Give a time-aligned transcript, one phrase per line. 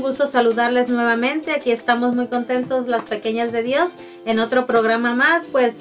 [0.00, 1.52] Gusto saludarles nuevamente.
[1.52, 3.90] Aquí estamos muy contentos las pequeñas de Dios
[4.24, 5.78] en otro programa más, pues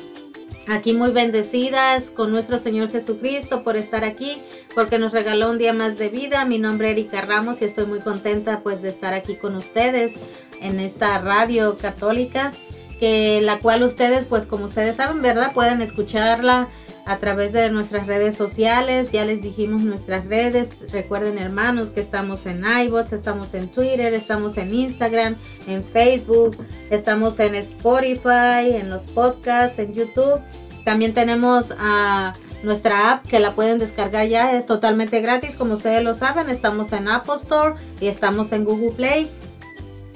[0.68, 4.42] aquí muy bendecidas con nuestro Señor Jesucristo por estar aquí,
[4.76, 6.46] porque nos regaló un día más de vida.
[6.46, 10.14] Mi nombre es Erika Ramos y estoy muy contenta pues de estar aquí con ustedes
[10.62, 12.54] en esta radio católica,
[13.00, 15.54] que la cual ustedes pues como ustedes saben, ¿verdad?
[15.54, 16.68] Pueden escucharla
[17.10, 22.46] a través de nuestras redes sociales, ya les dijimos nuestras redes, recuerden hermanos que estamos
[22.46, 25.36] en iBots, estamos en Twitter, estamos en Instagram,
[25.66, 26.56] en Facebook,
[26.92, 30.40] estamos en Spotify, en los podcasts, en YouTube,
[30.86, 36.04] también tenemos a nuestra app que la pueden descargar ya, es totalmente gratis, como ustedes
[36.04, 39.32] lo saben, estamos en Apple Store y estamos en Google Play.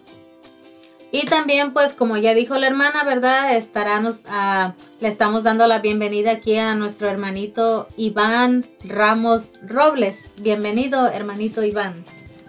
[1.12, 3.55] Y también, pues, como ya dijo la hermana, ¿verdad?
[3.55, 10.19] Estarán, uh, le estamos dando la bienvenida aquí a nuestro hermanito Iván Ramos Robles.
[10.41, 12.05] Bienvenido, hermanito Iván.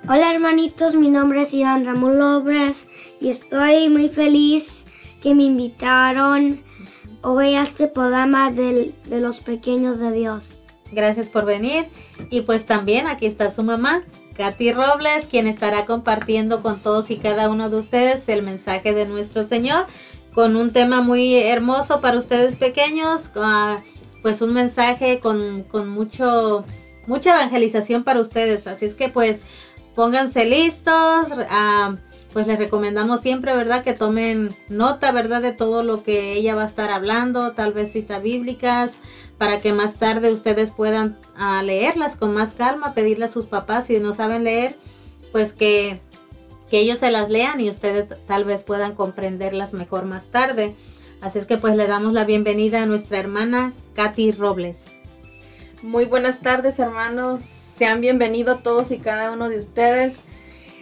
[0.09, 0.95] Hola, hermanitos.
[0.95, 2.88] Mi nombre es Iván Ramos Robles
[3.19, 4.86] y estoy muy feliz
[5.21, 6.63] que me invitaron
[7.24, 10.56] hoy a este programa de los pequeños de Dios.
[10.94, 11.88] Gracias por venir.
[12.30, 14.04] Y pues también aquí está su mamá,
[14.38, 19.07] Katy Robles, quien estará compartiendo con todos y cada uno de ustedes el mensaje de
[19.07, 19.88] nuestro Señor
[20.33, 23.81] con un tema muy hermoso para ustedes pequeños, uh,
[24.21, 26.63] pues un mensaje con, con mucho,
[27.07, 28.68] mucha evangelización para ustedes.
[28.68, 29.42] Así es que pues
[29.97, 31.25] pónganse listos.
[31.31, 31.97] Uh,
[32.31, 33.83] pues les recomendamos siempre, ¿verdad?
[33.83, 35.41] Que tomen nota, ¿verdad?
[35.41, 38.91] De todo lo que ella va a estar hablando, tal vez citas bíblicas,
[39.39, 43.88] para que más tarde ustedes puedan uh, leerlas con más calma, pedirle a sus papás
[43.88, 44.75] si no saben leer,
[45.31, 45.99] pues que,
[46.69, 50.75] que ellos se las lean y ustedes tal vez puedan comprenderlas mejor más tarde.
[51.21, 54.77] Así es que pues le damos la bienvenida a nuestra hermana Katy Robles.
[55.81, 57.41] Muy buenas tardes hermanos,
[57.77, 60.15] sean bienvenidos todos y cada uno de ustedes.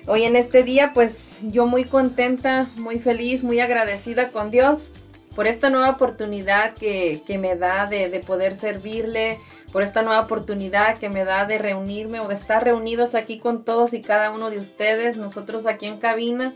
[0.07, 4.87] Hoy en este día pues yo muy contenta, muy feliz, muy agradecida con Dios
[5.35, 9.39] por esta nueva oportunidad que, me da de, de, poder servirle,
[9.73, 13.65] por esta nueva oportunidad que me da de reunirme o de estar reunidos aquí con
[13.65, 16.53] todos y cada uno de ustedes, nosotros aquí en cabina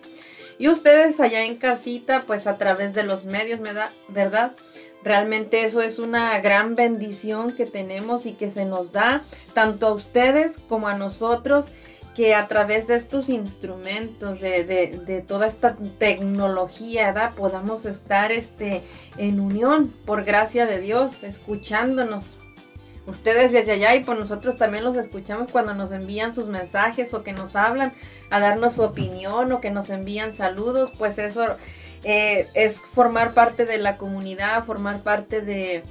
[0.59, 4.51] y ustedes allá en casita, pues a través de los medios, me da, ¿verdad?
[5.03, 9.93] Realmente eso es una gran bendición que tenemos y que se nos da tanto a
[9.93, 11.65] ustedes como a nosotros
[12.15, 17.33] que a través de estos instrumentos, de, de, toda esta tecnología, ¿verdad?
[17.33, 18.83] podamos estar este,
[19.17, 22.35] en unión, por gracia de Dios, escuchándonos.
[23.05, 27.23] Ustedes desde allá y por nosotros también los escuchamos cuando nos envían sus mensajes o
[27.23, 27.93] que nos hablan
[28.29, 31.55] a darnos su opinión o que nos envían saludos, pues eso
[32.03, 35.83] eh, es formar parte de la comunidad, formar parte de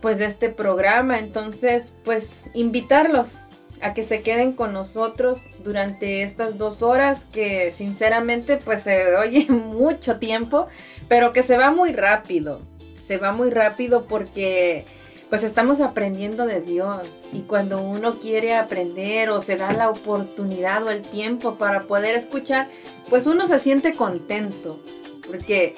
[0.00, 1.18] pues de este programa.
[1.18, 3.34] Entonces, pues invitarlos
[3.80, 9.46] a que se queden con nosotros durante estas dos horas que sinceramente pues se oye
[9.48, 10.66] mucho tiempo,
[11.08, 12.60] pero que se va muy rápido.
[13.06, 14.84] Se va muy rápido porque
[15.30, 20.82] pues estamos aprendiendo de Dios y cuando uno quiere aprender o se da la oportunidad
[20.84, 22.68] o el tiempo para poder escuchar,
[23.10, 24.80] pues uno se siente contento
[25.28, 25.74] porque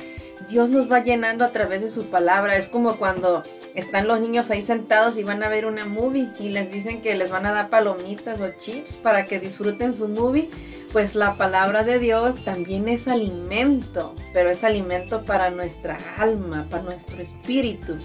[0.48, 2.56] Dios nos va llenando a través de su palabra.
[2.56, 3.42] Es como cuando
[3.74, 7.14] están los niños ahí sentados y van a ver una movie y les dicen que
[7.14, 10.50] les van a dar palomitas o chips para que disfruten su movie.
[10.92, 16.82] Pues la palabra de Dios también es alimento, pero es alimento para nuestra alma, para
[16.82, 17.98] nuestro espíritu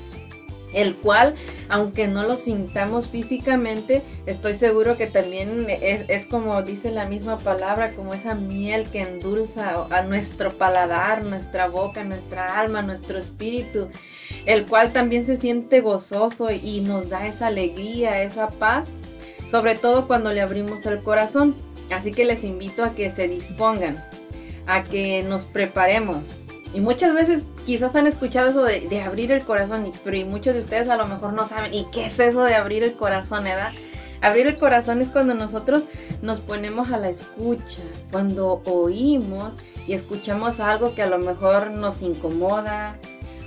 [0.75, 1.35] el cual,
[1.69, 7.93] aunque no lo sintamos físicamente, estoy seguro que también es, como dice la misma palabra,
[7.93, 13.87] como esa miel que endulza a nuestro paladar, nuestra boca, nuestra alma, nuestro espíritu,
[14.45, 18.89] el cual también se siente gozoso y nos da esa alegría, esa paz,
[19.49, 21.55] sobre todo cuando le abrimos el corazón.
[21.89, 24.03] Así que les invito a que se dispongan,
[24.65, 26.23] a que nos preparemos
[26.75, 30.89] y muchas veces quizás han escuchado eso de, abrir el corazón, pero muchos de ustedes
[30.89, 33.71] a lo mejor no saben, ¿y qué es eso de abrir el corazón, edad?
[34.21, 35.83] Abrir el corazón es cuando nosotros
[36.21, 39.53] nos ponemos a la escucha, cuando oímos
[39.87, 42.97] y escuchamos algo que a lo mejor nos incomoda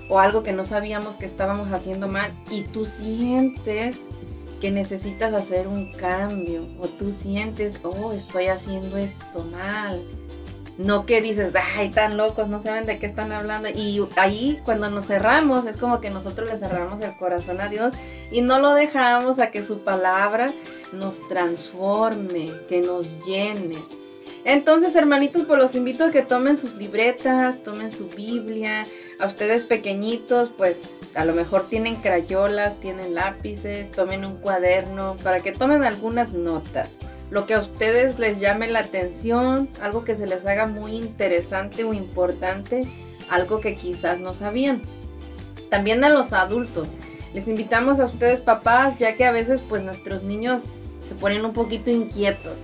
[0.08, 3.98] o algo que no sabíamos que estábamos haciendo mal y tú sientes
[4.58, 10.02] que necesitas hacer un cambio o tú sientes, oh, estoy haciendo esto mal
[10.78, 13.68] no que dices, ay, tan locos, no saben de qué están hablando.
[13.68, 17.92] Y ahí cuando nos cerramos, es como que nosotros le cerramos el corazón a Dios
[18.30, 20.52] y no lo dejamos a que su palabra
[20.92, 23.78] nos transforme, que nos llene.
[24.44, 28.86] Entonces, hermanitos, pues los invito a que tomen sus libretas, tomen su Biblia.
[29.18, 30.80] A ustedes pequeñitos, pues
[31.14, 36.88] a lo mejor tienen crayolas, tienen lápices, tomen un cuaderno para que tomen algunas notas
[37.30, 41.84] lo que a ustedes les llame la atención, algo que se les haga muy interesante
[41.84, 42.82] o importante,
[43.28, 44.82] algo que quizás no sabían.
[45.70, 46.88] También a los adultos.
[47.34, 50.62] Les invitamos a ustedes papás, ya que a veces pues nuestros niños
[51.06, 52.56] se ponen un poquito inquietos,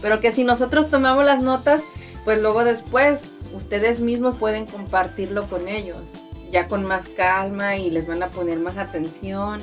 [0.00, 1.82] pero que si nosotros tomamos las notas,
[2.24, 6.02] pues luego después ustedes mismos pueden compartirlo con ellos,
[6.50, 9.60] ya con más calma y les van a poner más atención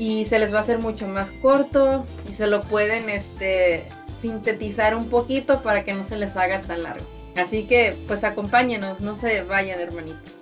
[0.00, 3.84] y se les va a hacer mucho más corto y se lo pueden este,
[4.18, 7.04] sintetizar un poquito para que no se les haga tan largo.
[7.36, 10.39] Así que pues acompáñenos, no se vayan hermanitos.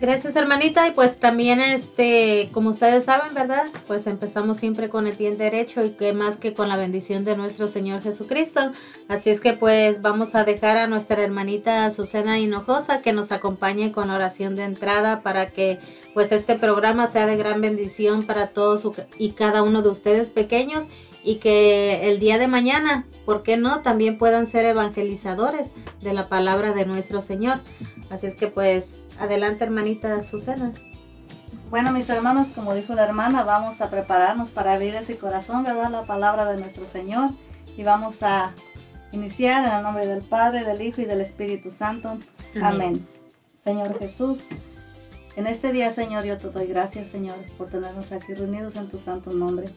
[0.00, 5.16] Gracias hermanita y pues también este como ustedes saben verdad pues empezamos siempre con el
[5.16, 8.60] pie derecho y que más que con la bendición de nuestro Señor Jesucristo
[9.08, 13.90] así es que pues vamos a dejar a nuestra hermanita Azucena Hinojosa que nos acompañe
[13.90, 15.80] con oración de entrada para que
[16.14, 18.86] pues este programa sea de gran bendición para todos
[19.18, 20.84] y cada uno de ustedes pequeños
[21.24, 23.82] y que el día de mañana, ¿por qué no?
[23.82, 27.58] También puedan ser evangelizadores de la palabra de nuestro Señor.
[28.08, 30.72] Así es que pues Adelante, hermanita Susana.
[31.70, 35.90] Bueno, mis hermanos, como dijo la hermana, vamos a prepararnos para abrir ese corazón, ¿verdad?
[35.90, 37.30] La palabra de nuestro Señor.
[37.76, 38.54] Y vamos a
[39.12, 42.18] iniciar en el nombre del Padre, del Hijo y del Espíritu Santo.
[42.62, 43.06] Amén.
[43.64, 44.38] Señor Jesús,
[45.36, 48.98] en este día, Señor, yo te doy gracias, Señor, por tenernos aquí reunidos en tu
[48.98, 49.68] santo nombre.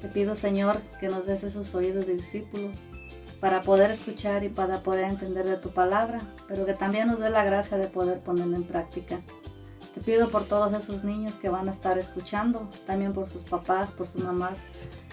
[0.00, 2.70] Te pido, Señor, que nos des esos oídos de discípulo
[3.42, 7.28] para poder escuchar y para poder entender de tu palabra, pero que también nos dé
[7.28, 9.18] la gracia de poder ponerla en práctica.
[9.94, 13.90] Te pido por todos esos niños que van a estar escuchando, también por sus papás,
[13.90, 14.60] por sus mamás,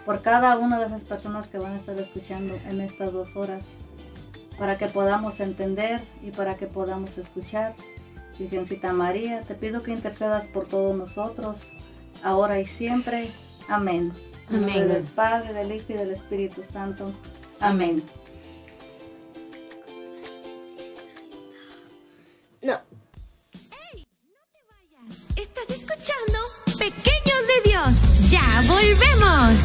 [0.05, 3.65] por cada una de esas personas que van a estar escuchando en estas dos horas,
[4.59, 7.74] para que podamos entender y para que podamos escuchar.
[8.38, 11.62] Virgencita María, te pido que intercedas por todos nosotros,
[12.24, 13.31] ahora y siempre.
[13.67, 14.13] Amén.
[14.50, 14.88] Amén.
[14.88, 17.12] del Padre, del Hijo y del Espíritu Santo.
[17.59, 18.03] Amén.
[26.77, 28.29] Pequeños de Dios.
[28.29, 29.59] Ya volvemos.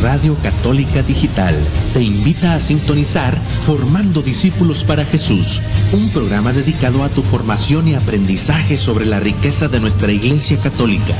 [0.00, 1.54] Radio católica digital,
[1.92, 5.60] te invita a sintonizar Formando Discípulos para Jesús,
[5.92, 11.16] un programa dedicado a tu formación y aprendizaje sobre la riqueza de nuestra Iglesia Católica,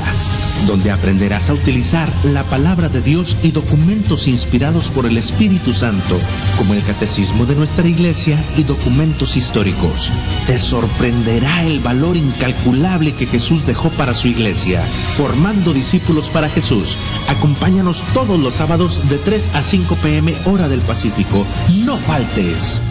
[0.67, 6.19] donde aprenderás a utilizar la palabra de Dios y documentos inspirados por el Espíritu Santo,
[6.57, 10.11] como el Catecismo de nuestra Iglesia y documentos históricos.
[10.47, 14.83] Te sorprenderá el valor incalculable que Jesús dejó para su Iglesia,
[15.17, 16.97] formando discípulos para Jesús.
[17.27, 21.45] Acompáñanos todos los sábados de 3 a 5 pm hora del Pacífico.
[21.85, 22.81] No faltes.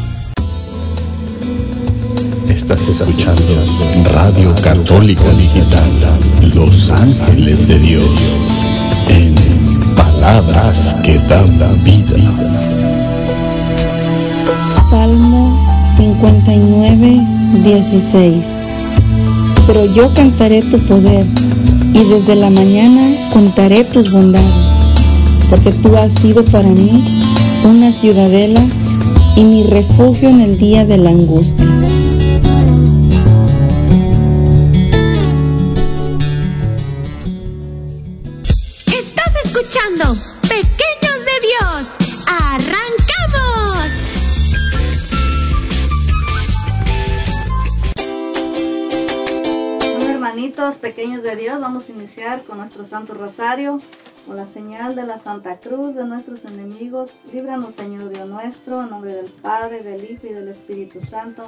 [2.71, 3.43] Estás escuchando
[4.13, 5.91] Radio Católica Digital,
[6.55, 8.11] Los Ángeles de Dios,
[9.09, 9.35] en
[9.97, 12.19] palabras que dan vida.
[14.91, 15.59] Salmo
[15.97, 17.27] 59,
[17.65, 18.45] 16.
[19.67, 21.25] Pero yo cantaré tu poder
[21.95, 24.53] y desde la mañana contaré tus bondades,
[25.49, 27.03] porque tú has sido para mí
[27.65, 28.63] una ciudadela
[29.37, 31.88] y mi refugio en el día de la angustia.
[51.79, 53.81] Vamos a iniciar con nuestro Santo Rosario,
[54.27, 57.13] con la señal de la Santa Cruz de nuestros enemigos.
[57.33, 61.45] Líbranos, Señor Dios nuestro, en nombre del Padre, del Hijo y del Espíritu Santo.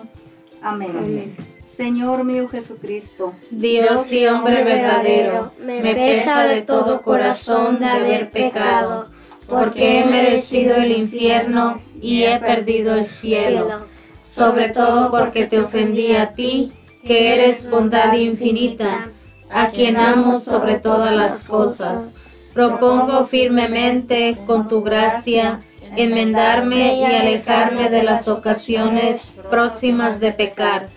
[0.62, 0.92] Amén.
[0.96, 1.36] Amén.
[1.66, 9.08] Señor mío Jesucristo, Dios y hombre verdadero, me pesa de todo corazón de haber pecado,
[9.48, 13.84] porque he merecido el infierno y he perdido el cielo,
[14.24, 19.10] sobre todo porque te ofendí a ti, que eres bondad infinita,
[19.52, 22.10] a quien amo sobre todas las cosas.
[22.54, 25.60] Propongo firmemente, con tu gracia,
[25.96, 30.88] enmendarme y alejarme de las ocasiones próximas de pecar,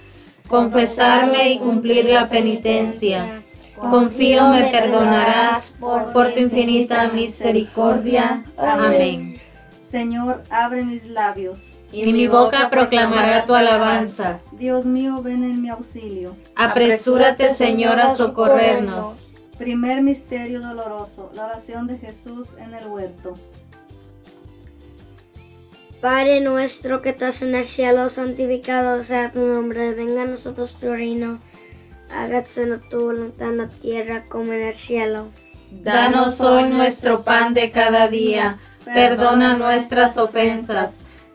[0.47, 3.43] confesarme y cumplir la penitencia.
[3.75, 8.43] Confío me perdonarás por tu infinita misericordia.
[8.57, 9.39] Amén.
[9.89, 11.59] Señor, abre mis labios.
[11.93, 14.39] Y mi boca proclamará tu alabanza.
[14.51, 16.35] Dios mío, ven en mi auxilio.
[16.55, 19.15] Apresúrate, Señor, a socorrernos.
[19.59, 23.35] Primer misterio doloroso, la oración de Jesús en el huerto.
[26.01, 30.89] Padre nuestro que estás en el cielo, santificado sea tu nombre, venga a nosotros tu
[30.89, 31.39] reino,
[32.11, 35.27] hágase tu voluntad en la tierra como en el cielo.
[35.71, 38.57] Danos hoy nuestro pan de cada día.
[38.83, 41.02] Perdona nuestras ofensas,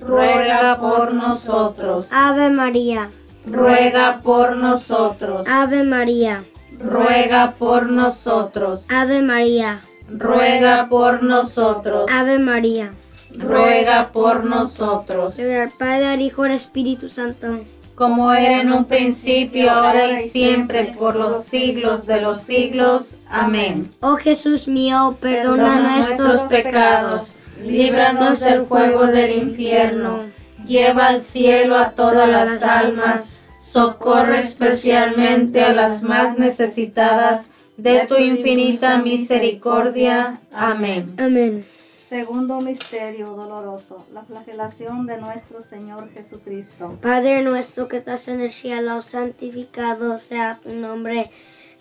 [0.00, 2.06] Ruega por nosotros.
[2.10, 3.10] Ave María,
[3.46, 5.46] Ruega por nosotros.
[5.48, 6.44] Ave María,
[6.78, 8.84] Ruega por nosotros.
[8.88, 12.06] Ave María, Ruega por nosotros.
[12.10, 12.92] Ave María.
[13.30, 15.34] Ruega por nosotros.
[15.78, 17.60] Padre, al Hijo al Espíritu Santo.
[17.94, 23.22] Como era en un principio, ahora y siempre, por los siglos de los siglos.
[23.28, 23.92] Amén.
[24.00, 27.32] Oh Jesús mío, perdona, Perdona nuestros pecados,
[27.64, 30.24] líbranos del fuego del infierno,
[30.66, 38.16] lleva al cielo a todas las almas, socorre especialmente a las más necesitadas de tu
[38.16, 40.40] infinita misericordia.
[40.52, 41.14] Amén.
[41.18, 41.66] Amén.
[42.08, 46.98] Segundo misterio doloroso, la flagelación de nuestro Señor Jesucristo.
[47.02, 51.30] Padre nuestro que estás en el cielo, santificado sea tu nombre.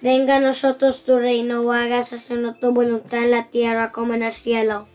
[0.01, 2.17] Venga a nosotros tu reino, hágase
[2.59, 4.87] tu voluntad en la tierra como en el cielo.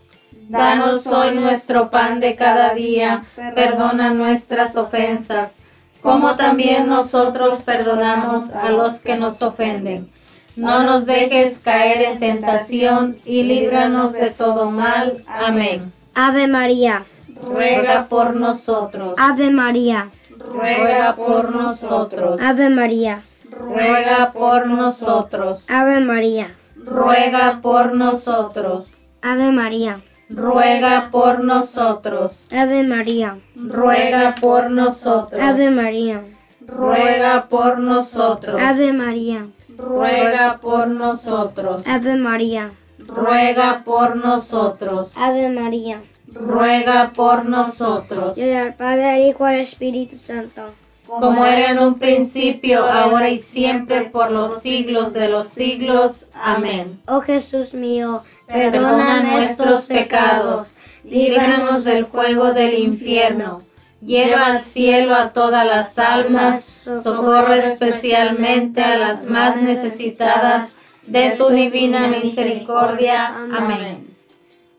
[0.49, 3.23] Danos hoy nuestro pan de cada día,
[3.55, 5.59] perdona nuestras ofensas,
[6.01, 10.09] como también nosotros perdonamos a los que nos ofenden.
[10.55, 15.23] No nos dejes caer en tentación y líbranos de todo mal.
[15.27, 15.91] Amén.
[16.13, 17.05] Ave María,
[17.41, 19.15] Ruega por nosotros.
[19.17, 22.39] Ave María, Ruega por nosotros.
[22.39, 25.63] Ave María, Ruega por nosotros.
[25.69, 29.07] Ave María, Ruega por nosotros.
[29.21, 30.01] Ave María,
[30.35, 32.47] Ruega por nosotros.
[32.51, 35.39] Ave María, Ruega por nosotros.
[35.39, 36.23] Ave María,
[36.65, 38.59] Ruega por nosotros.
[38.59, 39.45] Ave María,
[39.77, 41.85] Ruega por nosotros.
[41.85, 45.13] Ave María, Ruega por nosotros.
[45.15, 46.01] Ave María,
[46.33, 48.37] ruega por nosotros.
[48.37, 50.71] Y al Padre, Hijo, al Espíritu Santo.
[51.05, 56.31] Como era en un principio, ahora y siempre, por los siglos de los siglos.
[56.33, 57.01] Amén.
[57.07, 60.71] Oh Jesús mío, Perdona nuestros pecados,
[61.03, 63.63] líbranos del fuego del infierno.
[63.99, 70.75] Lleva al cielo a todas las almas, socorre especialmente a las más necesitadas
[71.07, 73.33] de tu divina misericordia.
[73.51, 74.15] Amén.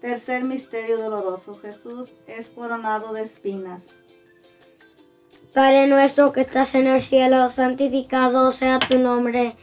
[0.00, 1.58] Tercer misterio doloroso.
[1.60, 3.82] Jesús es coronado de espinas.
[5.52, 9.56] Padre nuestro que estás en el cielo, santificado sea tu nombre.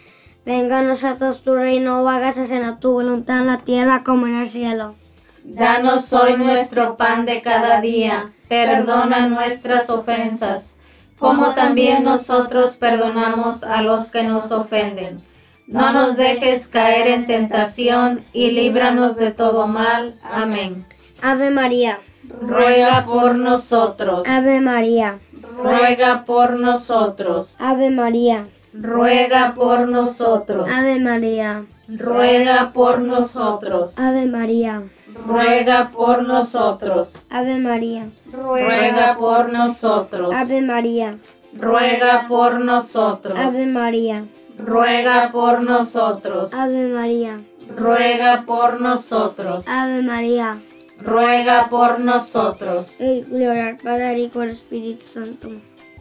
[0.45, 4.49] Venga a nosotros tu reino, hágase en tu voluntad en la tierra como en el
[4.49, 4.95] cielo.
[5.43, 8.31] Danos hoy nuestro pan de cada día.
[8.49, 10.75] Perdona nuestras ofensas,
[11.19, 15.21] como también nosotros perdonamos a los que nos ofenden.
[15.67, 20.19] No nos dejes caer en tentación y líbranos de todo mal.
[20.23, 20.85] Amén.
[21.21, 21.99] Ave María.
[22.27, 24.23] Ruega por nosotros.
[24.27, 25.19] Ave María.
[25.55, 27.55] Ruega por nosotros.
[27.59, 28.47] Ave María.
[28.73, 30.67] Ruega por nosotros.
[30.69, 31.65] Ave María.
[31.89, 33.93] Ruega por nosotros.
[33.97, 34.83] Ave María.
[35.25, 37.13] Ruega por nosotros.
[37.29, 38.07] Ave María.
[38.31, 40.33] Ruega por nosotros.
[40.33, 41.17] Ave María.
[41.53, 43.37] Ruega por nosotros.
[43.37, 44.25] Ave María.
[44.57, 46.53] Ruega por nosotros.
[46.53, 47.41] Ave María.
[47.75, 49.67] Ruega por nosotros.
[49.67, 50.61] Ave María.
[50.99, 53.01] Ruega por nosotros.
[53.01, 55.49] Y gloria al Padre, y al Espíritu Santo.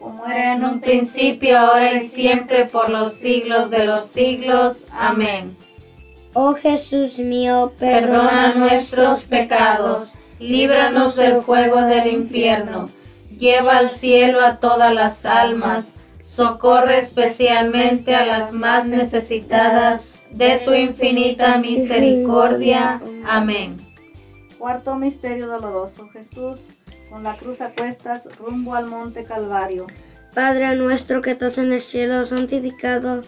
[0.01, 4.87] Como era en un principio, ahora y siempre, por los siglos de los siglos.
[4.91, 5.57] Amén.
[6.33, 12.89] Oh Jesús mío, Perdona nuestros pecados, líbranos del fuego del infierno,
[13.37, 20.73] lleva al cielo a todas las almas, socorre especialmente a las más necesitadas de tu
[20.73, 23.03] infinita misericordia.
[23.27, 23.77] Amén.
[24.57, 26.09] Cuarto misterio doloroso.
[26.13, 26.61] Jesús
[27.11, 29.89] con la cruz a cuestas rumbo al monte Calvario.
[30.33, 33.25] Padre nuestro que estás en el cielo, santificado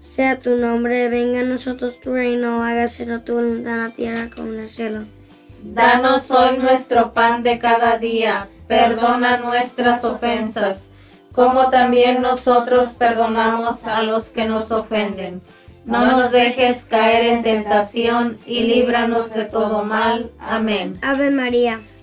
[0.00, 4.48] sea tu nombre, venga a nosotros tu reino, hágase tu voluntad en la tierra como
[4.48, 5.04] en el cielo.
[5.62, 10.88] Danos hoy nuestro pan de cada día, perdona nuestras ofensas,
[11.32, 15.42] como también nosotros perdonamos a los que nos ofenden.
[15.84, 20.32] No nos dejes caer en tentación y líbranos de todo mal.
[20.40, 20.98] Amén.
[21.02, 21.80] Ave María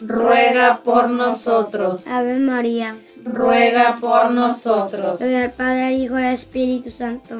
[0.00, 2.06] Ruega por nosotros.
[2.06, 2.96] Ave María.
[3.24, 5.18] Ruega por nosotros.
[5.18, 7.36] Gloria al Padre, al Hijo y al Espíritu Santo.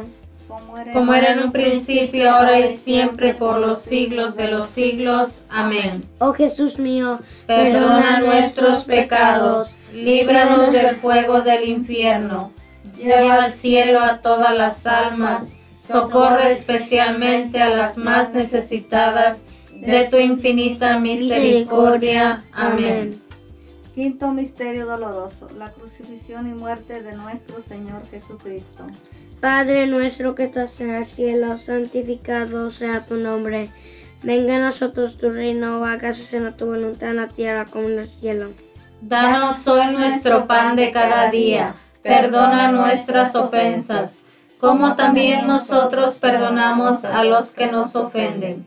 [0.92, 5.44] Como era en un principio, ahora y siempre, por los siglos de los siglos.
[5.48, 6.04] Amén.
[6.18, 12.52] Oh Jesús mío, Perdona nuestros pecados, líbranos del fuego del infierno,
[12.96, 15.44] lleva al cielo a todas las almas,
[15.86, 19.42] socorre especialmente a las más necesitadas
[19.84, 22.42] de tu infinita misericordia.
[22.52, 23.20] Amén.
[23.94, 28.86] Quinto misterio doloroso, la crucifixión y muerte de nuestro Señor Jesucristo.
[29.40, 33.70] Padre nuestro que estás en el cielo, santificado sea tu nombre.
[34.22, 38.08] Venga a nosotros tu reino, hágase en tu voluntad en la tierra como en el
[38.08, 38.50] cielo.
[39.00, 41.74] Danos hoy nuestro pan de cada día.
[42.02, 44.22] Perdona nuestras ofensas,
[44.58, 48.66] como también nosotros perdonamos a los que nos ofenden.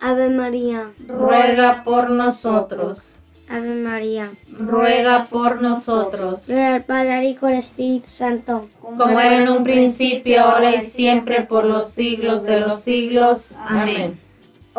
[0.00, 0.90] Ave María.
[1.06, 3.02] Ruega por nosotros.
[3.48, 4.30] Ave María.
[4.52, 6.46] Ruega por nosotros.
[6.46, 8.68] Gloria al Padre, y al Espíritu Santo.
[8.80, 13.52] Como era en un principio, ahora y siempre, por los siglos de los siglos.
[13.66, 14.20] Amén.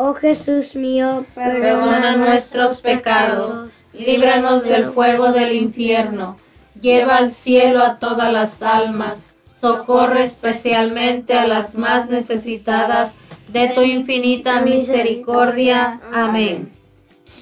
[0.02, 6.38] Oh Jesús mío, Perdona nuestros pecados, líbranos del fuego del infierno,
[6.80, 13.12] lleva al cielo a todas las almas, socorre especialmente a las más necesitadas
[13.52, 16.00] de tu infinita misericordia.
[16.12, 16.70] Amén.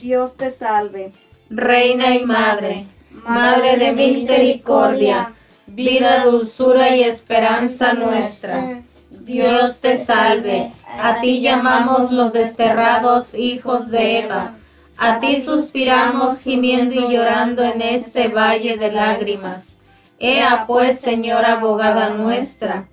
[0.00, 1.12] Dios te salve,
[1.50, 5.34] Reina y Madre, Madre de misericordia,
[5.66, 8.82] vida, dulzura y esperanza nuestra.
[9.10, 14.54] Dios te salve, a ti llamamos los desterrados hijos de Eva,
[14.96, 19.76] a ti suspiramos gimiendo y llorando en este valle de lágrimas.
[20.18, 22.88] Ea pues, Señora abogada nuestra,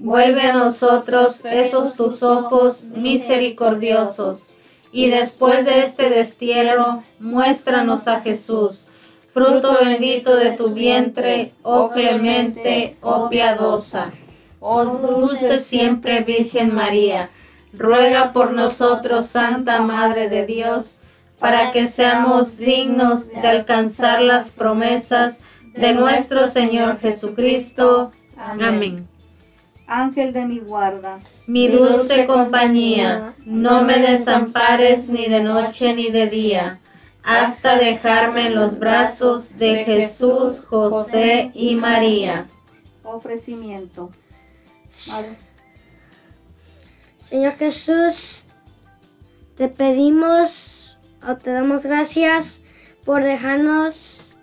[0.00, 4.46] vuelve a nosotros esos tus ojos misericordiosos,
[4.92, 8.86] y después de este destierro, muéstranos a Jesús,
[9.32, 14.10] fruto bendito de tu vientre, oh clemente, oh piadosa.
[14.58, 17.30] Oh dulce siempre Virgen María,
[17.72, 20.96] ruega por nosotros, Santa Madre de Dios,
[21.38, 25.38] para que seamos dignos de alcanzar las promesas
[25.72, 28.12] de nuestro Señor Jesucristo.
[28.36, 29.09] Amén.
[29.90, 36.28] Ángel de mi guarda, Mi dulce compañía, no me desampares ni de noche ni de
[36.28, 36.78] día,
[37.24, 42.46] hasta dejarme en los brazos de Jesús, José y María.
[43.02, 44.10] ofrecimiento.
[47.18, 48.44] Señor Jesús,
[49.56, 52.60] te pedimos o te damos gracias
[53.04, 54.36] por dejarnos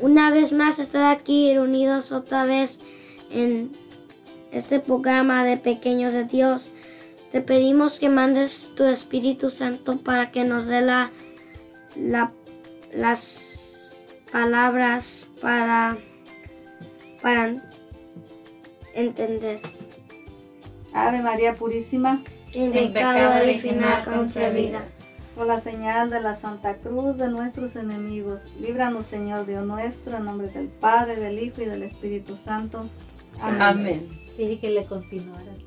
[0.00, 2.80] una vez más estar aquí reunidos otra vez
[3.30, 3.81] en
[4.52, 6.70] este programa de Pequeños de Dios.
[7.32, 11.10] Te pedimos que mandes tu Espíritu Santo para que nos dé la,
[11.96, 12.32] la-
[12.92, 13.90] las
[14.30, 15.96] palabras para,
[17.22, 17.54] para
[18.94, 19.60] entender.
[20.92, 24.84] Ave María Purísima, Sin pecado original concebida.
[25.34, 30.26] por la señal de la Santa Cruz de nuestros enemigos, líbranos Señor Dios nuestro, en
[30.26, 32.86] nombre del Padre, del Hijo y del Espíritu Santo.
[33.40, 33.62] Amén.
[33.62, 34.21] Amén.
[34.36, 35.58] Dije que le continuaras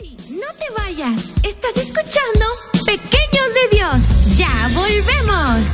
[0.00, 0.16] ¡Ey!
[0.30, 1.20] No te vayas.
[1.42, 2.46] Estás escuchando
[2.86, 4.38] Pequeños de Dios.
[4.38, 5.66] Ya volvemos.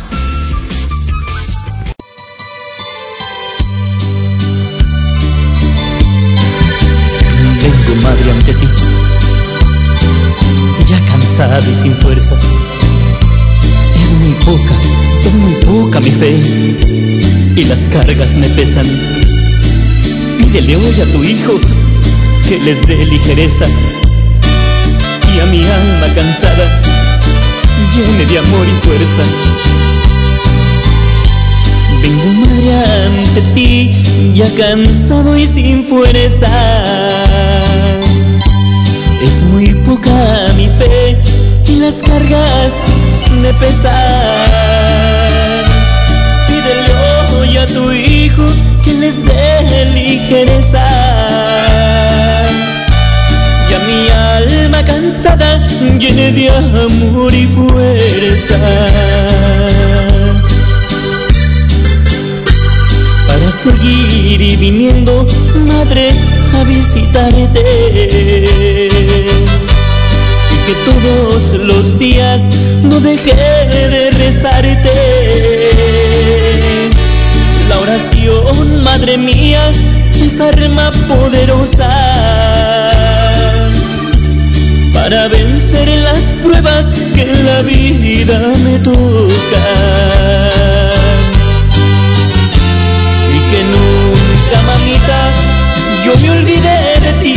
[7.62, 8.66] Vengo, madre, ante ti,
[10.88, 12.42] ya cansada y sin fuerzas.
[13.94, 14.80] Es muy poca,
[15.24, 16.36] es muy poca mi fe,
[17.56, 19.25] y las cargas me pesan.
[20.38, 21.60] Pídele hoy a tu hijo
[22.48, 23.66] que les dé ligereza,
[25.34, 26.86] y a mi alma cansada
[27.96, 29.24] llene de amor y fuerza.
[32.02, 32.74] Vengo madre
[33.06, 36.50] ante ti, ya cansado y sin fuerzas.
[39.22, 41.18] Es muy poca mi fe
[41.66, 42.72] y las cargas
[43.30, 44.65] me pesan.
[47.48, 48.42] Hoy a tu hijo
[48.82, 50.84] que les dé ligereza.
[53.70, 55.64] Y a mi alma cansada
[55.98, 58.58] llene de amor y fuerzas
[63.28, 65.24] para seguir y viniendo,
[65.68, 66.10] madre,
[66.52, 67.64] a visitarte.
[70.54, 72.42] Y que todos los días
[72.82, 75.55] no deje de rezarte.
[77.86, 79.70] Oración, madre mía,
[80.12, 81.88] es arma poderosa
[84.92, 88.96] para vencer las pruebas que en la vida me tocan
[93.36, 95.30] y que nunca, mamita,
[96.04, 97.36] yo me olvidé de ti.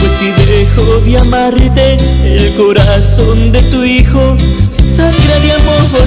[0.00, 1.86] Pues si dejo de amarte,
[2.24, 4.34] el corazón de tu hijo
[5.28, 6.06] sangra de amor por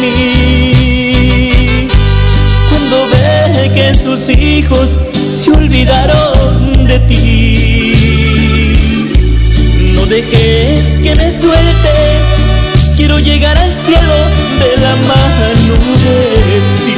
[0.00, 1.88] mí.
[2.70, 4.88] Cuando ve que sus hijos
[5.42, 7.94] se olvidaron de ti,
[9.94, 11.92] no dejes que me suelte
[12.96, 14.16] quiero llegar al cielo
[14.62, 15.74] de la mano
[16.04, 16.94] de ti.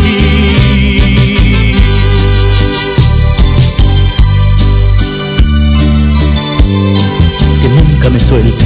[7.63, 8.64] Que nunca me suelte,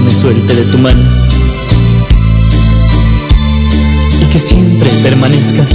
[0.00, 1.02] me suelte de tu mano
[4.20, 5.66] y que siempre permanezca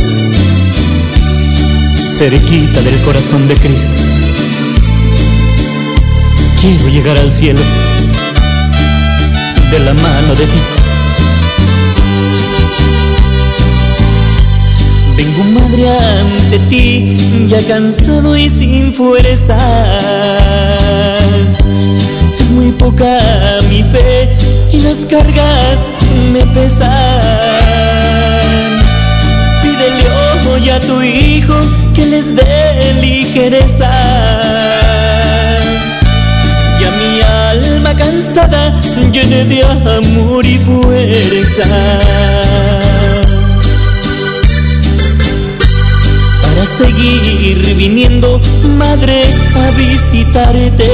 [2.18, 3.96] cerquita del corazón de Cristo.
[6.60, 7.62] Quiero llegar al cielo
[9.72, 10.60] de la mano de ti.
[15.16, 19.58] Vengo madre ante ti, ya cansado y sin fuerzas.
[22.78, 23.20] Poca
[23.68, 24.38] mi fe
[24.72, 25.80] y las cargas
[26.32, 26.90] me pesan.
[29.62, 30.06] Pídele
[30.52, 31.56] hoy a tu hijo
[31.94, 33.92] que les dé ligereza
[36.80, 38.80] y a mi alma cansada
[39.12, 41.66] llene de amor y fuerza.
[46.80, 48.40] seguir viniendo,
[48.78, 49.24] madre,
[49.56, 50.90] a visitarte.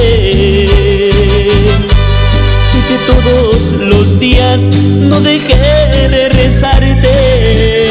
[3.06, 7.90] Todos los días no dejé de rezarte.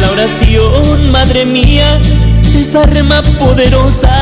[0.00, 2.00] La oración, madre mía,
[2.54, 4.16] es arma poderosa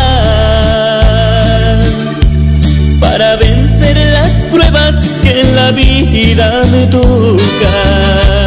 [3.01, 8.44] para vencer las pruebas que en la vida me tocan.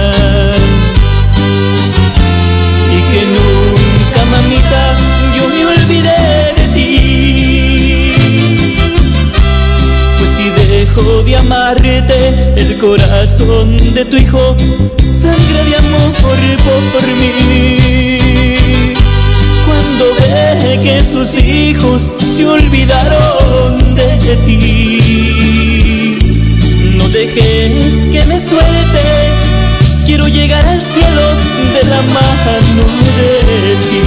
[11.03, 14.55] De amarte, el corazón de tu hijo
[15.21, 16.37] sangra de amor por
[17.07, 18.57] mí
[19.65, 22.01] cuando ve que sus hijos
[22.35, 26.17] se olvidaron de ti.
[26.95, 29.03] No dejes que me suelte,
[30.05, 31.35] quiero llegar al cielo
[31.73, 32.83] de la mano
[33.17, 34.06] de ti.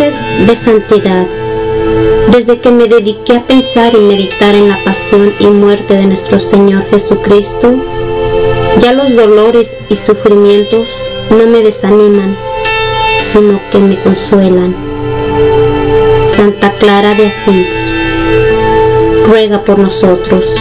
[0.00, 1.26] De santidad.
[2.32, 6.38] Desde que me dediqué a pensar y meditar en la pasión y muerte de nuestro
[6.38, 7.74] Señor Jesucristo,
[8.80, 10.88] ya los dolores y sufrimientos
[11.28, 12.34] no me desaniman,
[13.30, 14.74] sino que me consuelan.
[16.34, 17.68] Santa Clara de Asís,
[19.26, 20.56] ruega por nosotros.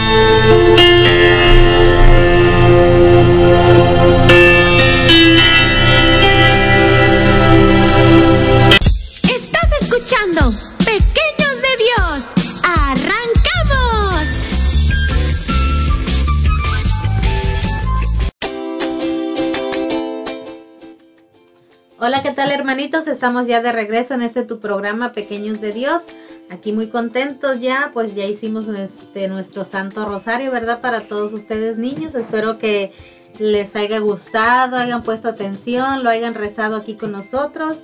[23.08, 26.04] Estamos ya de regreso en este tu programa Pequeños de Dios.
[26.50, 30.82] Aquí muy contentos ya, pues ya hicimos este, nuestro Santo Rosario, ¿verdad?
[30.82, 32.14] Para todos ustedes niños.
[32.14, 32.92] Espero que
[33.38, 37.78] les haya gustado, hayan puesto atención, lo hayan rezado aquí con nosotros.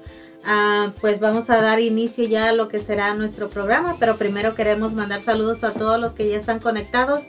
[0.44, 4.54] Ah, pues vamos a dar inicio ya a lo que será nuestro programa, pero primero
[4.54, 7.24] queremos mandar saludos a todos los que ya están conectados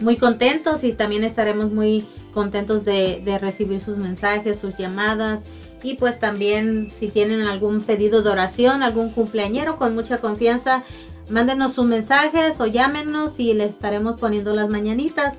[0.00, 2.04] muy contentos y también estaremos muy
[2.34, 5.44] contentos de, de recibir sus mensajes, sus llamadas
[5.82, 10.84] y pues también si tienen algún pedido de oración, algún cumpleañero con mucha confianza,
[11.28, 15.34] mándenos sus mensajes o llámenos y les estaremos poniendo las mañanitas.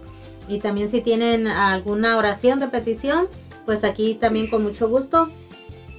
[0.48, 3.28] Y también si tienen alguna oración de petición,
[3.66, 5.30] pues aquí también con mucho gusto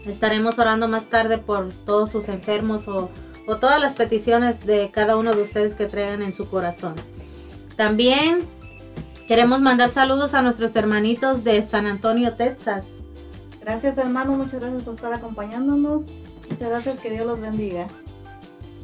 [0.07, 3.11] estaremos orando más tarde por todos sus enfermos o,
[3.47, 6.95] o todas las peticiones de cada uno de ustedes que traigan en su corazón.
[7.76, 8.41] También
[9.26, 12.84] queremos mandar saludos a nuestros hermanitos de San Antonio, Texas.
[13.61, 16.03] Gracias hermano, muchas gracias por estar acompañándonos.
[16.51, 17.86] Muchas gracias, que Dios los bendiga.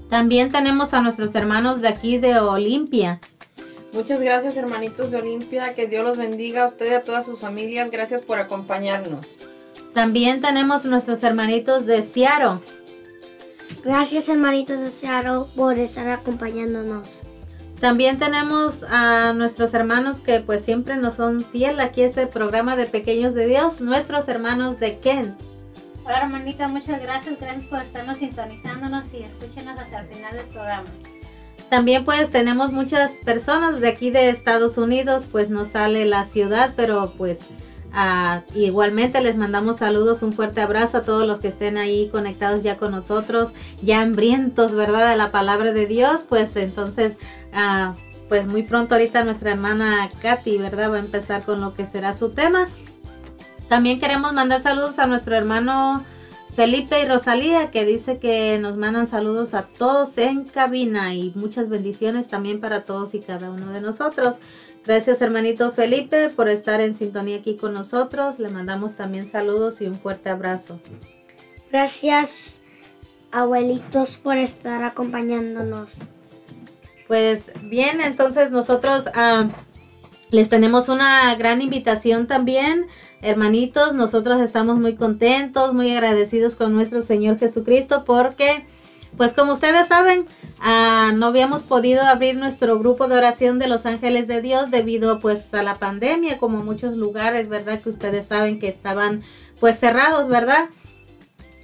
[0.09, 3.21] También tenemos a nuestros hermanos de aquí de Olimpia.
[3.93, 7.39] Muchas gracias hermanitos de Olimpia, que Dios los bendiga a usted y a todas sus
[7.39, 7.91] familias.
[7.91, 9.25] Gracias por acompañarnos.
[9.93, 12.59] También tenemos nuestros hermanitos de Seattle.
[13.85, 17.23] Gracias hermanitos de Seattle por estar acompañándonos.
[17.81, 22.77] También tenemos a nuestros hermanos que pues siempre nos son fiel aquí a este programa
[22.77, 25.39] de Pequeños de Dios, nuestros hermanos de Kent.
[26.05, 27.41] Hola hermanita, muchas gracias.
[27.41, 30.85] Gracias por estarnos sintonizándonos y escúchenos hasta el final del programa.
[31.71, 36.75] También pues tenemos muchas personas de aquí de Estados Unidos, pues nos sale la ciudad,
[36.77, 37.39] pero pues
[37.95, 42.63] ah, igualmente les mandamos saludos, un fuerte abrazo a todos los que estén ahí conectados
[42.63, 45.09] ya con nosotros, ya hambrientos, ¿verdad?
[45.09, 47.15] De la palabra de Dios, pues entonces,
[47.55, 47.95] ah,
[48.29, 50.93] pues muy pronto ahorita nuestra hermana Katy, ¿verdad?
[50.93, 52.69] Va a empezar con lo que será su tema.
[53.69, 56.05] También queremos mandar saludos a nuestro hermano
[56.55, 61.69] Felipe y Rosalía que dice que nos mandan saludos a todos en cabina y muchas
[61.69, 64.37] bendiciones también para todos y cada uno de nosotros.
[64.87, 68.39] Gracias hermanito Felipe por estar en sintonía aquí con nosotros.
[68.39, 70.79] Le mandamos también saludos y un fuerte abrazo.
[71.73, 72.61] Gracias,
[73.33, 75.97] abuelitos, por estar acompañándonos.
[77.09, 79.49] Pues bien, entonces nosotros ah,
[80.35, 82.89] les tenemos una gran invitación también.
[83.23, 88.67] Hermanitos, nosotros estamos muy contentos, muy agradecidos con nuestro Señor Jesucristo porque,
[89.17, 90.27] pues como ustedes saben,
[90.59, 95.21] ah, no habíamos podido abrir nuestro grupo de oración de los ángeles de Dios debido
[95.21, 97.81] pues a la pandemia, como muchos lugares, ¿verdad?
[97.81, 99.23] Que ustedes saben que estaban
[99.61, 100.69] pues cerrados, ¿verdad?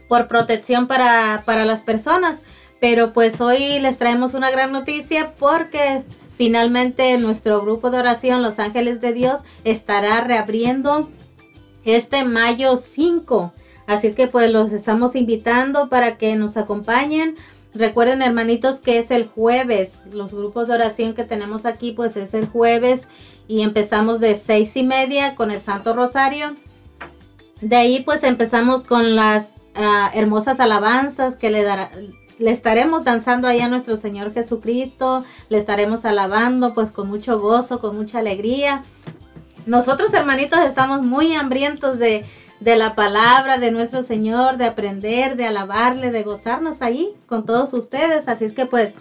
[0.09, 2.41] Por protección para, para las personas.
[2.81, 6.05] Pero pues hoy les traemos una gran noticia porque
[6.41, 11.11] finalmente nuestro grupo de oración Los Ángeles de Dios estará reabriendo
[11.85, 13.53] este mayo 5.
[13.87, 17.37] Así que pues los estamos invitando para que nos acompañen.
[17.75, 20.01] Recuerden hermanitos que es el jueves.
[20.11, 23.07] Los grupos de oración que tenemos aquí pues es el jueves
[23.47, 26.57] y empezamos de seis y media con el Santo Rosario.
[27.61, 31.91] De ahí pues empezamos con las ah, hermosas alabanzas que le dará,
[32.41, 37.81] le estaremos danzando ahí a nuestro Señor Jesucristo, le estaremos alabando pues con mucho gozo,
[37.81, 38.83] con mucha alegría.
[39.67, 42.25] Nosotros hermanitos estamos muy hambrientos de,
[42.61, 47.75] de la palabra de nuestro Señor, de aprender, de alabarle, de gozarnos ahí con todos
[47.75, 48.27] ustedes.
[48.27, 48.95] Así es que pues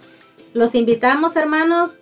[0.52, 1.98] los invitamos hermanos,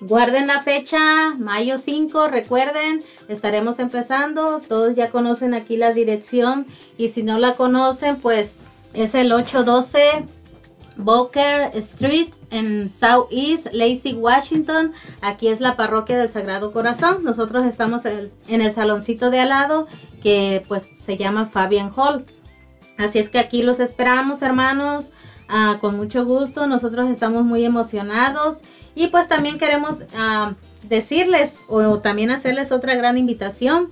[0.00, 6.66] Guarden la fecha, mayo 5, recuerden, estaremos empezando, todos ya conocen aquí la dirección
[6.98, 8.54] y si no la conocen, pues
[8.92, 10.26] es el 812
[10.96, 14.92] Boker Street en Southeast Lacey, Washington.
[15.20, 17.24] Aquí es la parroquia del Sagrado Corazón.
[17.24, 19.86] Nosotros estamos en el, saloncito de al lado
[20.22, 22.24] que pues se llama Fabian Hall.
[22.96, 25.06] Así es que aquí los esperamos hermanos.
[25.48, 28.58] Ah, con mucho gusto, nosotros estamos muy emocionados
[28.94, 30.54] y pues también queremos ah,
[30.88, 33.90] decirles o, también hacerles otra gran invitación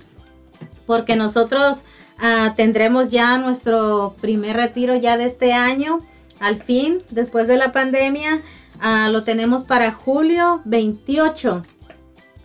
[0.87, 1.83] porque nosotros
[2.17, 5.99] ah, tendremos ya nuestro primer retiro ya de este año
[6.39, 8.41] al fin, después de la pandemia,
[8.79, 11.63] ah, lo tenemos para julio 28,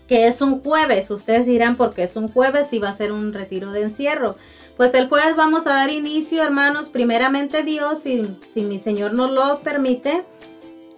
[0.06, 1.10] que es un jueves.
[1.10, 4.36] Ustedes dirán porque es un jueves y va a ser un retiro de encierro.
[4.76, 9.30] Pues el jueves vamos a dar inicio, hermanos, primeramente Dios, y si mi Señor nos
[9.32, 10.24] lo permite,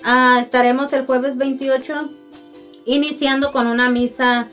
[0.05, 2.11] ah, estaremos el jueves 28
[2.84, 4.49] iniciando con una misa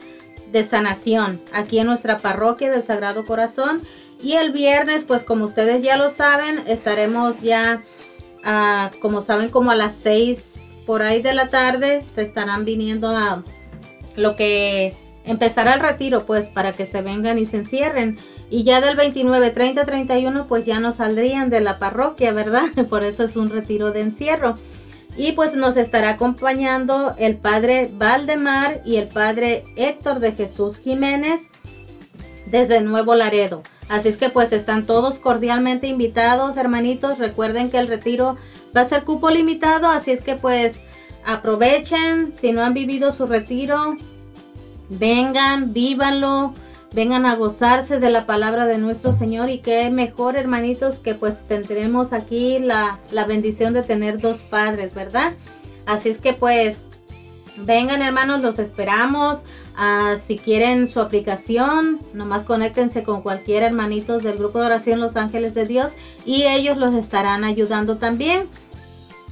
[0.52, 3.82] de sanación aquí en nuestra parroquia del Sagrado Corazón.
[4.20, 7.82] Y el viernes, pues como ustedes ya lo saben, estaremos ya
[9.00, 10.54] como saben, como a las 6
[10.86, 13.42] por ahí de la tarde se estarán viniendo a
[14.16, 18.18] lo que empezará el retiro, pues para que se vengan y se encierren.
[18.50, 22.68] Y ya del 29, 30, 31, pues ya no saldrían de la parroquia, ¿verdad?
[22.88, 24.56] Por eso es un retiro de encierro.
[25.16, 31.50] Y pues nos estará acompañando el padre Valdemar y el padre Héctor de Jesús Jiménez
[32.46, 33.62] desde Nuevo Laredo.
[33.88, 37.18] Así es que pues están todos cordialmente invitados, hermanitos.
[37.18, 38.36] Recuerden que el retiro
[38.76, 40.80] va a ser cupo limitado, así es que pues
[41.24, 42.32] aprovechen.
[42.34, 43.96] Si no han vivido su retiro,
[44.90, 46.52] vengan, vívanlo,
[46.92, 51.46] vengan a gozarse de la palabra de nuestro Señor y qué mejor, hermanitos, que pues
[51.46, 55.32] tendremos aquí la, la bendición de tener dos padres, ¿verdad?
[55.86, 56.84] Así es que pues
[57.64, 59.42] vengan hermanos, los esperamos.
[59.76, 65.16] Ah, si quieren su aplicación, nomás conéctense con cualquier hermanitos del grupo de oración Los
[65.16, 65.92] Ángeles de Dios
[66.24, 68.48] y ellos los estarán ayudando también.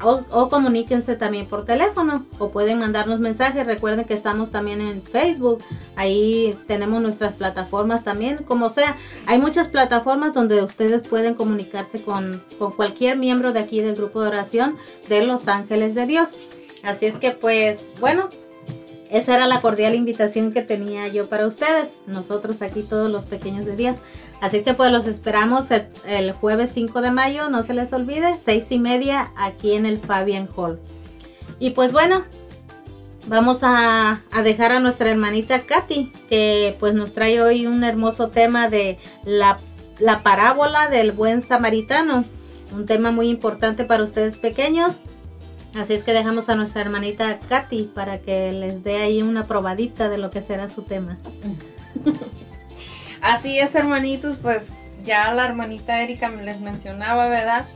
[0.02, 3.64] O, comuníquense también por teléfono o pueden mandarnos mensajes.
[3.66, 5.64] Recuerden que estamos también en Facebook.
[5.96, 8.44] Ahí tenemos nuestras plataformas también.
[8.46, 13.80] Como sea, hay muchas plataformas donde ustedes pueden comunicarse con, con cualquier miembro de aquí
[13.80, 14.76] del grupo de oración
[15.08, 16.34] de Los Ángeles de Dios.
[16.86, 18.28] Así es que pues, bueno,
[19.10, 23.66] esa era la cordial invitación que tenía yo para ustedes, nosotros aquí todos los pequeños
[23.66, 23.96] de Dios.
[24.40, 25.66] Así que pues los esperamos
[26.06, 29.98] el, jueves 5 de mayo, no se les olvide, seis y media aquí en el
[29.98, 30.78] Fabian Hall.
[31.58, 32.24] Y pues bueno,
[33.26, 38.68] vamos a, dejar a nuestra hermanita Katy, que pues nos trae hoy un hermoso tema
[38.68, 39.58] de la,
[39.98, 42.24] la parábola del buen samaritano.
[42.72, 45.00] Un tema muy importante para ustedes pequeños.
[45.76, 50.08] Así es que dejamos a nuestra hermanita Katy para que les dé ahí una probadita
[50.08, 51.18] de lo que será su tema.
[53.20, 54.70] Así es, hermanitos, pues
[55.04, 57.66] ya la hermanita Erika les mencionaba, ¿verdad?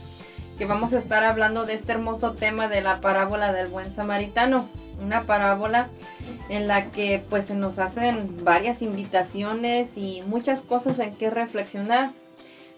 [0.56, 4.68] Que vamos a estar hablando de este hermoso tema de la parábola del buen samaritano.
[5.02, 5.88] Una parábola
[6.48, 12.12] en la que pues se nos hacen varias invitaciones y muchas cosas en que reflexionar.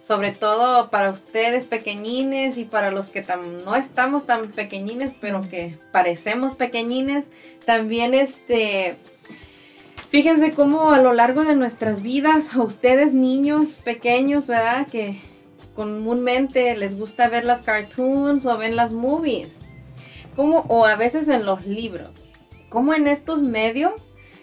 [0.03, 5.43] Sobre todo para ustedes pequeñines y para los que tam- no estamos tan pequeñines, pero
[5.49, 7.27] que parecemos pequeñines,
[7.65, 8.97] también este,
[10.11, 14.87] fíjense cómo a lo largo de nuestras vidas, a ustedes niños pequeños, ¿verdad?
[14.89, 15.21] Que
[15.75, 19.55] comúnmente les gusta ver las cartoons o ven las movies,
[20.37, 22.11] como, o a veces en los libros,
[22.69, 23.95] como en estos medios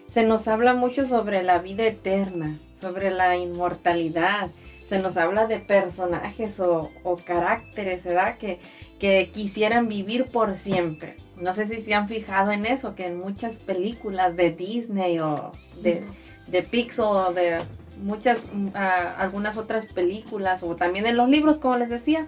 [0.08, 4.50] se nos habla mucho sobre la vida eterna, sobre la inmortalidad,
[4.90, 8.40] se nos habla de personajes o, o caracteres, ¿verdad?
[8.40, 8.58] Que,
[9.00, 11.16] que quisieran vivir por siempre.
[11.38, 15.52] No sé si se han fijado en eso, que en muchas películas de Disney o
[15.84, 16.04] de,
[16.48, 17.62] de Pixar o de
[17.98, 22.26] muchas, mm, algunas otras películas o también en los libros, como les decía,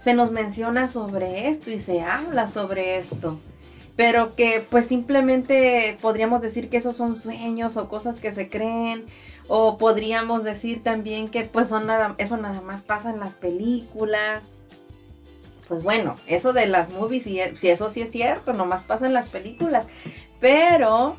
[0.00, 3.40] se nos menciona sobre esto y se habla sobre esto
[3.98, 9.06] pero que pues simplemente podríamos decir que esos son sueños o cosas que se creen
[9.48, 14.44] o podríamos decir también que pues son nada eso nada más pasa en las películas.
[15.66, 19.14] Pues bueno eso de las movies si, si eso sí es cierto nomás pasa en
[19.14, 19.86] las películas.
[20.38, 21.16] Pero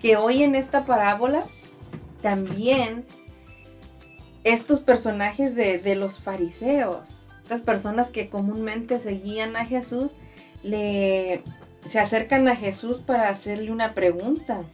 [0.00, 1.44] que hoy en esta parábola
[2.22, 3.04] también
[4.44, 10.10] estos personajes de, de los fariseos estas personas que comúnmente seguían a Jesús
[10.62, 11.42] le
[11.88, 14.64] se acercan a Jesús para hacerle una pregunta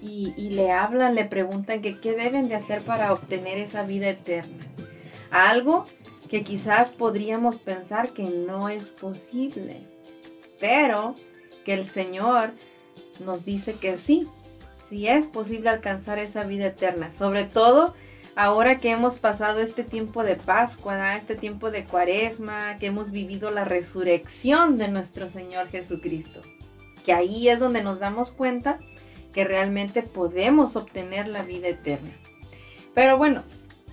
[0.00, 4.66] y, le hablan, le preguntan que qué deben de hacer para obtener esa vida eterna.
[5.30, 5.86] Algo
[6.28, 9.82] que quizás podríamos pensar que no es posible,
[10.60, 11.14] pero
[11.64, 12.50] que el Señor
[13.24, 14.28] nos dice que sí,
[14.88, 17.94] sí es posible alcanzar esa vida eterna, sobre todo
[18.36, 23.50] ahora que hemos pasado este tiempo de Pascua, este tiempo de Cuaresma, que hemos vivido
[23.50, 26.42] la resurrección de nuestro Señor Jesucristo.
[27.04, 28.78] Que ahí es donde nos damos cuenta
[29.32, 32.12] que realmente podemos obtener la vida eterna.
[32.94, 33.42] Pero bueno,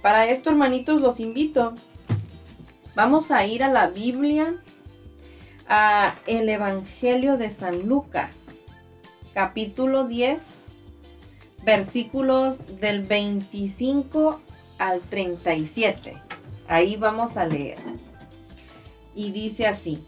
[0.01, 1.75] para esto hermanitos los invito.
[2.95, 4.55] Vamos a ir a la Biblia,
[5.67, 8.35] a el Evangelio de San Lucas,
[9.33, 10.39] capítulo 10
[11.65, 14.39] versículos del 25
[14.77, 16.13] al 37.
[16.67, 17.79] Ahí vamos a leer.
[19.15, 20.01] Y dice así.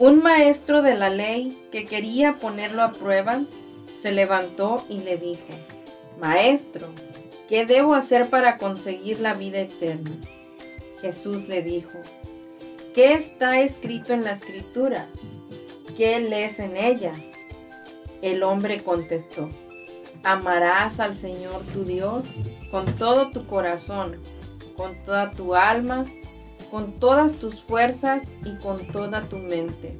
[0.00, 3.42] Un maestro de la ley que quería ponerlo a prueba
[4.00, 5.52] se levantó y le dijo,
[6.18, 6.86] Maestro,
[7.50, 10.12] ¿qué debo hacer para conseguir la vida eterna?
[11.02, 11.98] Jesús le dijo,
[12.94, 15.06] ¿qué está escrito en la escritura?
[15.98, 17.12] ¿Qué lees en ella?
[18.22, 19.50] El hombre contestó,
[20.22, 22.24] amarás al Señor tu Dios
[22.70, 24.16] con todo tu corazón,
[24.78, 26.06] con toda tu alma,
[26.70, 29.96] con todas tus fuerzas y con toda tu mente,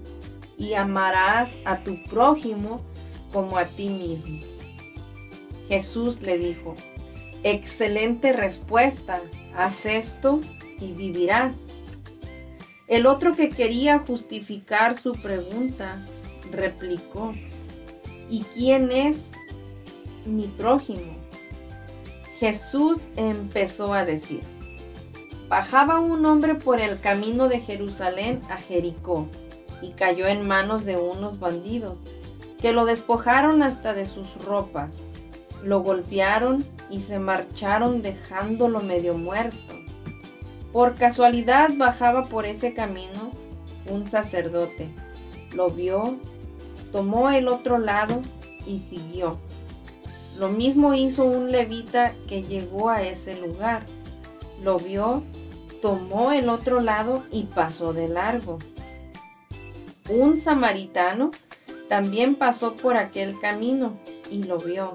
[0.57, 2.81] y amarás a tu prójimo
[3.33, 4.41] como a ti mismo.
[5.69, 6.75] Jesús le dijo,
[7.43, 9.21] excelente respuesta,
[9.57, 10.41] haz esto
[10.81, 11.55] y vivirás.
[12.89, 16.05] El otro que quería justificar su pregunta
[16.51, 17.33] replicó,
[18.31, 19.19] ¿Y quién es
[20.25, 21.17] mi prójimo?
[22.39, 24.43] Jesús empezó a decir,
[25.51, 29.27] bajaba un hombre por el camino de Jerusalén a Jericó
[29.83, 31.99] y cayó en manos de unos bandidos,
[32.59, 34.99] que lo despojaron hasta de sus ropas,
[35.63, 39.75] lo golpearon y se marcharon dejándolo medio muerto.
[40.73, 43.33] Por casualidad bajaba por ese camino
[43.91, 44.89] un sacerdote,
[45.53, 46.17] lo vio
[46.93, 48.23] tomó el otro lado
[48.67, 49.39] y siguió.
[50.39, 53.85] Lo mismo hizo un levita que llegó a ese lugar.
[54.63, 55.23] Lo vio,
[55.81, 58.59] tomó el otro lado y pasó de largo.
[60.09, 61.31] Un samaritano
[61.89, 63.99] también pasó por aquel camino
[64.31, 64.93] y lo vio,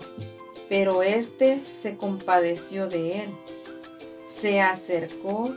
[0.70, 3.30] pero éste se compadeció de él.
[4.28, 5.52] Se acercó,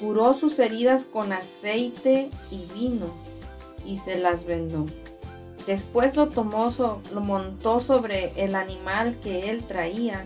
[0.00, 3.06] curó sus heridas con aceite y vino
[3.84, 4.86] y se las vendó.
[5.66, 6.72] Después lo tomó,
[7.12, 10.24] lo montó sobre el animal que él traía,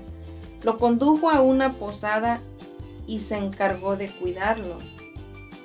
[0.62, 2.40] lo condujo a una posada
[3.06, 4.78] y se encargó de cuidarlo.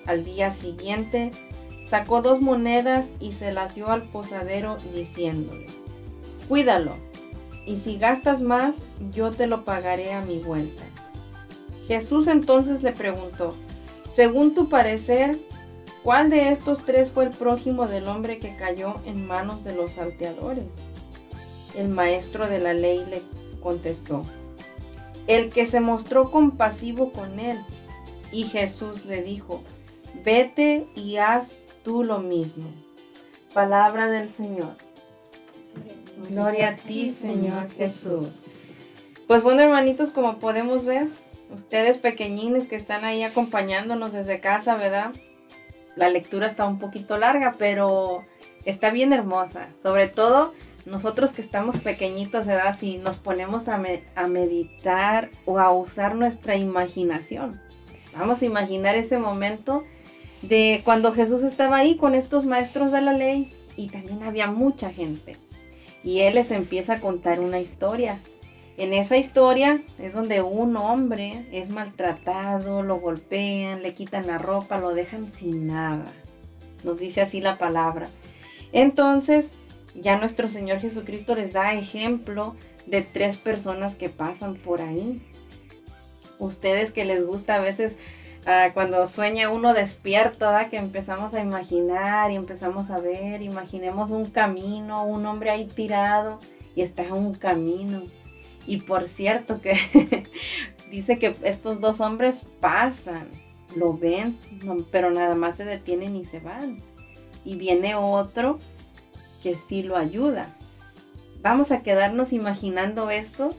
[0.06, 1.32] Al día siguiente
[1.90, 5.68] sacó dos monedas y se las dio al posadero diciéndole,
[6.48, 6.96] Cuídalo,
[7.66, 8.76] y si gastas más,
[9.12, 10.84] yo te lo pagaré a mi vuelta.
[11.88, 13.56] Jesús entonces le preguntó,
[14.16, 15.40] según tu parecer,
[16.04, 19.92] ¿Cuál de estos tres fue el prójimo del hombre que cayó en manos de los
[19.92, 20.64] salteadores?
[21.76, 23.22] El maestro de la ley le
[23.62, 24.24] contestó,
[25.30, 27.60] el que se mostró compasivo con él.
[28.32, 29.64] Y Jesús le dijo,
[30.26, 32.66] vete y haz tú lo mismo.
[33.54, 34.76] Palabra del Señor.
[36.30, 38.44] Gloria a ti, Señor Jesús.
[39.28, 41.08] Pues bueno, hermanitos, como podemos ver,
[41.52, 45.14] ustedes pequeñines que están ahí acompañándonos desde casa, ¿verdad?
[45.96, 48.26] La lectura está un poquito larga, pero
[48.66, 49.70] está bien hermosa.
[49.84, 50.54] Sobre todo
[50.90, 52.76] nosotros que estamos pequeñitos, ¿verdad?
[52.78, 53.82] Si nos ponemos a,
[54.16, 57.60] a meditar o a usar nuestra imaginación.
[58.18, 59.84] Vamos a imaginar ese momento
[60.42, 64.92] de cuando Jesús estaba ahí con estos maestros de la ley y también había mucha
[64.92, 65.38] gente.
[66.04, 68.20] Y él les empieza a contar una historia.
[68.78, 74.80] En esa historia es donde un hombre es maltratado, lo golpean, le quitan la ropa,
[74.80, 76.14] lo dejan sin nada.
[76.84, 78.10] Nos dice así la palabra.
[78.72, 79.52] Entonces,
[80.02, 85.22] ya nuestro Señor Jesucristo les da ejemplo de tres personas que pasan por ahí.
[86.38, 87.96] Ustedes que les gusta a veces
[88.46, 94.26] Ah, cuando sueña uno despierto, que empezamos a imaginar y empezamos a ver, imaginemos un
[94.26, 96.40] camino, un hombre ahí tirado
[96.76, 98.04] y está en un camino.
[98.66, 99.78] Y por cierto que
[100.90, 103.28] dice que estos dos hombres pasan,
[103.76, 104.36] lo ven,
[104.92, 106.78] pero nada más se detienen y se van.
[107.44, 108.60] Y viene otro
[109.42, 110.56] que sí lo ayuda.
[111.42, 113.56] Vamos a quedarnos imaginando esto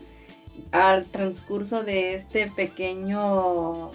[0.72, 3.90] al transcurso de este pequeño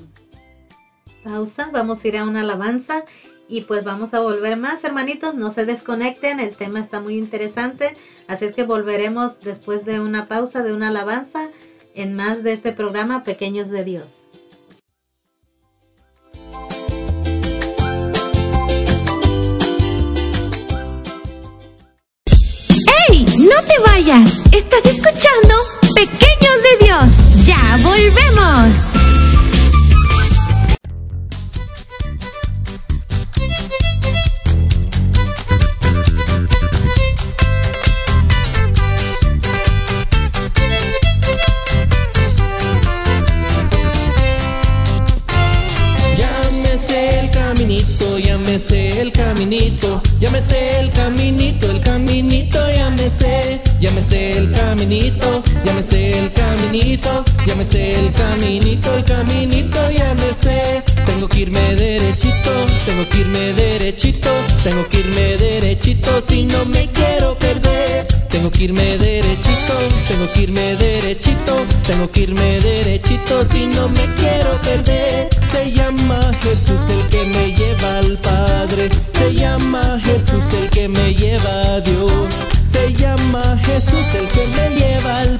[1.23, 3.03] pausa, vamos a ir a una alabanza
[3.47, 7.95] y pues vamos a volver más, hermanitos, no se desconecten, el tema está muy interesante,
[8.27, 11.49] así es que volveremos después de una pausa, de una alabanza,
[11.93, 14.24] en más de este programa Pequeños de Dios.
[23.45, 24.41] ¡No te vayas!
[24.51, 25.53] Estás escuchando
[25.93, 27.45] Pequeños de Dios.
[27.45, 28.95] ¡Ya volvemos!
[49.05, 52.74] el caminito, ya me sé el caminito, el caminito ya
[53.91, 55.43] me sé, el caminito,
[55.87, 57.23] sé el caminito,
[57.69, 59.79] sé el caminito, el caminito
[60.41, 60.83] sé.
[61.05, 62.51] Tengo que irme derechito,
[62.85, 64.29] tengo que irme derechito,
[64.63, 68.07] tengo que irme derechito si no me quiero perder.
[68.29, 69.73] Tengo que irme derechito,
[70.07, 75.29] tengo que irme derechito, tengo que irme derechito si no me quiero perder.
[75.51, 81.13] Se llama Jesús el que me lleva al Padre, se llama Jesús el que me
[81.13, 82.54] lleva a Dios.
[83.25, 85.39] Llama Jesús el que me lleva al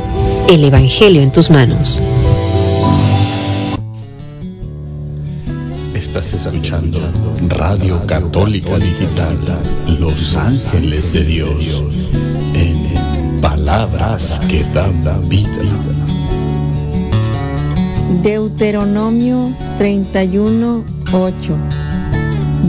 [0.51, 2.03] El Evangelio en tus manos.
[5.95, 6.99] Estás escuchando
[7.47, 9.39] Radio Católica Digital,
[9.97, 11.81] Los Ángeles de Dios,
[12.53, 15.47] en palabras que dan vida.
[18.21, 20.83] Deuteronomio 31,
[21.13, 21.57] 8.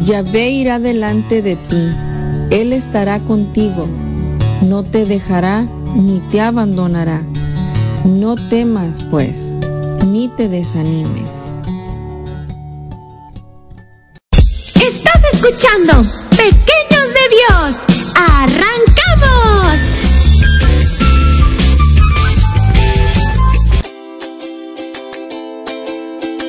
[0.05, 1.89] Yahvé irá delante de ti,
[2.53, 3.89] Él estará contigo,
[4.61, 5.67] no te dejará
[5.97, 7.32] ni te abandonará.
[8.05, 9.37] No temas, pues,
[10.05, 11.31] ni te desanimes.
[14.75, 15.93] Estás escuchando
[16.31, 17.77] Pequeños de Dios.
[18.17, 19.79] ¡Arrancamos!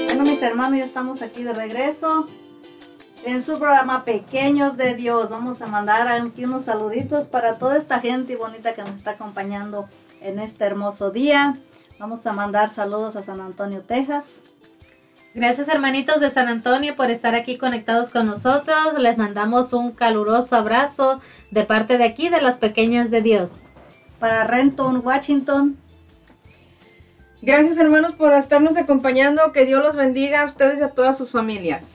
[0.06, 2.28] Bueno, mis hermanos, ya estamos aquí de regreso
[3.26, 5.30] en su programa Pequeños de Dios.
[5.30, 9.88] Vamos a mandar aquí unos saluditos para toda esta gente bonita que nos está acompañando
[10.24, 11.58] en este hermoso día.
[12.00, 14.26] Vamos a mandar saludos a San Antonio, Texas.
[15.36, 19.00] Gracias hermanitos de San Antonio por estar aquí conectados con nosotros.
[19.00, 21.22] Les mandamos un caluroso abrazo
[21.52, 23.52] de parte de aquí de las pequeñas de Dios.
[24.20, 25.78] Para Renton, Washington.
[27.42, 29.52] Gracias hermanos por estarnos acompañando.
[29.52, 31.92] Que Dios los bendiga a ustedes y a todas sus familias.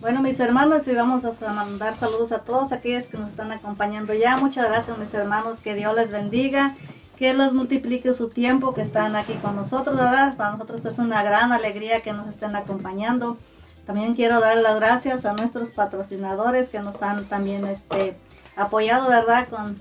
[0.00, 4.12] Bueno, mis hermanos, y vamos a mandar saludos a todos aquellos que nos están acompañando
[4.12, 4.36] ya.
[4.36, 5.60] Muchas gracias, mis hermanos.
[5.60, 6.74] Que Dios les bendiga.
[7.22, 10.36] Que los multiplique su tiempo que están aquí con nosotros, ¿verdad?
[10.36, 13.38] Para nosotros es una gran alegría que nos estén acompañando.
[13.86, 18.16] También quiero dar las gracias a nuestros patrocinadores que nos han también este,
[18.56, 19.46] apoyado, ¿verdad?
[19.48, 19.80] Con,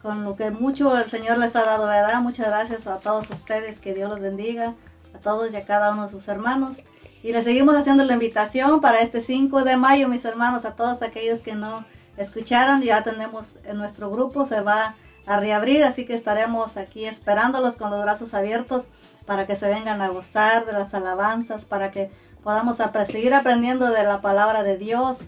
[0.00, 2.20] con lo que mucho el Señor les ha dado, ¿verdad?
[2.20, 4.74] Muchas gracias a todos ustedes, que Dios los bendiga,
[5.12, 6.84] a todos y a cada uno de sus hermanos.
[7.20, 11.02] Y les seguimos haciendo la invitación para este 5 de mayo, mis hermanos, a todos
[11.02, 11.84] aquellos que no
[12.16, 14.94] escucharon, ya tenemos en nuestro grupo, se va
[15.26, 18.84] a reabrir, así que estaremos aquí esperándolos con los brazos abiertos
[19.26, 22.10] para que se vengan a gozar de las alabanzas, para que
[22.42, 22.76] podamos
[23.08, 25.18] seguir aprendiendo de la palabra de Dios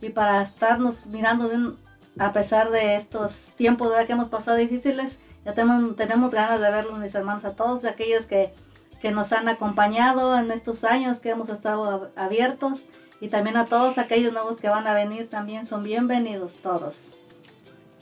[0.00, 1.76] y para estarnos mirando
[2.18, 6.98] a pesar de estos tiempos que hemos pasado difíciles, ya tenemos, tenemos ganas de verlos,
[6.98, 8.54] mis hermanos, a todos aquellos que,
[9.00, 12.84] que nos han acompañado en estos años que hemos estado abiertos
[13.20, 17.21] y también a todos aquellos nuevos que van a venir también son bienvenidos todos.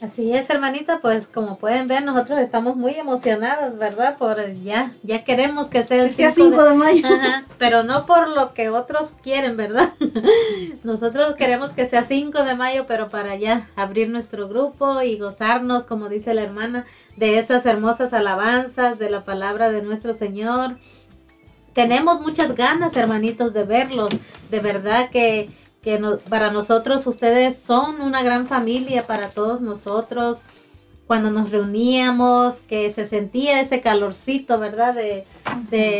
[0.01, 4.17] Así es, hermanita, pues como pueden ver, nosotros estamos muy emocionados, ¿verdad?
[4.17, 7.05] Por ya, ya queremos que sea el 5 de, mayo.
[7.05, 9.93] Ajá, pero no por lo que otros quieren, ¿verdad?
[10.83, 15.83] nosotros queremos que sea 5 de mayo, pero para ya abrir nuestro grupo y gozarnos,
[15.83, 16.85] como dice la hermana,
[17.15, 20.77] de esas hermosas alabanzas, de la palabra de nuestro Señor.
[21.73, 24.09] Tenemos muchas ganas, hermanitos, de verlos.
[24.49, 30.39] De verdad que que para nosotros ustedes son una gran familia, para todos nosotros.
[31.07, 34.93] Cuando nos reuníamos, que se sentía ese calorcito, ¿verdad?
[34.93, 35.25] De,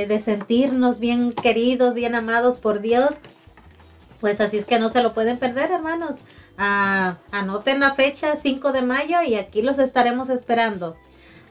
[0.07, 3.15] de, sentirnos bien queridos, bien amados por Dios.
[4.21, 6.17] Pues así es que no se lo pueden perder, hermanos.
[6.57, 10.95] Ah, anoten la fecha 5 de mayo y aquí los estaremos esperando.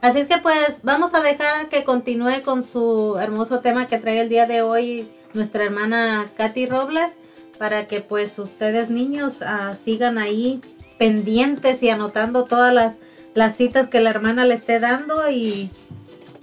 [0.00, 4.20] Así es que pues vamos a dejar que continúe con su hermoso tema que trae
[4.20, 7.18] el día de hoy nuestra hermana Katy Robles
[7.60, 10.62] para que pues ustedes niños ah, sigan ahí
[10.98, 12.96] pendientes y anotando todas las,
[13.34, 15.70] las citas que la hermana le esté dando y,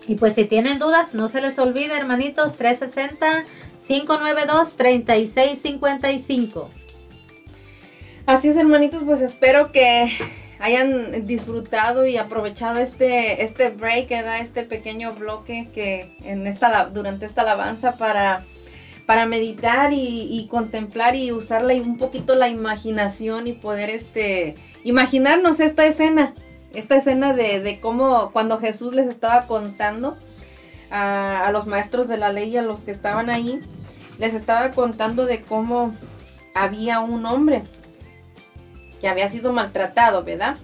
[0.08, 3.46] y pues si tienen dudas no se les olvide hermanitos 360
[3.88, 6.70] 592 3655
[8.28, 10.12] Así es hermanitos pues espero que
[10.60, 17.42] hayan disfrutado y aprovechado este este break, este pequeño bloque que en esta durante esta
[17.42, 18.46] alabanza para
[19.08, 25.86] para meditar y, contemplar y usarla un poquito la imaginación y poder este imaginarnos esta
[25.86, 26.34] escena,
[26.74, 30.18] esta escena de, de cómo cuando Jesús les estaba contando
[30.92, 33.62] a, a, los maestros de la ley a los que estaban ahí,
[34.20, 35.96] les estaba contando de cómo
[36.54, 37.64] había un hombre
[39.00, 40.58] que había sido maltratado, ¿verdad?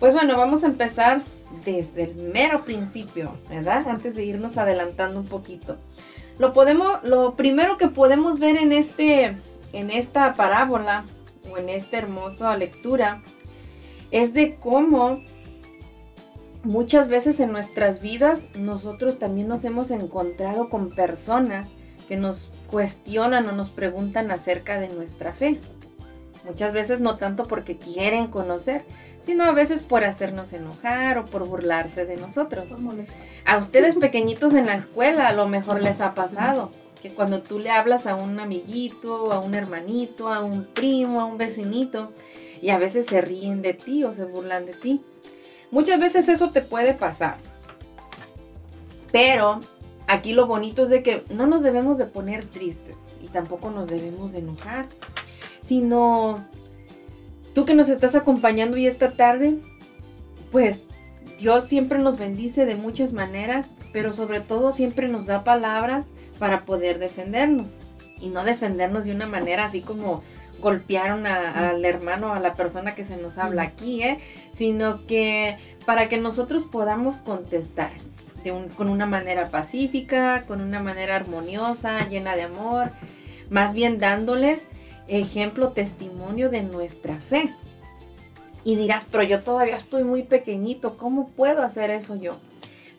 [0.00, 1.22] Pues bueno, vamos a empezar
[1.64, 3.88] desde el mero principio, ¿verdad?
[3.88, 5.78] Antes de irnos adelantando un poquito.
[6.38, 9.38] Lo podemos, lo primero que podemos ver en este,
[9.72, 11.04] en esta parábola
[11.50, 13.22] o en esta hermosa lectura
[14.10, 15.22] es de cómo
[16.62, 21.68] muchas veces en nuestras vidas nosotros también nos hemos encontrado con personas
[22.08, 25.60] que nos cuestionan o nos preguntan acerca de nuestra fe.
[26.44, 28.84] Muchas veces no tanto porque quieren conocer,
[29.24, 32.66] sino a veces por hacernos enojar o por burlarse de nosotros.
[33.46, 37.70] A ustedes pequeñitos en la escuela lo mejor les ha pasado que cuando tú le
[37.70, 42.12] hablas a un amiguito, a un hermanito, a un primo, a un vecinito,
[42.60, 45.00] y a veces se ríen de ti o se burlan de ti.
[45.70, 47.36] Muchas veces eso te puede pasar.
[49.12, 49.60] Pero
[50.08, 53.86] aquí lo bonito es de que no nos debemos de poner tristes y tampoco nos
[53.86, 54.86] debemos de enojar,
[55.62, 56.44] sino
[57.54, 59.58] tú que nos estás acompañando hoy esta tarde,
[60.50, 60.82] pues
[61.38, 66.06] Dios siempre nos bendice de muchas maneras, pero sobre todo siempre nos da palabras
[66.38, 67.68] para poder defendernos
[68.20, 70.22] y no defendernos de una manera así como
[70.60, 74.18] golpearon al hermano, a la persona que se nos habla aquí, ¿eh?
[74.52, 77.90] sino que para que nosotros podamos contestar
[78.76, 82.92] con una manera pacífica, con una manera armoniosa, llena de amor,
[83.50, 84.66] más bien dándoles
[85.08, 87.52] ejemplo, testimonio de nuestra fe.
[88.66, 92.40] Y dirás, pero yo todavía estoy muy pequeñito, ¿cómo puedo hacer eso yo?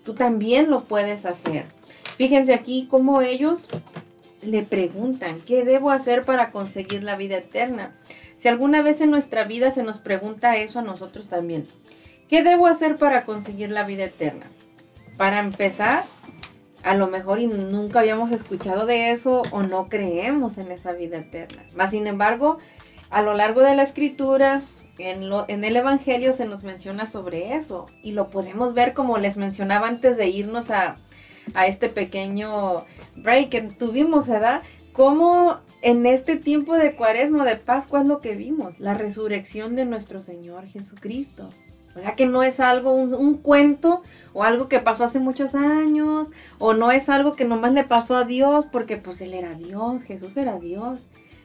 [0.05, 1.65] Tú también lo puedes hacer.
[2.15, 3.67] Fíjense aquí cómo ellos
[4.41, 7.97] le preguntan, ¿qué debo hacer para conseguir la vida eterna?
[8.37, 11.67] Si alguna vez en nuestra vida se nos pregunta eso a nosotros también,
[12.29, 14.45] ¿qué debo hacer para conseguir la vida eterna?
[15.17, 16.05] Para empezar,
[16.81, 21.17] a lo mejor y nunca habíamos escuchado de eso o no creemos en esa vida
[21.17, 21.63] eterna.
[21.75, 22.57] Más sin embargo,
[23.09, 24.61] a lo largo de la escritura,
[24.99, 29.87] en, el Evangelio se nos menciona sobre eso y lo podemos ver como les mencionaba
[29.87, 30.97] antes de irnos a,
[31.65, 32.83] este pequeño
[33.15, 34.63] break que tuvimos, ¿verdad?
[34.91, 39.85] Cómo en este tiempo de cuaresma, de Pascua, es lo que vimos, la resurrección de
[39.85, 41.49] nuestro Señor Jesucristo.
[41.95, 46.27] O sea que no es algo, un, cuento o algo que pasó hace muchos años,
[46.59, 50.03] o no es algo que nomás le pasó a Dios, porque pues Él era Dios,
[50.03, 50.99] Jesús era Dios,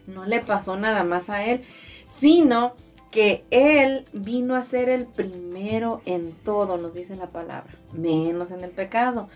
[0.09, 1.63] no le pasó nada más a Él,
[2.09, 2.75] sino
[3.13, 8.65] que Él vino a ser el primero en todo, nos dice la palabra, menos en
[8.65, 9.29] el pecado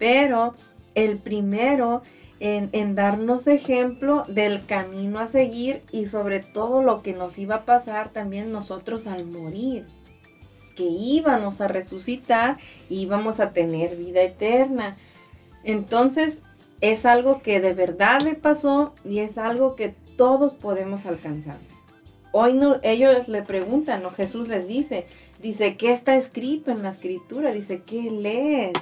[0.00, 0.54] pero
[0.96, 2.02] el primero
[2.40, 7.64] en, darnos ejemplo del camino a seguir y sobre todo lo que nos iba a
[7.66, 9.86] pasar también nosotros al morir,
[10.74, 12.56] que íbamos a resucitar
[12.88, 14.96] íbamos a tener vida eterna.
[15.64, 16.40] Entonces
[16.80, 21.58] es algo que de verdad le pasó y es algo que todos podemos alcanzar.
[22.32, 25.06] Hoy no, ellos le preguntan, o Jesús les dice,
[25.42, 27.52] dice, ¿qué está escrito en la escritura?
[27.52, 28.72] Dice, ¿qué lees?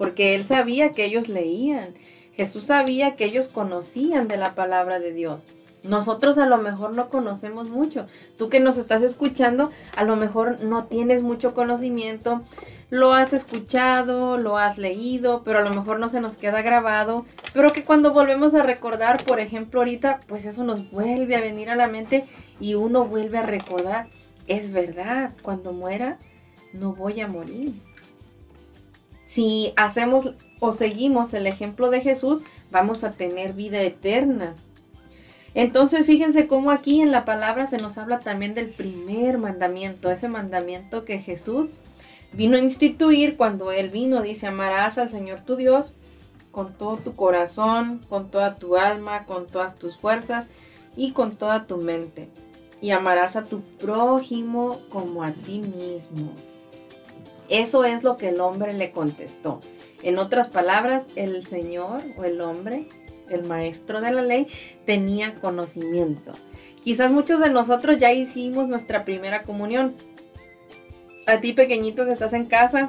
[0.00, 1.90] porque él sabía que ellos leían.
[2.32, 5.42] Jesús sabía que ellos conocían de la palabra de Dios.
[5.82, 8.06] Nosotros a lo mejor no conocemos mucho.
[8.38, 12.40] Tú que nos estás escuchando, a lo mejor no tienes mucho conocimiento.
[12.88, 17.26] Lo has escuchado, lo has leído, pero a lo mejor no se nos queda grabado.
[17.52, 21.68] Pero que cuando volvemos a recordar, por ejemplo, ahorita, pues eso nos vuelve a venir
[21.68, 22.24] a la mente
[22.60, 24.08] y uno vuelve a recordar.
[24.46, 26.18] Es verdad, cuando muera,
[26.72, 27.74] no voy a morir
[29.30, 32.42] si hacemos o seguimos el ejemplo de Jesús,
[32.72, 34.56] vamos a tener vida eterna.
[35.54, 40.26] Entonces fíjense cómo aquí en la palabra se nos habla también del primer mandamiento, ese
[40.26, 41.68] mandamiento que Jesús
[42.32, 45.92] vino a instituir cuando Él vino, dice, amarás al Señor tu Dios
[46.50, 50.48] con todo tu corazón, con toda tu alma, con todas tus fuerzas
[50.96, 52.30] y con toda tu mente.
[52.80, 56.32] Y amarás a tu prójimo como a ti mismo.
[57.48, 59.60] Eso es lo que el hombre le contestó.
[60.02, 62.88] En otras palabras, el Señor o el hombre,
[63.28, 64.46] el maestro de la ley,
[64.86, 66.32] tenía conocimiento.
[66.84, 69.94] Quizás muchos de nosotros ya hicimos nuestra primera comunión.
[71.26, 72.88] A ti pequeñito que estás en casa,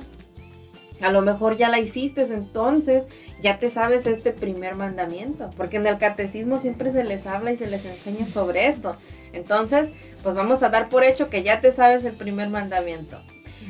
[1.02, 3.06] a lo mejor ya la hiciste, entonces
[3.42, 7.58] ya te sabes este primer mandamiento, porque en el catecismo siempre se les habla y
[7.58, 8.96] se les enseña sobre esto.
[9.34, 9.90] Entonces,
[10.24, 13.22] pues vamos a dar por hecho que ya te sabes el primer mandamiento.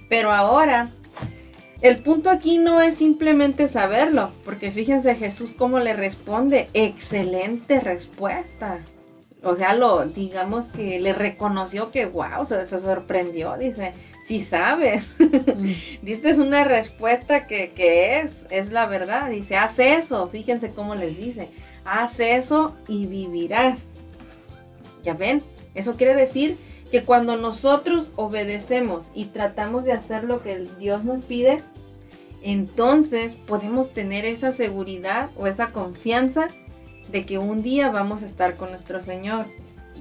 [0.10, 0.90] Pero ahora,
[1.82, 8.80] el punto aquí no es simplemente saberlo, porque fíjense Jesús cómo le responde, excelente respuesta.
[9.44, 13.94] O sea, lo, digamos que le reconoció que, wow, se, se sorprendió, dice,
[14.24, 16.08] si sabes, mm.
[16.08, 21.18] es una respuesta que, que, es, es la verdad, dice, haz eso, fíjense cómo les
[21.18, 21.50] dice,
[21.86, 23.91] haz eso y vivirás.
[25.04, 25.44] ¿Ya ven?
[25.74, 26.58] Eso quiere decir
[26.92, 31.64] que cuando nosotros obedecemos y tratamos de hacer lo que Dios nos pide,
[32.42, 36.48] entonces podemos tener esa seguridad o esa confianza
[37.12, 39.46] de que un día vamos a estar con nuestro Señor,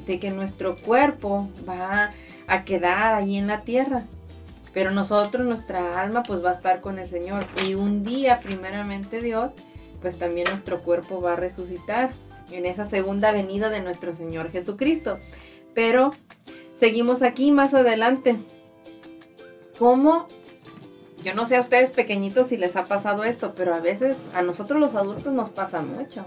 [0.07, 2.13] de que nuestro cuerpo va
[2.47, 4.05] a quedar ahí en la tierra.
[4.73, 7.45] Pero nosotros, nuestra alma, pues va a estar con el Señor.
[7.67, 9.53] Y un día, primeramente Dios,
[10.01, 12.11] pues también nuestro cuerpo va a resucitar
[12.53, 15.19] en esa segunda venida de nuestro Señor Jesucristo.
[15.75, 16.11] Pero
[16.77, 18.37] seguimos aquí más adelante.
[19.79, 20.27] ¿Cómo?
[21.25, 24.43] Yo no sé a ustedes pequeñitos si les ha pasado esto, pero a veces a
[24.43, 26.25] nosotros los adultos nos pasa mucho.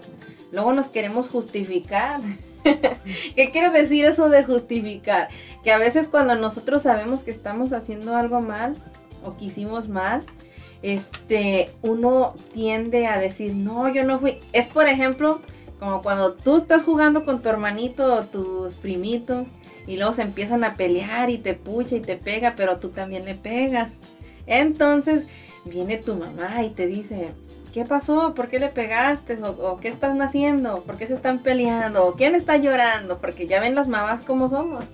[0.51, 2.21] Luego nos queremos justificar.
[2.63, 5.29] ¿Qué quiere decir eso de justificar?
[5.63, 8.75] Que a veces cuando nosotros sabemos que estamos haciendo algo mal
[9.23, 10.23] o que hicimos mal,
[10.83, 14.39] este, uno tiende a decir, no, yo no fui.
[14.51, 15.41] Es por ejemplo,
[15.83, 19.47] como cuando tú estás jugando con tu hermanito o tus primitos
[19.85, 23.25] y luego se empiezan a pelear y te pucha y te pega, pero tú también
[23.25, 23.89] le pegas.
[24.47, 25.27] Entonces
[25.65, 27.31] viene tu mamá y te dice,
[27.73, 28.33] ¿qué pasó?
[28.33, 29.37] ¿Por qué le pegaste?
[29.43, 30.83] ¿O, qué están haciendo?
[30.83, 32.05] ¿Por qué se están peleando?
[32.05, 33.17] ¿O quién está llorando?
[33.19, 34.85] Porque ya ven las mamás como somos.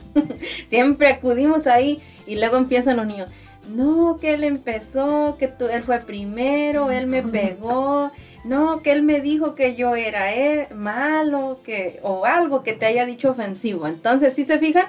[0.69, 3.29] Siempre acudimos ahí y luego empiezan los niños.
[3.69, 8.09] No, que él empezó, que tú, él fue primero, él me pegó,
[8.43, 12.85] no, que él me dijo que yo era él, malo, que, o algo que te
[12.85, 13.87] haya dicho ofensivo.
[13.87, 14.85] Entonces, si se fijan,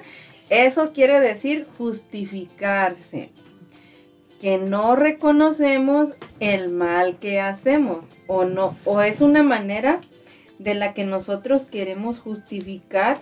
[0.51, 3.31] eso quiere decir justificarse
[4.41, 10.01] que no reconocemos el mal que hacemos o no o es una manera
[10.59, 13.19] de la que nosotros queremos justificar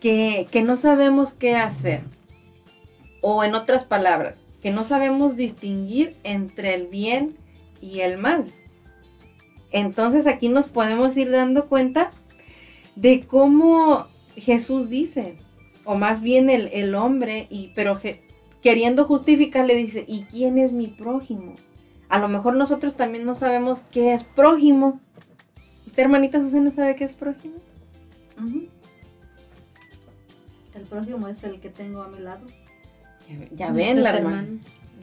[0.00, 2.02] que, que no sabemos qué hacer
[3.20, 7.36] o en otras palabras que no sabemos distinguir entre el bien
[7.80, 8.46] y el mal
[9.72, 12.10] entonces aquí nos podemos ir dando cuenta
[12.96, 14.06] de cómo
[14.36, 15.36] Jesús dice
[15.84, 17.98] o más bien el, el hombre y pero
[18.62, 21.56] queriendo justificar, le dice, ¿y quién es mi prójimo?
[22.08, 25.00] A lo mejor nosotros también no sabemos qué es prójimo.
[25.86, 27.56] ¿Usted, hermanita Susana, sabe qué es prójimo?
[30.74, 32.46] El prójimo es el que tengo a mi lado.
[33.56, 34.46] Ya, ven, la, hermana,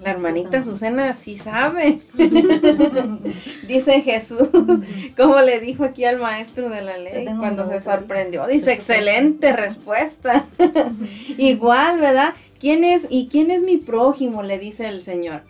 [0.01, 1.99] la hermanita Susana sí sabe.
[3.67, 4.49] Dice Jesús,
[5.17, 8.47] como le dijo aquí al maestro de la ley cuando se sorprendió.
[8.47, 10.45] Dice, excelente respuesta.
[11.37, 12.33] Igual, ¿verdad?
[12.59, 14.43] ¿Quién es y quién es mi prójimo?
[14.43, 15.43] le dice el Señor.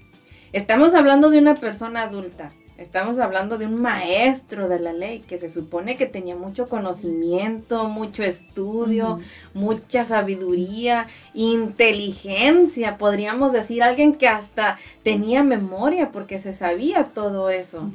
[0.52, 2.52] Estamos hablando de una persona adulta.
[2.80, 7.90] Estamos hablando de un maestro de la ley que se supone que tenía mucho conocimiento,
[7.90, 9.20] mucho estudio,
[9.54, 17.92] mucha sabiduría, inteligencia, podríamos decir, alguien que hasta tenía memoria porque se sabía todo eso.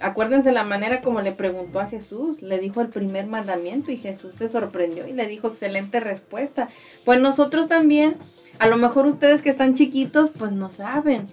[0.00, 4.36] Acuérdense la manera como le preguntó a Jesús, le dijo el primer mandamiento y Jesús
[4.36, 6.68] se sorprendió y le dijo excelente respuesta.
[7.04, 8.18] Pues nosotros también
[8.60, 11.26] a lo mejor ustedes que están chiquitos, pues no saben.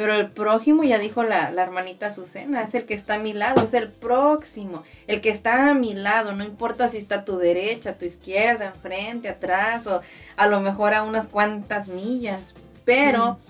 [0.00, 3.34] Pero el prójimo, ya dijo la, la, hermanita Azucena, es el que está a mi
[3.34, 7.24] lado, es el próximo, el que está a mi lado, no importa si está a
[7.26, 10.00] tu derecha, a tu izquierda, enfrente, atrás, o
[10.38, 12.54] a lo mejor a unas cuantas millas.
[12.86, 13.40] Pero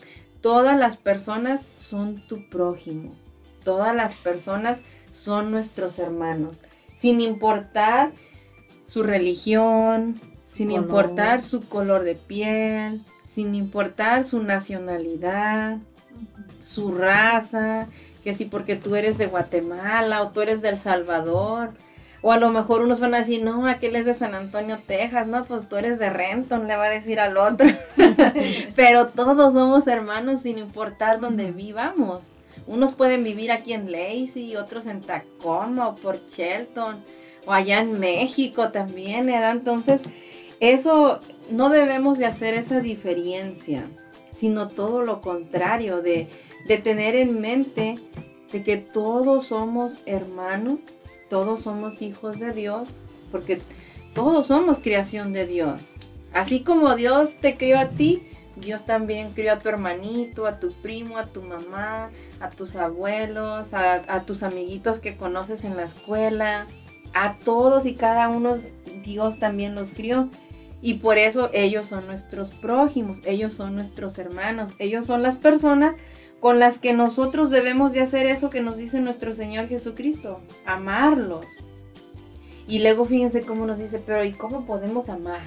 [0.41, 3.15] todas las personas son tu prójimo,
[3.63, 4.81] todas las personas
[5.13, 6.57] son nuestros hermanos,
[6.97, 8.11] sin importar
[8.89, 10.21] su religión,
[10.51, 15.79] sin importar su color de piel, sin importar su nacionalidad,
[16.71, 17.89] su raza,
[18.23, 21.71] que si porque tú eres de Guatemala o tú eres de El Salvador,
[22.23, 25.27] o a lo mejor unos van a decir, no, aquel es de San Antonio, Texas,
[25.27, 27.67] no, pues tú eres de Renton, le va a decir al otro.
[28.77, 32.23] Pero todos somos hermanos sin importar dónde vivamos.
[32.67, 37.03] Unos pueden vivir aquí en Lacey, otros en Tacoma o por Shelton,
[37.47, 39.53] o allá en México también, ¿verdad?
[39.53, 40.03] Entonces,
[40.61, 43.89] eso no debemos de hacer esa diferencia,
[44.35, 46.29] sino todo lo contrario, de,
[46.67, 47.99] de tener en mente
[48.53, 50.79] de que todos somos hermanos,
[51.29, 52.89] todos somos hijos de Dios,
[53.31, 53.61] porque
[54.15, 55.81] todos somos creación de Dios.
[56.33, 58.23] Así como Dios te crió a ti,
[58.57, 63.73] Dios también crió a tu hermanito, a tu primo, a tu mamá, a tus abuelos,
[63.73, 66.67] a, a, tus amiguitos que conoces en la escuela.
[67.13, 68.57] A todos y cada uno
[69.03, 70.29] Dios también los crió.
[70.83, 75.95] Y por eso ellos son nuestros prójimos, ellos son nuestros hermanos, ellos son las personas
[76.41, 81.47] con las que nosotros debemos de hacer eso que nos dice nuestro Señor Jesucristo, amarlos.
[82.67, 85.43] Y luego fíjense cómo nos dice, pero ¿y cómo podemos amar?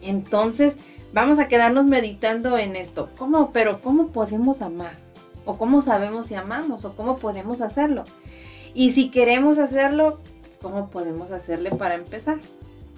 [0.00, 0.76] Entonces,
[1.12, 3.10] vamos a quedarnos meditando en esto.
[3.16, 4.96] ¿Cómo, pero cómo podemos amar?
[5.44, 6.84] ¿O cómo sabemos si amamos?
[6.84, 8.04] ¿O cómo podemos hacerlo?
[8.74, 10.20] Y si queremos hacerlo,
[10.60, 12.38] ¿cómo podemos hacerle para empezar?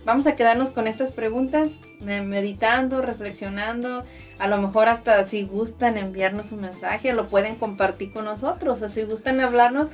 [0.04, 4.04] vamos a quedarnos con estas preguntas, meditando, reflexionando.
[4.38, 8.82] A lo mejor hasta si gustan enviarnos un mensaje, lo pueden compartir con nosotros.
[8.82, 9.88] O si gustan hablarnos,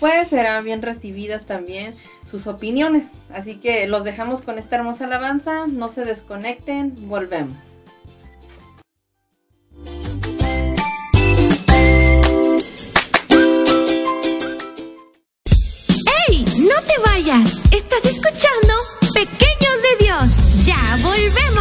[0.00, 1.94] pues serán bien recibidas también
[2.26, 3.10] sus opiniones.
[3.32, 5.66] Así que los dejamos con esta hermosa alabanza.
[5.66, 7.56] No se desconecten, volvemos.
[16.28, 16.44] ¡Hey!
[16.58, 17.60] ¡No te vayas!
[17.70, 19.03] ¿Estás escuchando?
[21.24, 21.53] Ya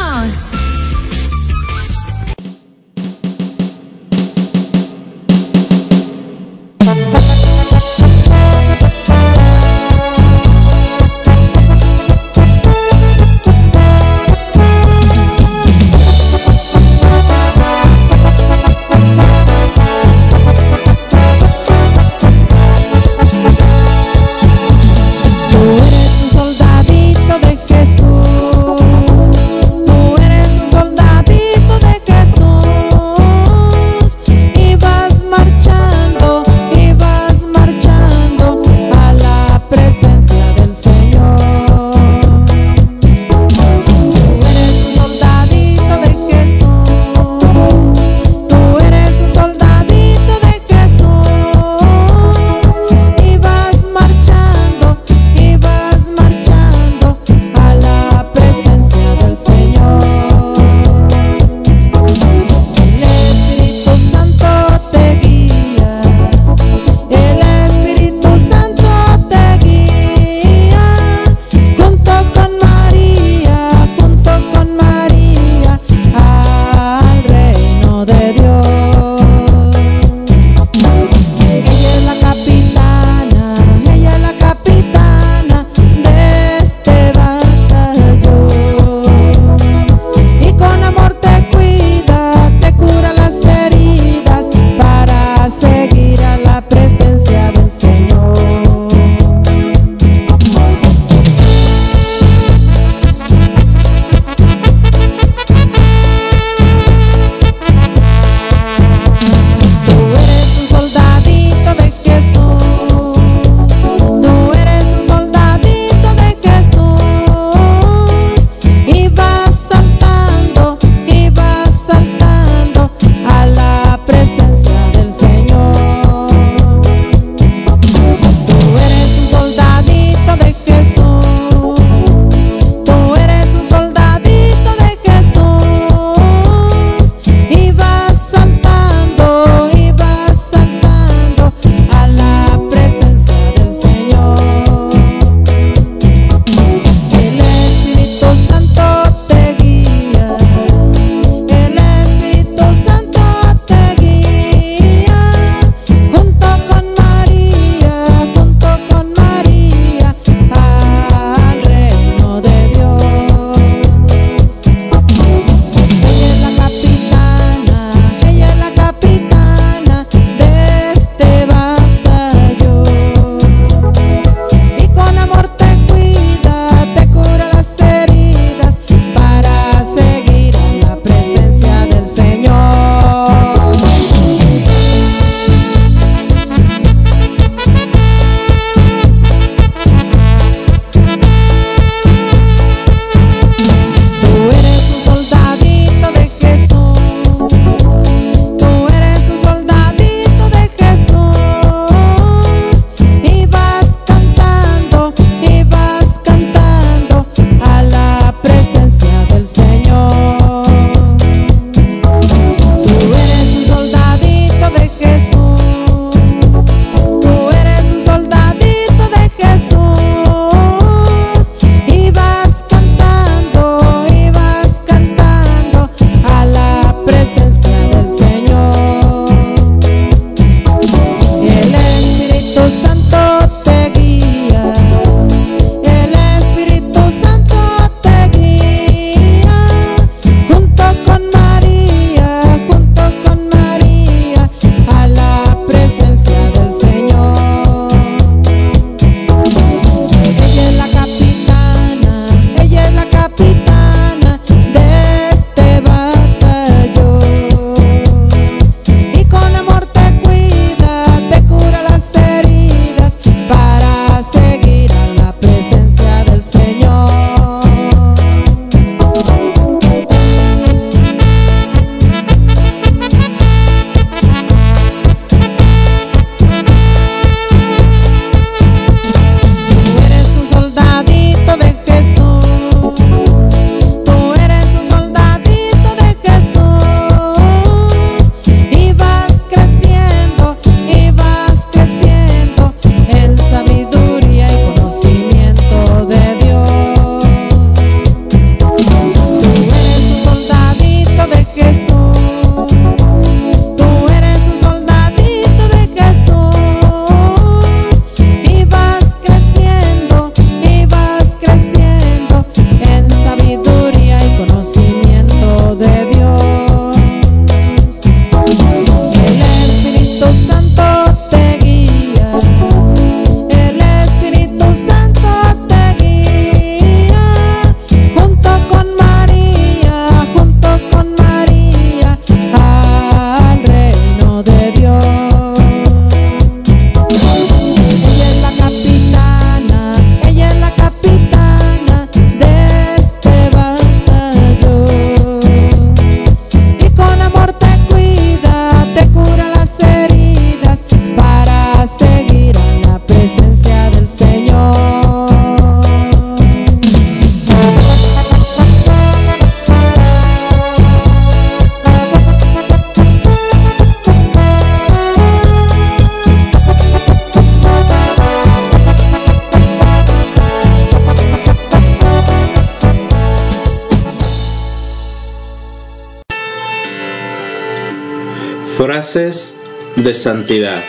[380.24, 380.82] santidad.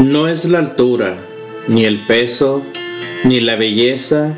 [0.00, 1.16] No es la altura,
[1.68, 2.66] ni el peso,
[3.22, 4.36] ni la belleza,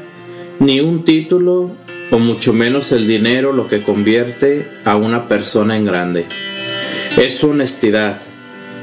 [0.59, 1.71] ni un título,
[2.11, 6.27] o mucho menos el dinero lo que convierte a una persona en grande.
[7.17, 8.21] Es su honestidad,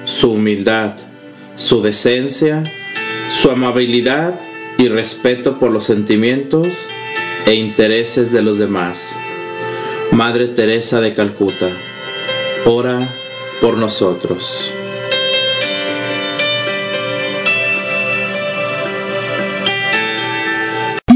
[0.05, 0.95] su humildad,
[1.55, 2.63] su decencia,
[3.29, 4.41] su amabilidad
[4.79, 6.89] y respeto por los sentimientos
[7.45, 9.15] e intereses de los demás.
[10.11, 11.69] Madre Teresa de Calcuta,
[12.65, 13.22] ora
[13.63, 14.73] por nosotros.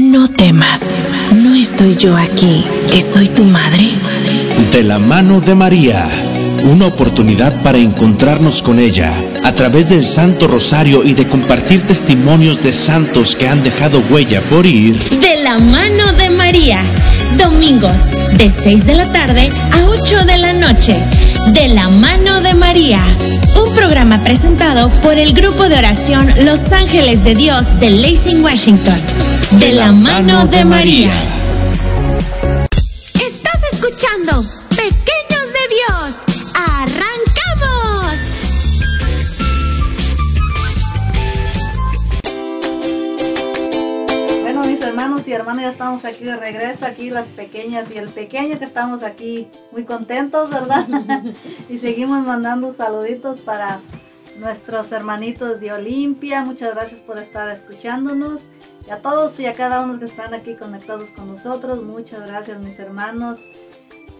[0.00, 0.80] No temas,
[1.34, 3.90] no estoy yo aquí, que soy tu madre.
[4.72, 6.08] De la mano de María,
[6.64, 9.12] una oportunidad para encontrarnos con ella
[9.44, 14.40] a través del Santo Rosario y de compartir testimonios de santos que han dejado huella
[14.48, 14.98] por ir.
[15.20, 16.82] De la mano de María,
[17.36, 18.06] domingos
[18.38, 20.96] de 6 de la tarde a 8 de la noche.
[21.46, 23.02] De la mano de María,
[23.56, 29.00] un programa presentado por el grupo de oración Los Ángeles de Dios de Lacing, Washington.
[29.52, 31.12] De la mano de María.
[33.14, 34.37] Estás escuchando
[45.98, 50.48] estamos aquí de regreso, aquí las pequeñas y el pequeño que estamos aquí muy contentos,
[50.48, 50.86] ¿verdad?
[51.68, 53.80] y seguimos mandando saluditos para
[54.38, 56.44] nuestros hermanitos de Olimpia.
[56.44, 58.42] Muchas gracias por estar escuchándonos.
[58.86, 62.60] Y a todos y a cada uno que están aquí conectados con nosotros, muchas gracias
[62.60, 63.40] mis hermanos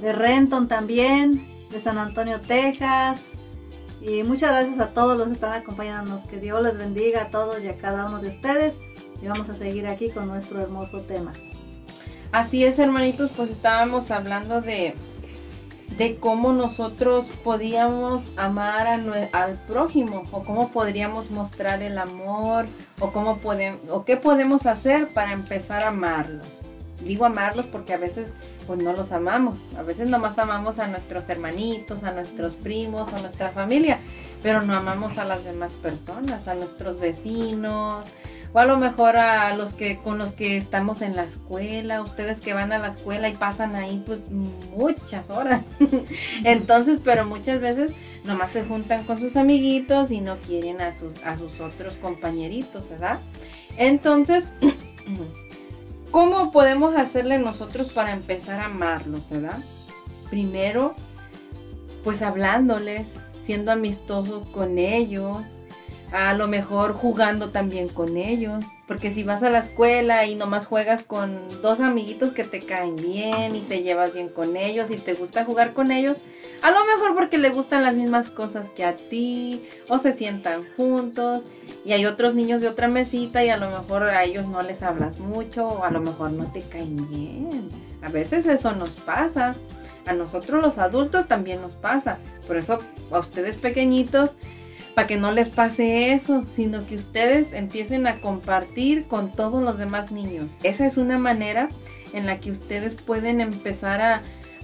[0.00, 3.22] de Renton también, de San Antonio, Texas.
[4.00, 6.24] Y muchas gracias a todos los que están acompañándonos.
[6.24, 8.74] Que Dios les bendiga a todos y a cada uno de ustedes.
[9.22, 11.32] Y vamos a seguir aquí con nuestro hermoso tema.
[12.30, 14.94] Así es, hermanitos, pues estábamos hablando de,
[15.96, 18.98] de cómo nosotros podíamos amar a
[19.32, 22.66] al prójimo o cómo podríamos mostrar el amor
[23.00, 23.40] o cómo
[23.88, 26.46] o qué podemos hacer para empezar a amarlos.
[27.02, 28.30] Digo amarlos porque a veces
[28.66, 33.20] pues no los amamos, a veces nomás amamos a nuestros hermanitos, a nuestros primos, a
[33.20, 34.00] nuestra familia,
[34.42, 38.04] pero no amamos a las demás personas, a nuestros vecinos,
[38.52, 42.40] o a lo mejor a los que con los que estamos en la escuela, ustedes
[42.40, 45.62] que van a la escuela y pasan ahí pues muchas horas.
[46.44, 47.92] Entonces, pero muchas veces
[48.24, 52.88] nomás se juntan con sus amiguitos y no quieren a sus a sus otros compañeritos,
[52.90, 53.20] ¿verdad?
[53.76, 54.52] Entonces,
[56.10, 59.58] ¿cómo podemos hacerle nosotros para empezar a amarlos, ¿verdad?
[60.30, 60.94] Primero,
[62.04, 63.08] pues hablándoles,
[63.42, 65.38] siendo amistosos con ellos,
[66.12, 68.64] a lo mejor jugando también con ellos.
[68.86, 72.96] Porque si vas a la escuela y nomás juegas con dos amiguitos que te caen
[72.96, 76.16] bien y te llevas bien con ellos y te gusta jugar con ellos,
[76.62, 80.64] a lo mejor porque le gustan las mismas cosas que a ti o se sientan
[80.76, 81.42] juntos
[81.84, 84.82] y hay otros niños de otra mesita y a lo mejor a ellos no les
[84.82, 87.68] hablas mucho o a lo mejor no te caen bien.
[88.02, 89.54] A veces eso nos pasa.
[90.06, 92.18] A nosotros los adultos también nos pasa.
[92.46, 92.78] Por eso
[93.10, 94.30] a ustedes pequeñitos
[94.98, 99.78] para que no les pase eso, sino que ustedes empiecen a compartir con todos los
[99.78, 100.50] demás niños.
[100.64, 101.68] Esa es una manera
[102.12, 104.00] en la que ustedes pueden empezar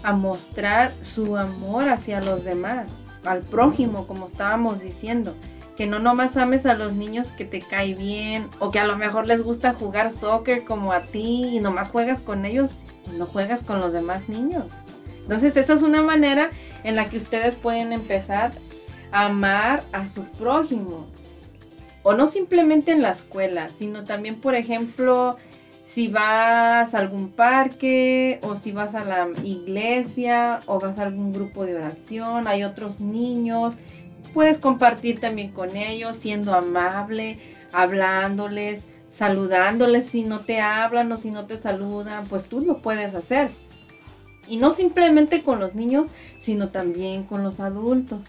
[0.02, 2.89] a, mostrar su amor hacia los demás,
[3.24, 5.36] al prójimo, como estábamos diciendo.
[5.77, 8.97] Que no nomás ames a los niños que te cae bien o que a lo
[8.97, 12.73] mejor les gusta jugar soccer como a ti y nomás juegas con ellos
[13.06, 14.65] y no juegas con los demás niños.
[15.23, 16.51] Entonces esa es una manera
[16.82, 18.51] en la que ustedes pueden empezar
[19.14, 21.06] amar a su prójimo.
[22.02, 25.36] O no simplemente en la escuela, sino también, por ejemplo,
[25.86, 31.32] si vas a algún parque o si vas a la iglesia o vas a algún
[31.32, 33.74] grupo de oración, hay otros niños,
[34.34, 37.38] puedes compartir también con ellos, siendo amable,
[37.72, 43.14] hablándoles, saludándoles si no te hablan o si no te saludan, pues tú lo puedes
[43.14, 43.52] hacer.
[44.48, 46.08] Y no simplemente con los niños,
[46.40, 48.20] sino también con los adultos.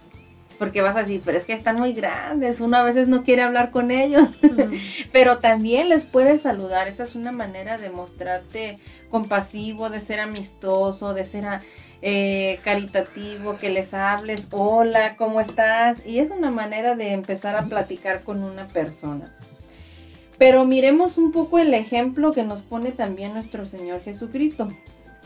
[0.57, 3.41] Porque vas a decir, pero es que están muy grandes, uno a veces no quiere
[3.41, 4.29] hablar con ellos,
[5.11, 6.87] pero también les puedes saludar.
[6.87, 8.79] Esa es una manera de mostrarte
[9.09, 11.45] compasivo, de ser amistoso, de ser
[12.01, 16.05] eh, caritativo, que les hables, hola, ¿cómo estás?
[16.05, 19.35] Y es una manera de empezar a platicar con una persona.
[20.37, 24.67] Pero miremos un poco el ejemplo que nos pone también nuestro Señor Jesucristo.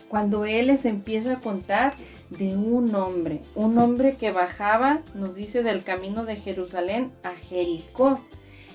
[0.08, 1.94] Cuando Él les empieza a contar
[2.30, 8.20] de un hombre, un hombre que bajaba, nos dice, del camino de Jerusalén a Jericó.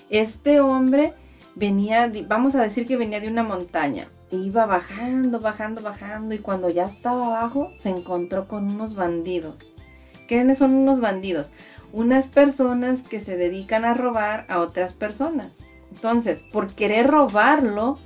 [0.09, 1.13] Este hombre
[1.55, 6.69] venía, vamos a decir que venía de una montaña, iba bajando, bajando, bajando y cuando
[6.69, 9.55] ya estaba abajo se encontró con unos bandidos
[10.27, 11.51] ¿Quiénes son unos bandidos?
[11.91, 15.59] Unas personas que se dedican a robar a otras personas.
[15.91, 17.99] Entonces, por querer robarlo,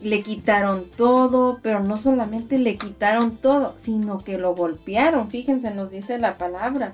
[0.00, 5.30] le quitaron todo, pero no solamente le quitaron todo, sino que lo golpearon.
[5.30, 6.92] Fíjense, nos dice la palabra.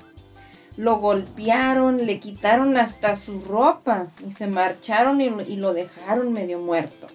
[0.76, 6.58] Lo golpearon, le quitaron hasta su ropa y se marcharon y y lo dejaron medio
[6.58, 7.06] muerto.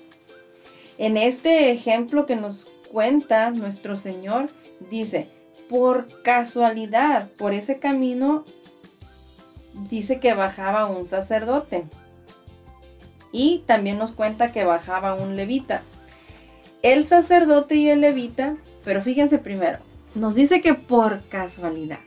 [0.98, 4.50] En este ejemplo que nos cuenta nuestro Señor,
[4.90, 5.30] dice,
[5.70, 8.44] por casualidad, por ese camino,
[9.90, 11.86] dice que bajaba un sacerdote.
[13.32, 15.84] Y también nos cuenta que bajaba un levita.
[16.82, 19.80] El sacerdote y el levita, pero fíjense primero,
[20.16, 22.00] nos dice que por casualidad.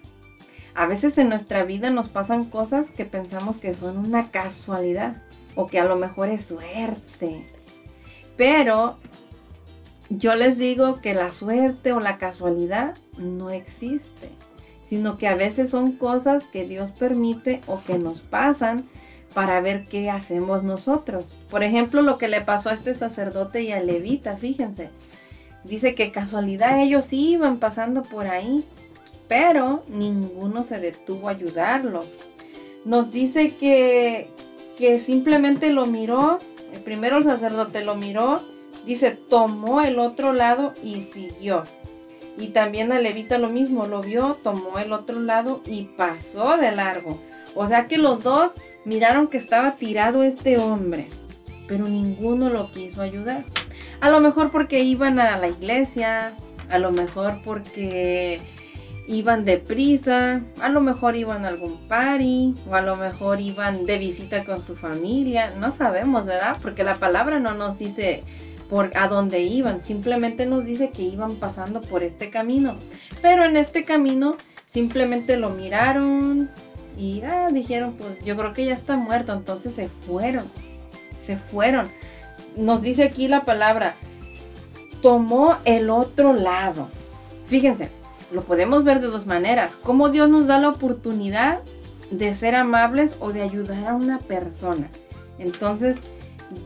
[0.74, 5.23] A veces en nuestra vida nos pasan cosas que pensamos que son una casualidad
[5.55, 7.47] o que a lo mejor es suerte.
[8.36, 8.97] Pero
[10.09, 14.31] yo les digo que la suerte o la casualidad no existe,
[14.85, 18.89] sino que a veces son cosas que Dios permite o que nos pasan
[19.34, 21.34] para ver qué hacemos nosotros.
[21.50, 24.90] Por ejemplo, lo que le pasó a este sacerdote y a levita, fíjense.
[25.64, 28.64] Dice que casualidad ellos iban pasando por ahí,
[29.28, 32.04] pero ninguno se detuvo a ayudarlo.
[32.84, 34.28] Nos dice que,
[34.76, 36.38] que simplemente lo miró,
[36.84, 38.42] primero el sacerdote lo miró,
[38.84, 41.62] dice, tomó el otro lado y siguió.
[42.36, 46.72] Y también a levita lo mismo, lo vio, tomó el otro lado y pasó de
[46.72, 47.20] largo.
[47.54, 48.52] O sea que los dos
[48.84, 51.09] miraron que estaba tirado este hombre,
[51.68, 53.44] pero ninguno lo quiso ayudar.
[54.00, 56.34] A lo mejor porque iban a la iglesia,
[56.68, 58.40] a lo mejor porque
[59.06, 63.98] iban deprisa, a lo mejor iban a algún party, o a lo mejor iban de
[63.98, 66.56] visita con su familia, no sabemos, ¿verdad?
[66.62, 68.22] Porque la palabra no nos dice
[68.70, 72.76] por a dónde iban, simplemente nos dice que iban pasando por este camino.
[73.20, 74.36] Pero en este camino
[74.66, 76.50] simplemente lo miraron,
[76.97, 80.44] y ah, dijeron, pues yo creo que ya está muerto, entonces se fueron,
[81.20, 81.90] se fueron.
[82.56, 83.94] Nos dice aquí la palabra,
[85.01, 86.89] tomó el otro lado.
[87.47, 87.89] Fíjense,
[88.31, 89.73] lo podemos ver de dos maneras.
[89.82, 91.60] Cómo Dios nos da la oportunidad
[92.10, 94.89] de ser amables o de ayudar a una persona.
[95.39, 95.97] Entonces,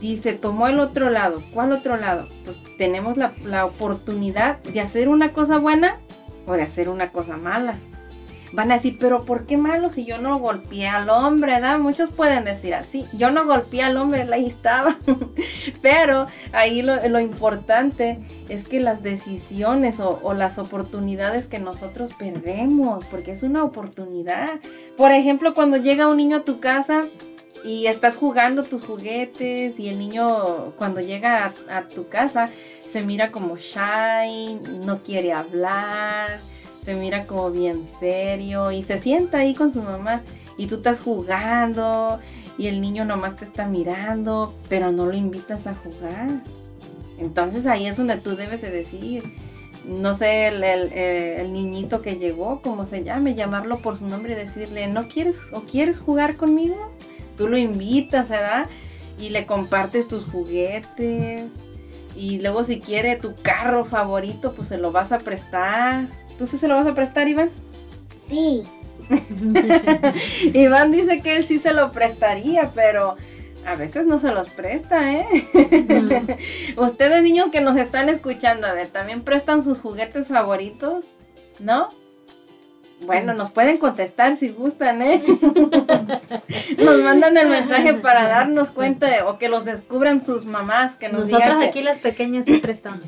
[0.01, 1.41] dice, tomó el otro lado.
[1.53, 2.27] ¿Cuál otro lado?
[2.43, 5.99] Pues tenemos la, la oportunidad de hacer una cosa buena
[6.45, 7.77] o de hacer una cosa mala
[8.51, 11.53] van a decir, pero ¿por qué malo si yo no golpeé al hombre?
[11.53, 11.79] ¿verdad?
[11.79, 14.97] Muchos pueden decir así, yo no golpeé al hombre, él ahí estaba.
[15.81, 18.19] pero ahí lo, importante
[18.49, 24.59] es que las decisiones o, o, las oportunidades que nosotros perdemos, porque es una oportunidad.
[24.95, 27.05] Por ejemplo, cuando llega un niño a tu casa
[27.63, 32.49] y estás jugando tus juguetes y el niño cuando llega a, a tu casa
[32.91, 36.39] se mira como shy, no quiere hablar
[36.87, 40.21] se mira como bien serio y se sienta ahí con su mamá
[40.55, 42.21] y tú estás jugando
[42.57, 46.29] y el niño nomás te está mirando, pero no lo invitas a jugar.
[47.17, 49.25] Entonces ahí es donde tú debes de decir,
[49.85, 54.35] no sé, el, el, niñito que llegó, como se llame, llamarlo por su nombre y
[54.37, 56.93] decirle, ¿no quieres o quieres jugar conmigo?
[57.37, 58.67] Tú lo invitas, ¿verdad?
[59.19, 61.51] Y le compartes tus juguetes.
[62.15, 66.07] Y luego si quiere tu carro favorito, pues se lo vas a prestar
[66.37, 67.49] ¿Tú sí se lo vas a prestar, Iván?
[68.27, 68.63] Sí.
[70.53, 73.15] Iván dice que él sí se lo prestaría, pero
[73.65, 75.27] a veces no se los presta, ¿eh?
[76.77, 81.05] Ustedes niños que nos están escuchando, a ver, ¿también prestan sus juguetes favoritos?
[81.59, 81.89] ¿No?
[83.05, 85.21] Bueno, nos pueden contestar si gustan, ¿eh?
[86.77, 91.29] nos mandan el mensaje para darnos cuenta o que los descubran sus mamás, que nos
[91.29, 93.05] Nosotras aquí las pequeñas sí prestamos.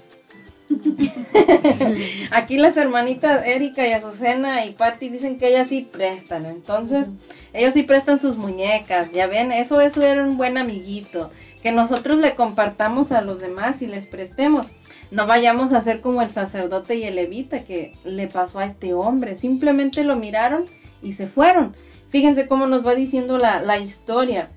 [2.32, 6.46] Aquí las hermanitas Erika y Azucena y Patti dicen que ellas sí prestan.
[6.46, 7.08] Entonces,
[7.54, 9.12] ellos sí prestan sus muñecas.
[9.12, 11.32] Ya ven, eso es ser un buen amiguito.
[11.62, 14.68] Que nosotros le compartamos a los demás y les prestemos.
[15.12, 18.94] No vayamos a ser como el sacerdote y el levita que le pasó a este
[18.94, 19.36] hombre.
[19.36, 20.66] Simplemente lo miraron
[21.02, 21.76] y se fueron.
[22.10, 24.50] Fíjense cómo nos va diciendo la, la historia.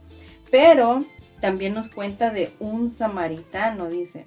[0.50, 1.04] Pero
[1.40, 4.26] también nos cuenta de un samaritano, dice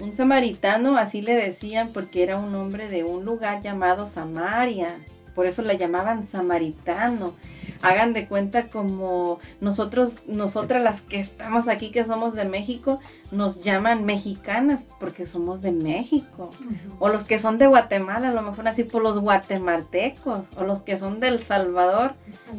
[0.00, 5.00] un samaritano, así le decían porque era un hombre de un lugar llamado Samaria.
[5.38, 7.34] Por eso le llamaban samaritano.
[7.80, 12.98] Hagan de cuenta como nosotros, nosotras las que estamos aquí, que somos de México,
[13.30, 16.50] nos llaman mexicanas porque somos de México.
[16.98, 20.46] O los que son de Guatemala, a lo mejor así por los guatemaltecos.
[20.56, 22.14] O los que son del Salvador.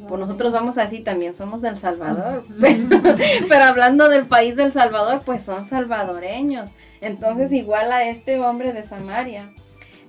[0.07, 2.45] Por nosotros vamos así, también somos del Salvador.
[3.49, 6.69] pero hablando del país del Salvador, pues son salvadoreños.
[7.01, 9.49] Entonces igual a este hombre de Samaria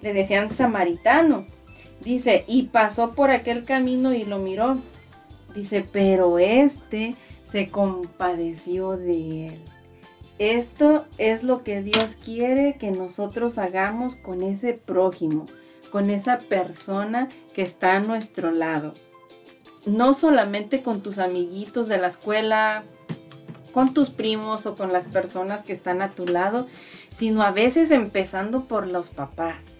[0.02, 1.47] le decían samaritano.
[2.01, 4.78] Dice, y pasó por aquel camino y lo miró.
[5.55, 7.14] Dice, pero este
[7.51, 9.64] se compadeció de él.
[10.39, 15.44] Esto es lo que Dios quiere que nosotros hagamos con ese prójimo,
[15.90, 18.94] con esa persona que está a nuestro lado.
[19.85, 22.85] No solamente con tus amiguitos de la escuela,
[23.72, 26.66] con tus primos o con las personas que están a tu lado,
[27.14, 29.80] sino a veces empezando por los papás.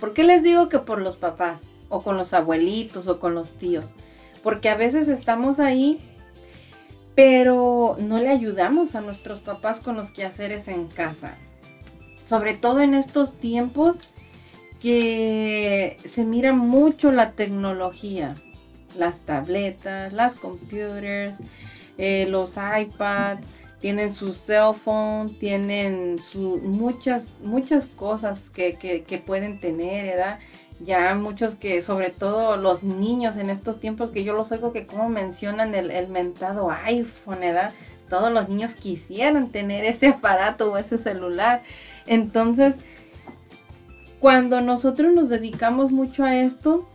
[0.00, 1.60] ¿Por qué les digo que por los papás?
[1.88, 3.84] O con los abuelitos o con los tíos.
[4.42, 6.00] Porque a veces estamos ahí
[7.14, 11.36] pero no le ayudamos a nuestros papás con los quehaceres en casa.
[12.26, 13.96] Sobre todo en estos tiempos
[14.80, 18.36] que se mira mucho la tecnología,
[18.96, 21.36] las tabletas, las computers,
[21.98, 23.46] eh, los iPads,
[23.80, 30.38] tienen su cell phone, tienen su, muchas, muchas cosas que, que, que pueden tener, ¿verdad?
[30.80, 34.86] ya muchos que, sobre todo los niños en estos tiempos, que yo los oigo que
[34.86, 37.72] como mencionan el, mentado iPhone, ¿verdad?
[38.08, 41.62] Todos los niños quisieran tener ese aparato o ese celular.
[42.06, 42.74] Entonces,
[44.18, 46.88] cuando nosotros nos dedicamos mucho a esto,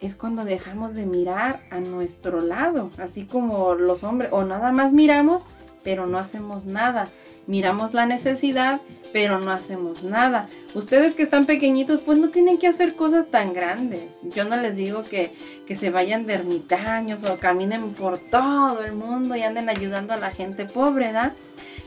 [0.00, 4.92] es cuando dejamos de mirar a nuestro lado, así como los hombres, o nada más
[4.92, 5.42] miramos,
[5.82, 7.10] pero no hacemos nada
[7.46, 8.80] miramos la necesidad,
[9.12, 10.48] pero no hacemos nada.
[10.74, 14.10] Ustedes que están pequeñitos, pues no tienen que hacer cosas tan grandes.
[14.34, 15.32] Yo no les digo que,
[15.66, 20.18] que se vayan de ermitaños o caminen por todo el mundo y anden ayudando a
[20.18, 21.32] la gente pobre, ¿verdad?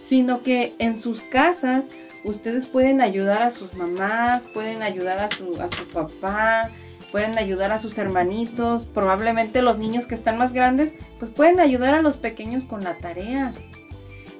[0.04, 1.86] Sino que en sus casas
[2.24, 6.70] ustedes pueden ayudar a sus mamás, pueden ayudar a su, a su papá,
[7.12, 11.94] pueden ayudar a sus hermanitos, probablemente los niños que están más grandes, pues pueden ayudar
[11.94, 13.54] a los pequeños con la tarea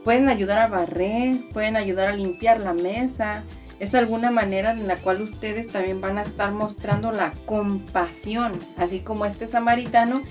[0.06, 3.44] pueden ayudar a barrer, pueden ayudar a limpiar la mesa.
[3.80, 9.00] Es alguna manera en la cual ustedes también van a estar mostrando la compasión, así
[9.00, 10.22] como este samaritano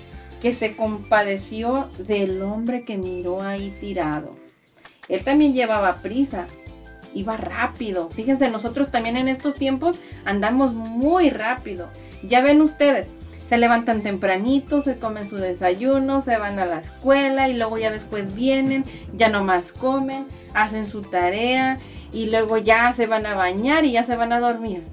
[0.41, 4.37] que se compadeció del hombre que miró ahí tirado.
[5.09, 6.47] Él también llevaba prisa,
[7.13, 8.09] iba rápido.
[8.09, 11.89] Fíjense, nosotros también en estos tiempos andamos muy rápido.
[12.23, 13.07] Ya ven ustedes,
[13.47, 17.91] se levantan tempranito, se comen su desayuno, se van a la escuela y luego ya
[17.91, 21.77] después vienen, ya nomás comen, hacen su tarea
[22.11, 24.83] y luego ya se van a bañar y ya se van a dormir.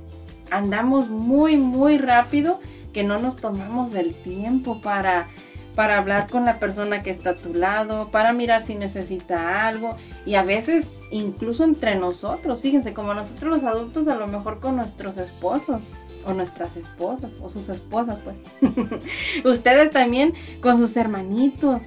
[0.51, 2.61] Andamos muy, muy rápido
[2.93, 5.29] que no nos tomamos el tiempo para,
[5.74, 9.97] para hablar con la persona que está a tu lado, para mirar si necesita algo
[10.27, 14.77] y a veces incluso entre nosotros, fíjense, como nosotros los adultos a lo mejor con
[14.77, 15.81] nuestros esposos
[16.24, 18.36] o nuestras esposas o sus esposas pues
[19.44, 21.81] ustedes también con sus hermanitos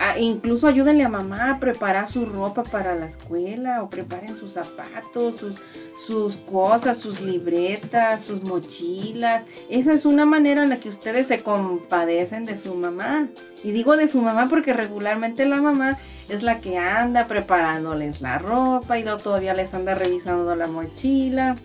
[0.00, 4.52] Ah, incluso ayúdenle a mamá a preparar su ropa para la escuela o preparen sus
[4.52, 5.56] zapatos, sus,
[6.06, 9.42] sus cosas, sus libretas, sus mochilas.
[9.68, 13.26] Esa es una manera en la que ustedes se compadecen de su mamá.
[13.64, 18.38] Y digo de su mamá porque regularmente la mamá es la que anda preparándoles la
[18.38, 21.56] ropa y todavía les anda revisando la mochila.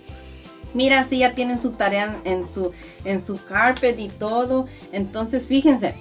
[0.74, 2.72] Mira, si ya tienen su tarea en su,
[3.06, 4.68] en su carpet y todo.
[4.92, 5.96] Entonces, fíjense,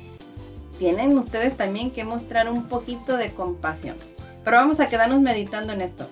[0.78, 3.96] tienen ustedes también que mostrar un poquito de compasión.
[4.44, 6.08] Pero vamos a quedarnos meditando en esto.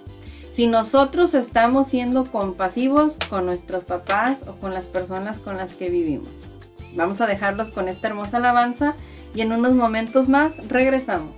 [0.53, 5.89] Si nosotros estamos siendo compasivos con nuestros papás o con las personas con las que
[5.89, 6.29] vivimos.
[6.95, 8.95] Vamos a dejarlos con esta hermosa alabanza
[9.35, 11.35] y en unos momentos más regresamos.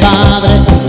[0.00, 0.79] Padre,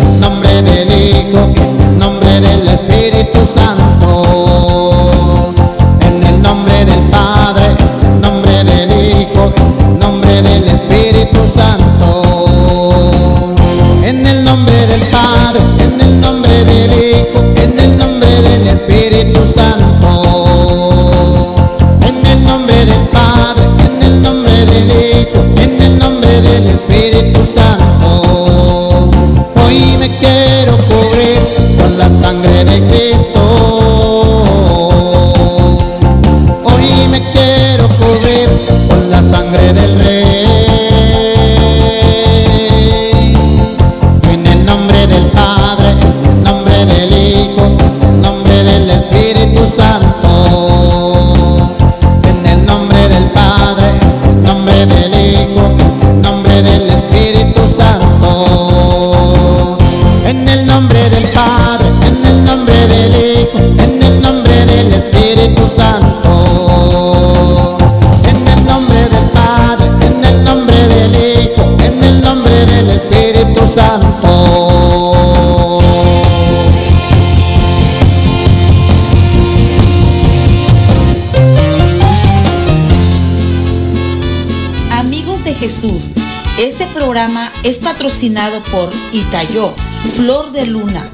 [87.51, 89.73] programa es patrocinado por Itayo,
[90.15, 91.09] Flor de Luna.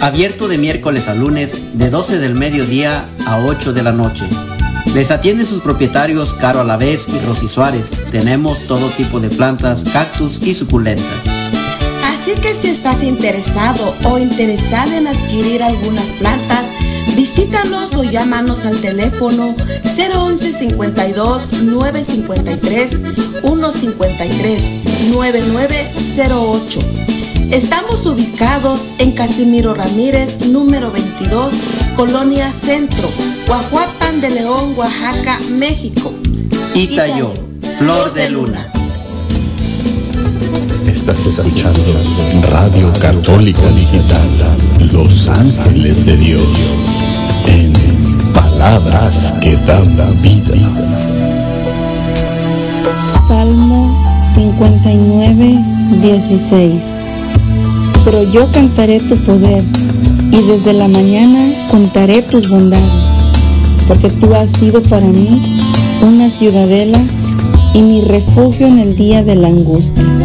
[0.00, 4.26] Abierto de miércoles a lunes de 12 del mediodía a 8 de la noche.
[4.94, 7.90] Les atienden sus propietarios Caro Alavés y Rosy Suárez.
[8.10, 11.24] Tenemos todo tipo de plantas, cactus y suculentas.
[12.02, 16.64] Así que si estás interesado o interesada en adquirir algunas plantas,
[17.14, 19.54] visítanos o llámanos al teléfono
[19.96, 22.90] 011 52 953
[23.42, 24.62] 153
[25.12, 26.80] 9908.
[27.50, 31.54] Estamos ubicados en Casimiro Ramírez, número 22,
[31.94, 33.08] Colonia Centro,
[33.46, 36.12] Guajuapan de León, Oaxaca, México.
[36.74, 37.32] Itayo,
[37.78, 38.72] Flor de Luna.
[40.86, 41.80] Estás escuchando
[42.50, 44.28] Radio Católica Digital,
[44.92, 46.48] Los Ángeles de Dios,
[48.58, 50.54] palabras que dan vida.
[53.28, 53.94] Salmo
[54.34, 55.58] 59,
[56.00, 56.82] 16.
[58.04, 59.62] Pero yo cantaré tu poder
[60.30, 62.92] y desde la mañana contaré tus bondades,
[63.86, 65.42] porque tú has sido para mí
[66.02, 67.04] una ciudadela
[67.74, 70.15] y mi refugio en el día de la angustia.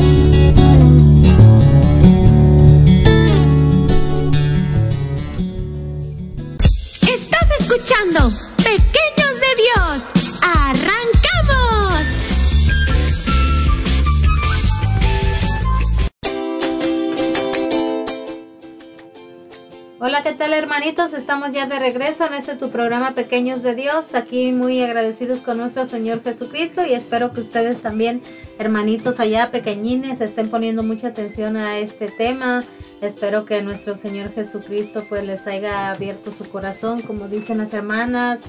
[21.32, 24.16] Estamos ya de regreso en este tu programa Pequeños de Dios.
[24.16, 28.22] Aquí muy agradecidos con nuestro Señor Jesucristo y espero que ustedes también,
[28.60, 32.66] hermanitos allá pequeñines, estén poniendo mucha atención a este tema.
[33.00, 38.42] Espero que nuestro Señor Jesucristo pues les haya abierto su corazón, como dicen las hermanas,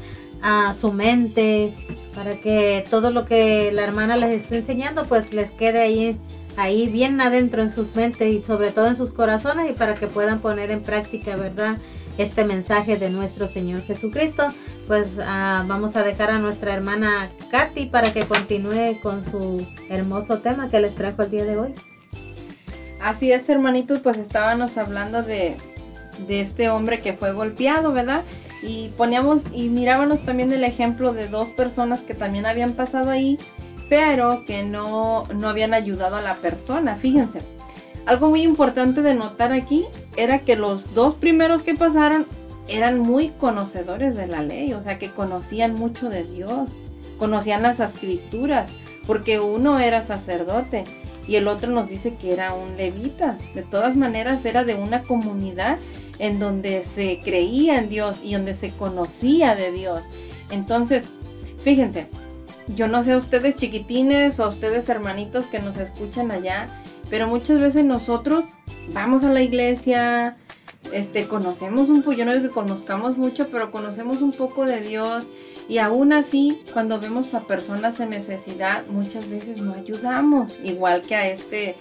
[0.43, 1.73] a su mente,
[2.17, 6.19] para que todo lo que la hermana les esté enseñando pues les quede ahí
[6.57, 10.07] ahí bien adentro en sus mentes y sobre todo en sus corazones y para que
[10.07, 11.79] puedan poner en práctica, ¿verdad?
[12.19, 14.49] Este mensaje de nuestro Señor Jesucristo.
[14.87, 20.39] Pues ah, vamos a dejar a nuestra hermana Katy para que continúe con su hermoso
[20.41, 21.75] tema que les trajo el día de hoy.
[23.01, 25.57] Así es, hermanitos, pues estábamos hablando de,
[26.27, 28.23] de este hombre que fue golpeado, ¿verdad?
[28.63, 33.39] Y poníamos y mirábamos también el ejemplo de dos personas que también habían pasado ahí,
[33.89, 37.41] pero que no, no habían ayudado a la persona, fíjense.
[38.07, 39.85] Algo muy importante de notar aquí
[40.17, 42.27] era que los dos primeros que pasaron
[42.69, 46.71] eran muy conocedores de la ley, o sea que conocían mucho de Dios,
[47.19, 48.71] conocían las escrituras,
[49.07, 50.85] porque uno era sacerdote
[51.27, 53.39] y el otro nos dice que era un levita.
[53.55, 55.79] De todas maneras era de una comunidad
[56.19, 60.03] en donde se creía en Dios y donde se conocía de Dios.
[60.51, 61.05] Entonces,
[61.65, 62.07] fíjense,
[62.77, 66.82] yo no sé a ustedes chiquitines o a ustedes hermanitos que nos escuchan allá,
[67.13, 68.47] pero muchas veces nosotros
[68.95, 70.35] vamos a la iglesia,
[70.95, 74.81] este, conocemos un poco, yo no digo que conozcamos mucho, pero conocemos un poco de
[74.81, 75.27] Dios
[75.69, 81.15] y aún así cuando vemos a personas en necesidad muchas veces no ayudamos, igual que
[81.15, 81.75] a este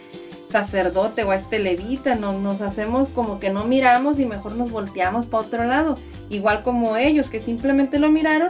[0.50, 4.70] sacerdote o a este levita, nos, nos hacemos como que no miramos y mejor nos
[4.70, 5.98] volteamos para otro lado,
[6.30, 8.50] igual como ellos que simplemente lo miraron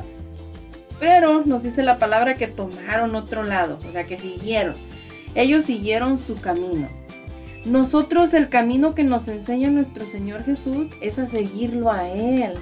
[0.99, 4.75] pero nos dice la palabra que tomaron otro lado, o sea, que siguieron.
[5.35, 6.87] Ellos siguieron su camino.
[7.65, 12.53] Nosotros el camino que nos enseña nuestro Señor Jesús es a seguirlo a Él,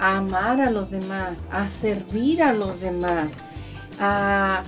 [0.00, 3.28] a amar a los demás, a servir a los demás,
[4.00, 4.64] a,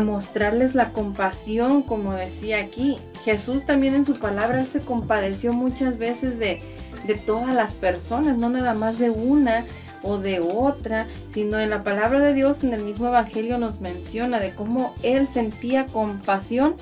[0.00, 2.98] mostrarles la compasión, como decía aquí.
[3.24, 6.60] Jesús también en su palabra, se compadeció muchas veces de,
[7.06, 9.66] de todas las personas, no nada más de una
[10.02, 14.40] o de otra, sino en la palabra de Dios, en el mismo Evangelio nos menciona
[14.40, 16.76] de cómo Él sentía compasión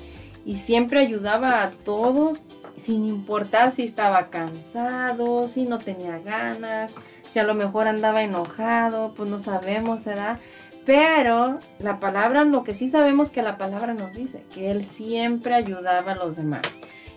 [0.45, 2.39] y siempre ayudaba a todos
[2.77, 6.91] sin importar si estaba cansado, si no tenía ganas,
[7.29, 10.39] si a lo mejor andaba enojado, pues no sabemos, ¿verdad?
[10.85, 15.53] Pero la palabra, lo que sí sabemos que la palabra nos dice, que Él siempre
[15.53, 16.63] ayudaba a los demás.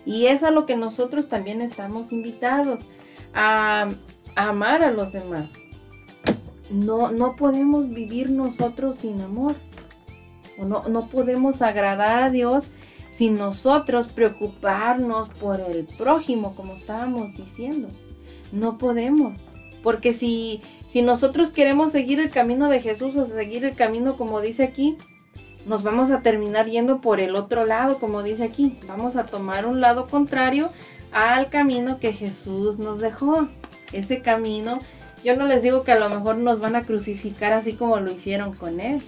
[0.05, 2.81] Y es a lo que nosotros también estamos invitados,
[3.33, 3.89] a,
[4.37, 5.49] a amar a los demás.
[6.71, 9.57] No, no podemos vivir nosotros sin amor.
[10.59, 12.65] O no, no podemos agradar a Dios
[13.11, 17.89] sin nosotros preocuparnos por el prójimo, como estábamos diciendo.
[18.51, 19.39] No podemos.
[19.85, 24.41] Porque si, si nosotros queremos seguir el camino de Jesús o seguir el camino como
[24.41, 24.97] dice aquí,
[25.67, 28.79] nos vamos a terminar yendo por el otro lado, como dice aquí.
[28.89, 30.71] Vamos a tomar un lado contrario
[31.13, 33.49] al camino que Jesús nos dejó.
[33.93, 34.81] Ese camino,
[35.25, 38.11] yo no les digo que a lo mejor nos van a crucificar así como lo
[38.11, 39.03] hicieron con Él,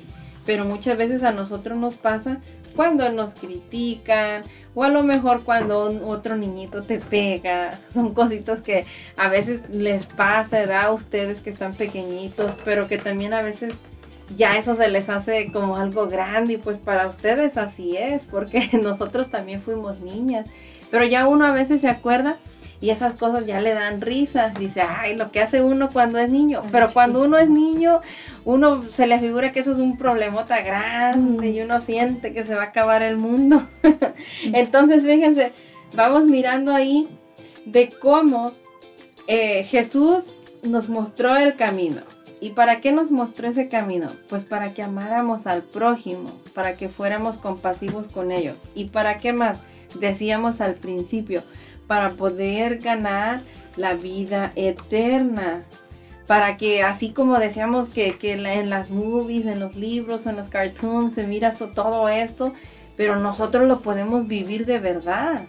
[0.47, 2.39] pero muchas veces a nosotros nos pasa
[2.75, 4.45] cuando nos critican
[4.75, 7.81] o a lo mejor cuando otro niñito te pega.
[7.95, 8.87] Son cositas que
[9.17, 10.87] a veces les pasa, ¿verdad?
[10.87, 13.75] A ustedes que están pequeñitos, pero que también a veces
[14.37, 18.69] ya eso se les hace como algo grande y pues para ustedes así es, porque
[18.83, 20.47] nosotros también fuimos niñas.
[20.91, 22.37] Pero ya uno a veces se acuerda
[22.81, 24.51] y esas cosas ya le dan risa.
[24.59, 26.62] Dice, ay, lo que hace uno cuando es niño.
[26.70, 28.01] Pero cuando uno es niño,
[28.44, 32.55] uno se le figura que eso es un problemota grande y uno siente que se
[32.55, 33.66] va a acabar el mundo.
[34.44, 35.53] Entonces, fíjense,
[35.94, 37.09] vamos mirando ahí
[37.65, 38.53] de cómo
[39.27, 42.03] eh, Jesús nos mostró el camino.
[42.39, 44.11] ¿Y para qué nos mostró ese camino?
[44.28, 48.61] Pues para que amáramos al prójimo, para que fuéramos compasivos con ellos.
[48.74, 49.59] ¿Y para qué más?
[49.98, 51.43] Decíamos al principio,
[51.87, 53.43] para poder ganar
[53.77, 55.65] la vida eterna.
[56.27, 60.49] Para que así como decíamos que, que en las movies, en los libros en los
[60.49, 62.53] cartoons se mira todo esto,
[62.97, 65.47] pero nosotros lo podemos vivir de verdad.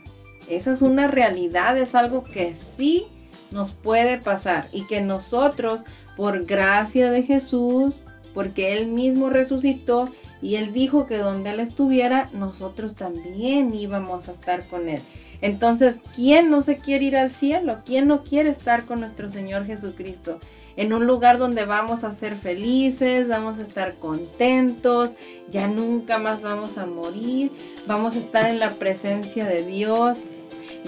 [0.47, 3.07] Esa es una realidad, es algo que sí
[3.51, 5.81] nos puede pasar y que nosotros,
[6.15, 7.95] por gracia de Jesús,
[8.34, 10.09] porque Él mismo resucitó
[10.41, 15.01] y Él dijo que donde Él estuviera, nosotros también íbamos a estar con Él.
[15.41, 17.80] Entonces, ¿quién no se quiere ir al cielo?
[17.85, 20.39] ¿Quién no quiere estar con nuestro Señor Jesucristo?
[20.76, 25.11] En un lugar donde vamos a ser felices, vamos a estar contentos,
[25.49, 27.51] ya nunca más vamos a morir,
[27.88, 30.19] vamos a estar en la presencia de Dios,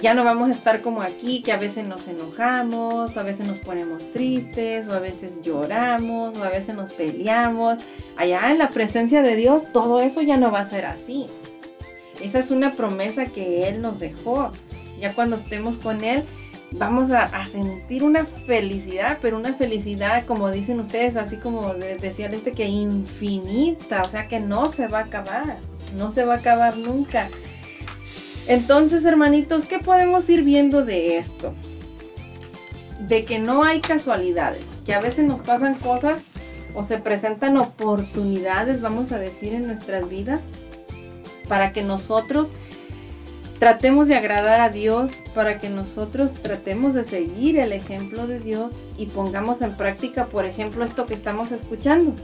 [0.00, 3.58] ya no vamos a estar como aquí, que a veces nos enojamos, a veces nos
[3.58, 7.78] ponemos tristes, o a veces lloramos, o a veces nos peleamos.
[8.16, 11.26] Allá en la presencia de Dios, todo eso ya no va a ser así.
[12.20, 14.52] Esa es una promesa que Él nos dejó.
[15.00, 16.24] Ya cuando estemos con Él,
[16.72, 22.52] vamos a, sentir una felicidad, pero una felicidad, como dicen ustedes, así como decía este,
[22.52, 25.58] que infinita, o sea que no se va a acabar,
[25.96, 27.28] no se va a acabar nunca.
[28.46, 31.54] Entonces, hermanitos, ¿qué podemos ir viendo de esto?
[33.00, 36.22] De que no hay casualidades, que a veces nos pasan cosas
[36.74, 40.40] o se presentan oportunidades, vamos a decir, en nuestras vidas
[41.50, 42.48] para que nosotros
[43.58, 48.70] tratemos de agradar a Dios, para que nosotros tratemos de seguir el ejemplo de Dios
[48.96, 52.14] y pongamos en práctica, por ejemplo, esto que estamos escuchando,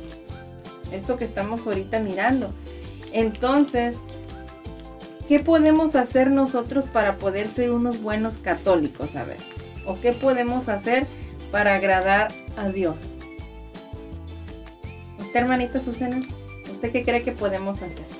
[0.92, 2.52] esto que estamos ahorita mirando.
[3.12, 3.96] Entonces,
[5.26, 9.16] ¿qué podemos hacer nosotros para poder ser unos buenos católicos?
[9.16, 9.38] A ver,
[9.86, 11.08] ¿o qué podemos hacer
[11.50, 12.94] para agradar a Dios?
[15.18, 16.20] ¿Usted, hermanita Susana?
[16.72, 18.15] ¿Usted qué cree que podemos hacer?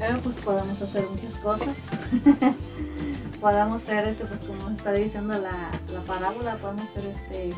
[0.00, 1.76] Eh, pues podemos hacer muchas cosas.
[3.40, 7.50] podemos ser, este, pues como está diciendo la, la parábola, podemos ser este,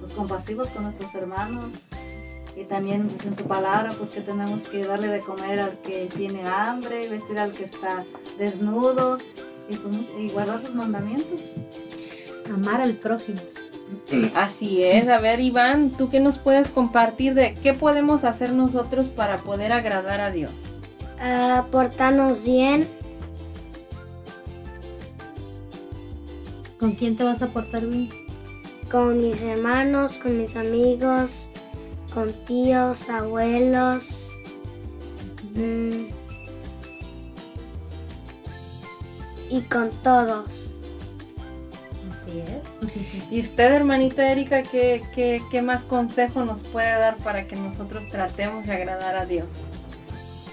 [0.00, 1.72] pues, compasivos con nuestros hermanos.
[2.56, 6.06] Y también dice en su palabra, pues que tenemos que darle de comer al que
[6.14, 8.04] tiene hambre, vestir al que está
[8.38, 9.18] desnudo
[9.68, 11.40] y, pues, y guardar sus mandamientos.
[12.52, 13.40] Amar al prójimo.
[14.34, 15.08] Así es.
[15.08, 19.72] A ver, Iván, ¿tú qué nos puedes compartir de qué podemos hacer nosotros para poder
[19.72, 20.52] agradar a Dios?
[21.22, 22.88] Uh, portarnos bien.
[26.80, 28.08] ¿Con quién te vas a portar bien?
[28.90, 31.46] Con mis hermanos, con mis amigos.
[32.12, 34.30] con tíos, abuelos.
[35.54, 36.08] mm,
[39.48, 40.74] y con todos.
[42.10, 43.28] Así es.
[43.30, 48.08] ¿Y usted, hermanita Erika, qué, qué, qué más consejo nos puede dar para que nosotros
[48.08, 49.46] tratemos de agradar a Dios?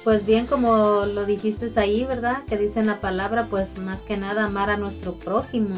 [0.03, 2.43] Pues bien, como lo dijiste ahí, ¿verdad?
[2.45, 5.75] Que dice en la palabra, pues más que nada amar a nuestro prójimo.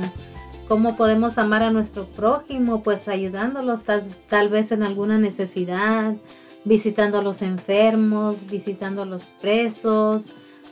[0.68, 2.84] ¿Cómo podemos amar a nuestro prójimo?
[2.84, 6.16] Pues ayudándolos tal, tal vez en alguna necesidad,
[6.64, 10.26] visitando a los enfermos, visitando a los presos.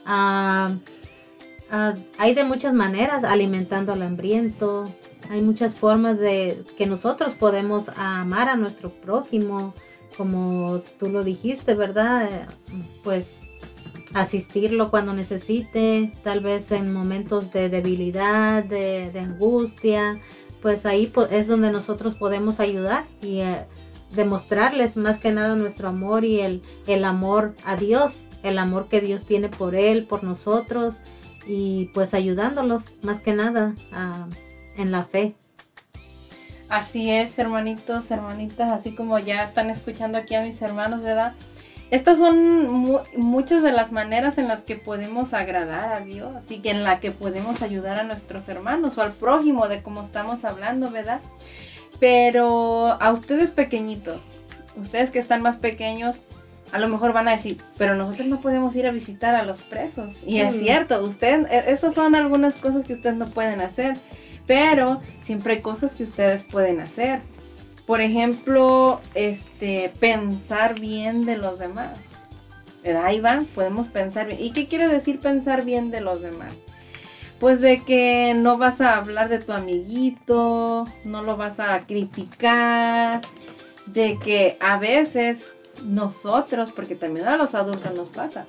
[0.06, 0.80] hay
[2.34, 4.84] de muchas maneras, alimentando al hambriento.
[5.28, 9.74] Hay muchas formas de que nosotros podemos amar a nuestro prójimo,
[10.16, 12.48] como tú lo dijiste, ¿verdad?
[13.04, 13.40] Pues
[14.14, 20.20] asistirlo cuando necesite, tal vez en momentos de debilidad, de, de angustia,
[20.62, 23.66] pues ahí es donde nosotros podemos ayudar y eh,
[24.12, 29.00] demostrarles más que nada nuestro amor y el, el amor a Dios, el amor que
[29.00, 30.96] Dios tiene por Él, por nosotros
[31.46, 34.28] y pues ayudándolos más que nada ah,
[34.76, 35.34] en la fe.
[36.70, 41.34] Así es, hermanitos, hermanitas, así como ya están escuchando aquí a mis hermanos, ¿verdad?
[41.90, 46.60] Estas son mu- muchas de las maneras en las que podemos agradar a Dios y
[46.60, 50.44] que en la que podemos ayudar a nuestros hermanos o al prójimo de como estamos
[50.44, 51.20] hablando, ¿verdad?
[51.98, 54.22] Pero a ustedes pequeñitos,
[54.80, 56.20] ustedes que están más pequeños,
[56.70, 59.60] a lo mejor van a decir, pero nosotros no podemos ir a visitar a los
[59.62, 60.22] presos.
[60.24, 60.60] Y es Mm.
[60.60, 63.98] cierto, ustedes, esas son algunas cosas que ustedes no pueden hacer,
[64.50, 67.20] pero siempre hay cosas que ustedes pueden hacer.
[67.86, 71.96] Por ejemplo, este, pensar bien de los demás.
[72.82, 74.42] ¿Verdad, Ahí van, podemos pensar bien.
[74.42, 76.52] ¿Y qué quiere decir pensar bien de los demás?
[77.38, 83.20] Pues de que no vas a hablar de tu amiguito, no lo vas a criticar,
[83.86, 85.52] de que a veces
[85.84, 88.46] nosotros, porque también a los adultos nos pasa,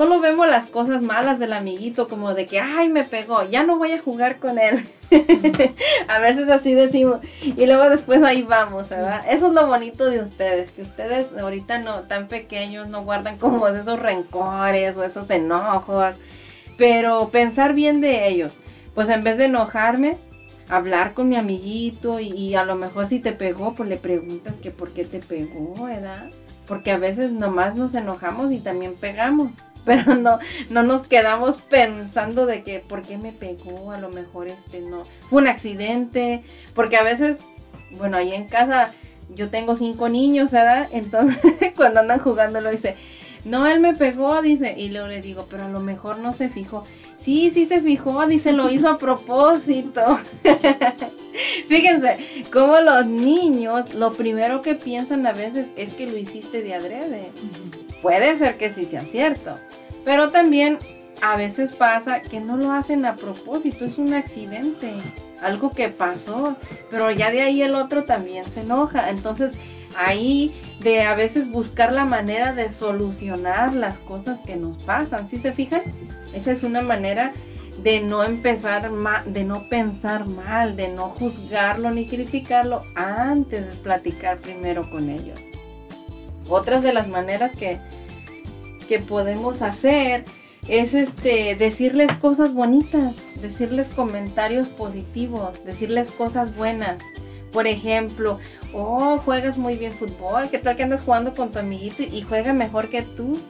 [0.00, 3.76] solo vemos las cosas malas del amiguito, como de que, ay, me pegó, ya no
[3.76, 4.88] voy a jugar con él.
[6.08, 9.22] a veces así decimos, y luego después ahí vamos, ¿verdad?
[9.28, 13.68] Eso es lo bonito de ustedes, que ustedes ahorita no, tan pequeños, no guardan como
[13.68, 16.14] esos rencores o esos enojos,
[16.78, 18.56] pero pensar bien de ellos,
[18.94, 20.16] pues en vez de enojarme,
[20.70, 24.70] hablar con mi amiguito y, a lo mejor si te pegó, pues le preguntas que
[24.70, 26.30] por qué te pegó, ¿verdad?
[26.66, 29.50] Porque a veces nomás nos enojamos y también pegamos,
[29.84, 30.38] pero no,
[30.68, 35.04] no nos quedamos pensando de que por qué me pegó, a lo mejor este no,
[35.28, 36.42] fue un accidente,
[36.74, 37.38] porque a veces,
[37.92, 38.92] bueno, ahí en casa
[39.34, 40.88] yo tengo cinco niños, ¿verdad?
[40.92, 41.38] Entonces
[41.76, 42.96] cuando andan jugando lo dice,
[43.44, 46.50] no, él me pegó, dice, y luego le digo, pero a lo mejor no se
[46.50, 46.84] fijó.
[47.16, 50.20] Sí, sí se fijó, dice, lo hizo a propósito.
[51.68, 56.74] Fíjense, como los niños, lo primero que piensan a veces es que lo hiciste de
[56.74, 57.30] adrede.
[58.02, 59.54] Puede ser que sí sea cierto,
[60.04, 60.78] pero también
[61.22, 64.90] a veces pasa que no lo hacen a propósito, es un accidente,
[65.42, 66.56] algo que pasó,
[66.90, 69.10] pero ya de ahí el otro también se enoja.
[69.10, 69.52] Entonces,
[69.96, 75.36] ahí de a veces buscar la manera de solucionar las cosas que nos pasan, ¿sí
[75.38, 75.82] se fijan?
[76.32, 77.32] Esa es una manera
[77.82, 83.76] de no empezar ma- de no pensar mal, de no juzgarlo ni criticarlo antes de
[83.82, 85.38] platicar primero con ellos.
[86.50, 87.78] Otras de las maneras que,
[88.88, 90.24] que podemos hacer
[90.68, 96.98] es este decirles cosas bonitas, decirles comentarios positivos, decirles cosas buenas.
[97.52, 98.38] Por ejemplo,
[98.74, 102.52] oh, juegas muy bien fútbol, ¿qué tal que andas jugando con tu amiguito y juega
[102.52, 103.40] mejor que tú?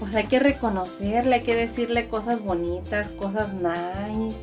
[0.00, 4.36] Pues hay que reconocerle, hay que decirle cosas bonitas, cosas nice,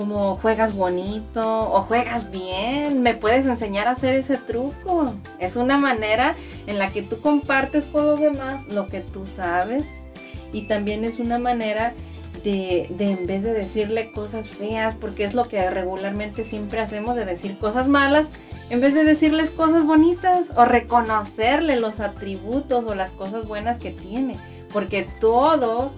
[0.00, 5.12] como juegas bonito o juegas bien, me puedes enseñar a hacer ese truco.
[5.38, 6.34] Es una manera
[6.66, 9.84] en la que tú compartes con los demás lo que tú sabes
[10.54, 11.92] y también es una manera
[12.42, 17.14] de, de en vez de decirle cosas feas, porque es lo que regularmente siempre hacemos,
[17.14, 18.26] de decir cosas malas,
[18.70, 23.90] en vez de decirles cosas bonitas o reconocerle los atributos o las cosas buenas que
[23.90, 24.36] tiene,
[24.72, 25.92] porque todos,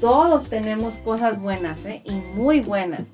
[0.00, 2.02] todos tenemos cosas buenas, ¿eh?
[2.04, 3.04] Y muy buenas.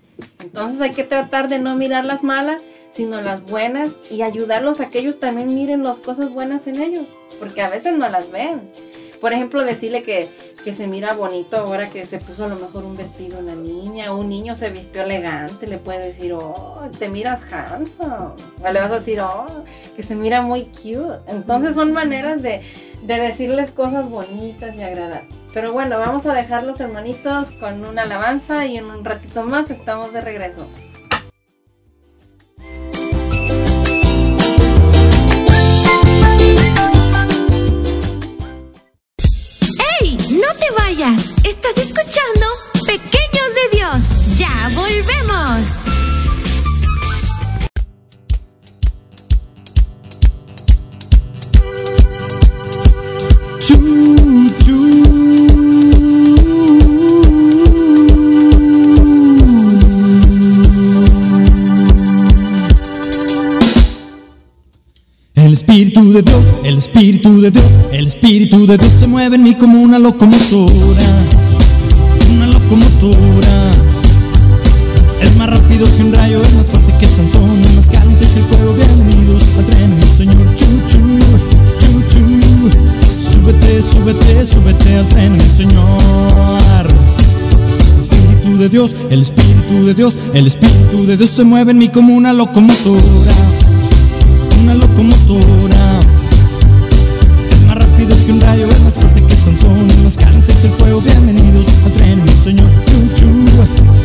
[0.40, 4.90] Entonces hay que tratar de no mirar las malas, sino las buenas y ayudarlos a
[4.90, 7.06] que ellos también miren las cosas buenas en ellos,
[7.38, 8.70] porque a veces no las ven.
[9.20, 10.28] Por ejemplo, decirle que,
[10.64, 14.14] que se mira bonito ahora que se puso a lo mejor un vestido una niña,
[14.14, 18.34] un niño se vistió elegante, le puede decir, oh, te miras handsome.
[18.62, 19.64] O le vas a decir, oh,
[19.96, 21.20] que se mira muy cute.
[21.26, 22.62] Entonces son maneras de,
[23.02, 25.34] de decirles cosas bonitas y agradables.
[25.52, 30.12] Pero bueno, vamos a dejarlos hermanitos con una alabanza y en un ratito más estamos
[30.12, 30.66] de regreso.
[40.76, 41.32] Vayas!
[41.44, 42.46] Estás escuchando
[42.86, 44.36] Pequeños de Dios.
[44.36, 45.82] ¡Ya volvemos!
[65.92, 69.54] Espíritu de Dios, el Espíritu de Dios, el Espíritu de Dios se mueve en mí
[69.54, 71.26] como una locomotora,
[72.30, 73.70] una locomotora.
[75.20, 78.40] Es más rápido que un rayo, es más fuerte que Sansón, es más caliente que
[78.40, 78.72] el fuego.
[78.72, 80.54] Bienvenidos al tren, mi Señor.
[80.54, 80.98] Chu, chu,
[81.78, 82.70] chu, chu.
[83.30, 86.88] Súbete, súbete, súbete al tren, mi Señor.
[87.98, 91.76] El Espíritu de Dios, el Espíritu de Dios, el Espíritu de Dios se mueve en
[91.76, 93.34] mí como una locomotora
[94.62, 95.61] una locomotora.
[98.24, 101.00] Que un rayo, es más fuerte que Sansón, más caliente que el fuego.
[101.00, 102.68] Bienvenidos al tren, mi señor.
[102.84, 103.28] Chu, chu,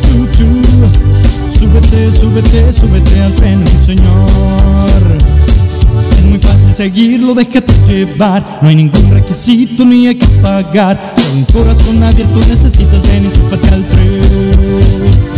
[0.02, 0.46] chu, chu.
[1.56, 5.02] Súbete, súbete, súbete al tren, mi señor.
[6.18, 8.58] Es muy fácil seguirlo, déjate llevar.
[8.60, 11.00] No hay ningún requisito ni hay que pagar.
[11.16, 14.20] Solo un corazón abierto necesitas, ven, enchúfate al tren.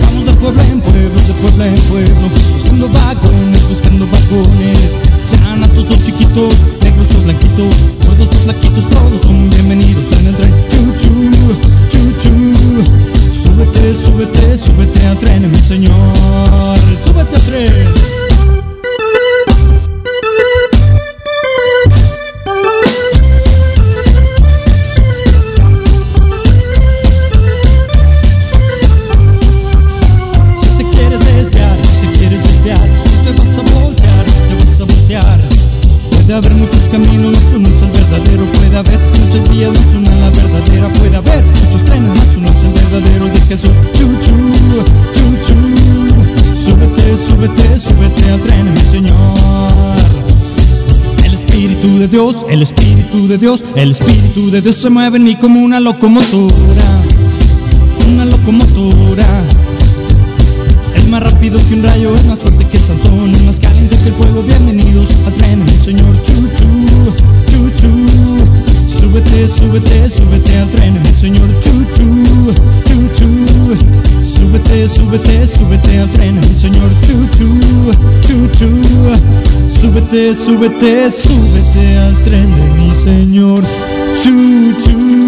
[0.04, 2.14] Vamos de pueblo en pueblo, de pueblo en pueblo.
[2.54, 4.78] Buscando vagones, buscando vagones.
[5.50, 7.74] Altos o chiquitos, negros o blanquitos.
[8.06, 10.54] Gordos o flaquitos, todos son bienvenidos en el tren.
[10.68, 11.10] Chu, chu,
[11.88, 12.30] chu, chu.
[13.32, 15.89] Súbete, súbete, súbete al tren, mi señor.
[53.76, 57.02] El Espíritu de Dios se mueve en mí como una locomotora.
[58.08, 59.44] Una locomotora.
[60.96, 64.14] Es más rápido que un rayo, es más fuerte que Sansón, más caliente que el
[64.14, 64.42] fuego.
[64.42, 66.20] Bienvenidos al tren, mi señor.
[66.22, 66.66] Chu, chu,
[67.46, 67.90] chu, chu.
[68.88, 71.48] Súbete, súbete, súbete al tren, mi señor.
[71.60, 72.52] Chu, chu,
[72.86, 73.26] chu, chu.
[74.24, 76.90] Súbete, súbete, súbete al tren, mi señor.
[77.02, 77.60] Chu, chu,
[78.26, 79.59] chu, chu.
[79.80, 83.64] Súbete, súbete, súbete al tren de mi señor.
[84.12, 85.19] Chu, chu.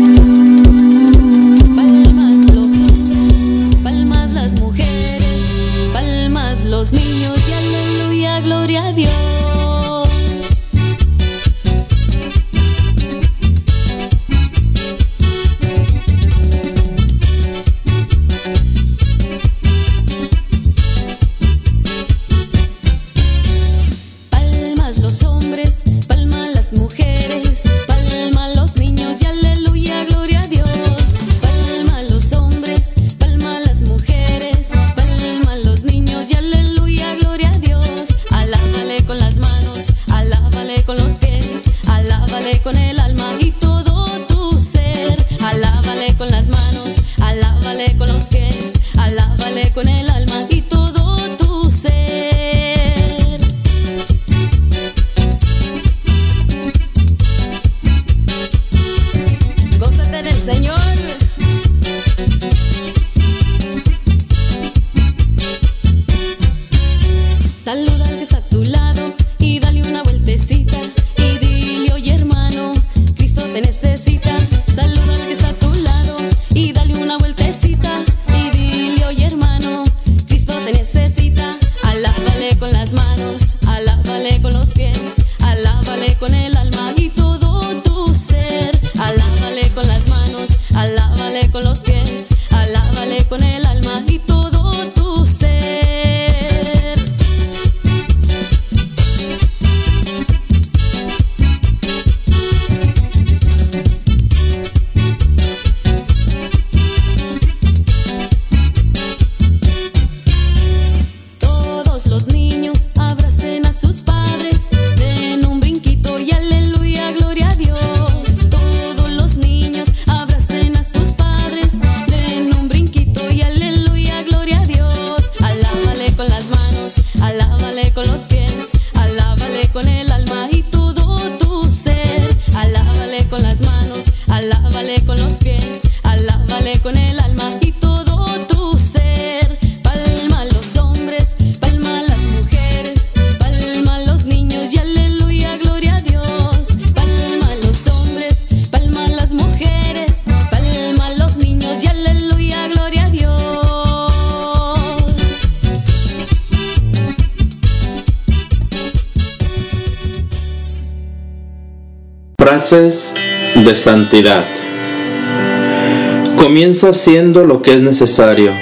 [166.36, 168.52] Comienza haciendo lo que es necesario,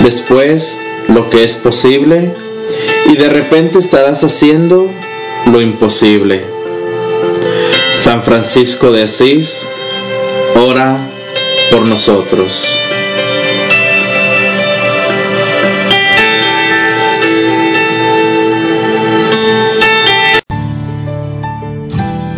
[0.00, 0.78] después
[1.08, 2.34] lo que es posible
[3.06, 4.90] y de repente estarás haciendo
[5.46, 6.44] lo imposible.
[7.94, 9.66] San Francisco de Asís,
[10.54, 11.10] ora
[11.70, 12.62] por nosotros.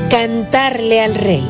[0.09, 1.50] Cantarle al Rey.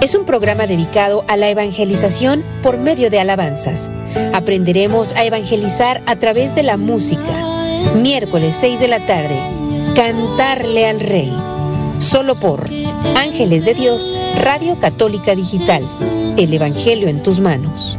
[0.00, 3.90] Es un programa dedicado a la evangelización por medio de alabanzas.
[4.32, 7.92] Aprenderemos a evangelizar a través de la música.
[7.96, 9.36] Miércoles 6 de la tarde.
[9.96, 11.36] Cantarle al Rey.
[11.98, 12.70] Solo por
[13.16, 15.82] Ángeles de Dios, Radio Católica Digital.
[16.36, 17.98] El Evangelio en tus manos.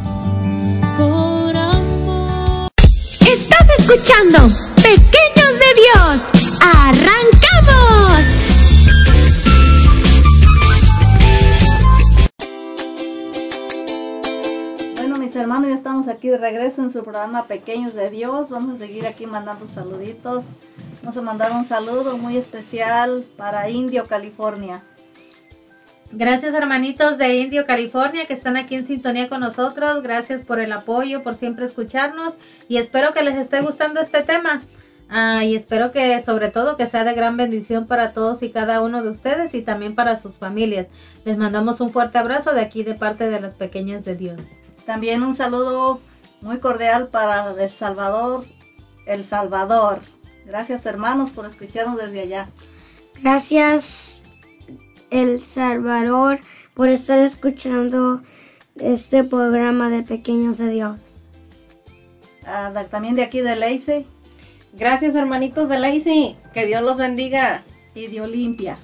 [3.20, 4.38] Estás escuchando
[4.76, 6.50] Pequeños de Dios.
[6.62, 7.19] ¡Arrancamos!
[16.30, 18.50] Aquí de regreso en su programa Pequeños de Dios.
[18.50, 20.44] Vamos a seguir aquí mandando saluditos.
[21.02, 24.82] Vamos a mandar un saludo muy especial para Indio, California.
[26.12, 30.02] Gracias hermanitos de Indio, California, que están aquí en sintonía con nosotros.
[30.02, 32.34] Gracias por el apoyo, por siempre escucharnos
[32.68, 34.62] y espero que les esté gustando este tema.
[35.08, 38.80] Ah, y espero que sobre todo que sea de gran bendición para todos y cada
[38.82, 40.88] uno de ustedes y también para sus familias.
[41.24, 44.40] Les mandamos un fuerte abrazo de aquí de parte de las pequeñas de Dios.
[44.86, 46.00] También un saludo
[46.40, 48.46] muy cordial para El Salvador,
[49.06, 50.00] El Salvador.
[50.46, 52.48] Gracias hermanos por escucharnos desde allá.
[53.22, 54.22] Gracias,
[55.10, 56.40] El Salvador,
[56.74, 58.22] por estar escuchando
[58.76, 60.98] este programa de Pequeños de Dios.
[62.46, 64.06] Ah, también de aquí de Lacey
[64.72, 66.36] Gracias, hermanitos de Lacey.
[66.54, 67.62] Que Dios los bendiga.
[67.94, 68.78] y de Olimpia.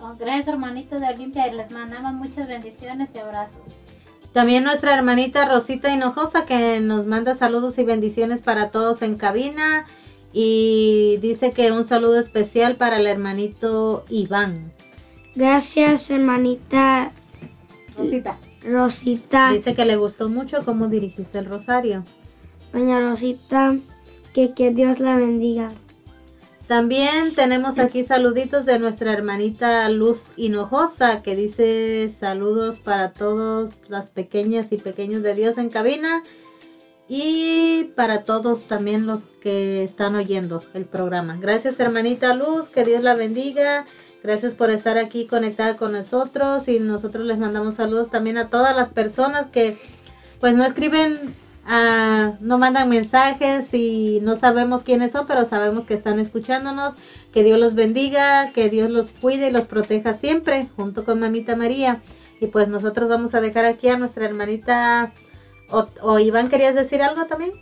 [0.00, 3.67] Oh, gracias hermanitos de Olimpia y les mandamos muchas bendiciones y abrazos.
[4.32, 9.86] También nuestra hermanita Rosita Hinojosa que nos manda saludos y bendiciones para todos en cabina
[10.32, 14.72] y dice que un saludo especial para el hermanito Iván.
[15.34, 17.12] Gracias, hermanita
[17.96, 18.38] Rosita.
[18.62, 19.52] Rosita.
[19.52, 22.04] Dice que le gustó mucho cómo dirigiste el rosario.
[22.72, 23.76] Doña Rosita,
[24.34, 25.70] que, que Dios la bendiga.
[26.68, 34.10] También tenemos aquí saluditos de nuestra hermanita Luz Hinojosa que dice saludos para todos las
[34.10, 36.22] pequeñas y pequeños de Dios en cabina
[37.08, 41.38] y para todos también los que están oyendo el programa.
[41.40, 43.86] Gracias hermanita Luz, que Dios la bendiga.
[44.22, 48.76] Gracias por estar aquí conectada con nosotros y nosotros les mandamos saludos también a todas
[48.76, 49.78] las personas que
[50.38, 51.34] pues no escriben,
[51.68, 56.94] ah, no mandan mensajes y no sabemos quiénes son, pero sabemos que están escuchándonos.
[57.32, 61.54] Que Dios los bendiga, que Dios los cuide y los proteja siempre, junto con Mamita
[61.54, 62.00] María.
[62.40, 65.12] Y pues nosotros vamos a dejar aquí a nuestra hermanita.
[65.70, 67.52] O, o Iván, ¿querías decir algo también?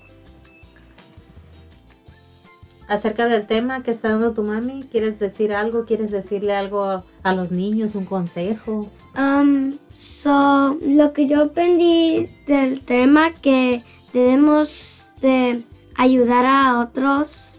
[2.89, 5.87] Acerca del tema que está dando tu mami, ¿quieres decir algo?
[5.87, 8.89] ¿Quieres decirle algo a, los niños, un consejo?
[9.19, 13.83] Um, so, lo que yo aprendí del tema que
[14.17, 15.63] debemos de
[15.95, 17.53] ayudar a otros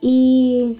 [0.00, 0.78] y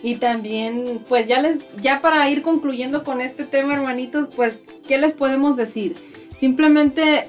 [0.00, 4.96] Y también, pues ya les, ya para ir concluyendo con este tema, hermanitos, pues, ¿qué
[4.96, 5.96] les podemos decir?
[6.38, 7.28] Simplemente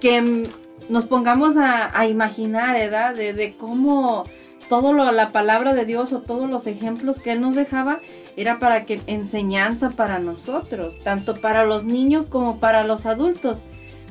[0.00, 0.50] que
[0.88, 3.14] nos pongamos a, imaginar, ¿verdad?
[3.14, 4.24] De, de cómo
[4.68, 8.00] todo lo, la palabra de Dios o todos los ejemplos que Él nos dejaba
[8.40, 13.58] era para que enseñanza para nosotros, tanto para los niños como para los adultos.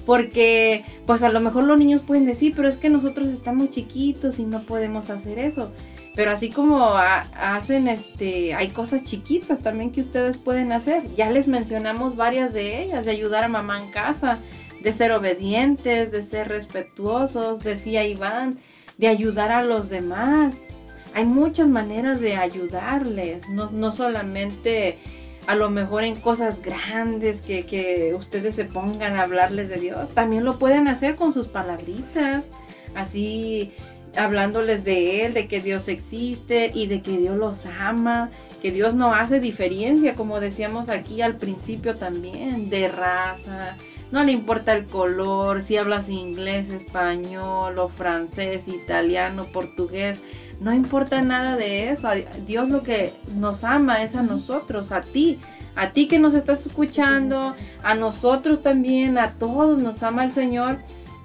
[0.06, 4.39] Porque, pues a lo mejor los niños pueden decir, pero es que nosotros estamos chiquitos
[4.39, 5.72] y no podemos hacer eso.
[6.15, 11.03] Pero así como ha- hacen, este, hay cosas chiquitas también que ustedes pueden hacer.
[11.15, 14.39] Ya les mencionamos varias de ellas, de ayudar a mamá en casa,
[14.81, 18.57] de ser obedientes, de ser respetuosos, decía Iván,
[18.97, 20.56] de ayudar a los demás.
[21.14, 24.99] Hay muchas maneras de ayudarles, no, no solamente
[25.48, 30.14] a lo mejor en cosas grandes que, que ustedes se pongan a hablarles de Dios,
[30.14, 32.44] también lo pueden hacer con sus palabritas,
[32.94, 33.72] así
[34.15, 38.30] hablándoles de Él, de que Dios existe y de que Dios los ama,
[38.61, 43.77] que Dios no hace diferencia, como decíamos aquí al principio también, de raza,
[44.11, 50.19] no le importa el color, si hablas inglés, español o francés, italiano, portugués,
[50.60, 52.10] no importa nada de eso.
[52.45, 55.40] Dios lo que nos ama es a nosotros, a ti,
[55.76, 60.80] a ti que nos estás escuchando, a nosotros también, a todos nos ama el Señor.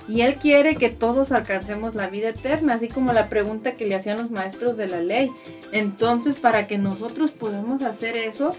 [0.07, 3.95] Y Él quiere que todos alcancemos la vida eterna, así como la pregunta que le
[3.95, 5.31] hacían los maestros de la ley.
[5.73, 8.55] Entonces, para que nosotros podamos hacer eso,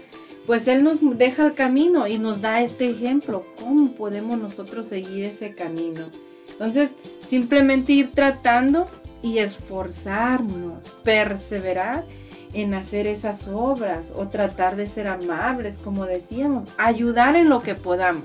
[0.46, 3.46] pues Él nos deja el camino y nos da este ejemplo.
[3.60, 6.10] ¿Cómo podemos nosotros seguir ese camino?
[6.50, 6.96] Entonces,
[7.28, 8.86] simplemente ir tratando
[9.26, 12.04] y esforzarnos, perseverar
[12.52, 17.74] en hacer esas obras o tratar de ser amables, como decíamos, ayudar en lo que
[17.74, 18.24] podamos.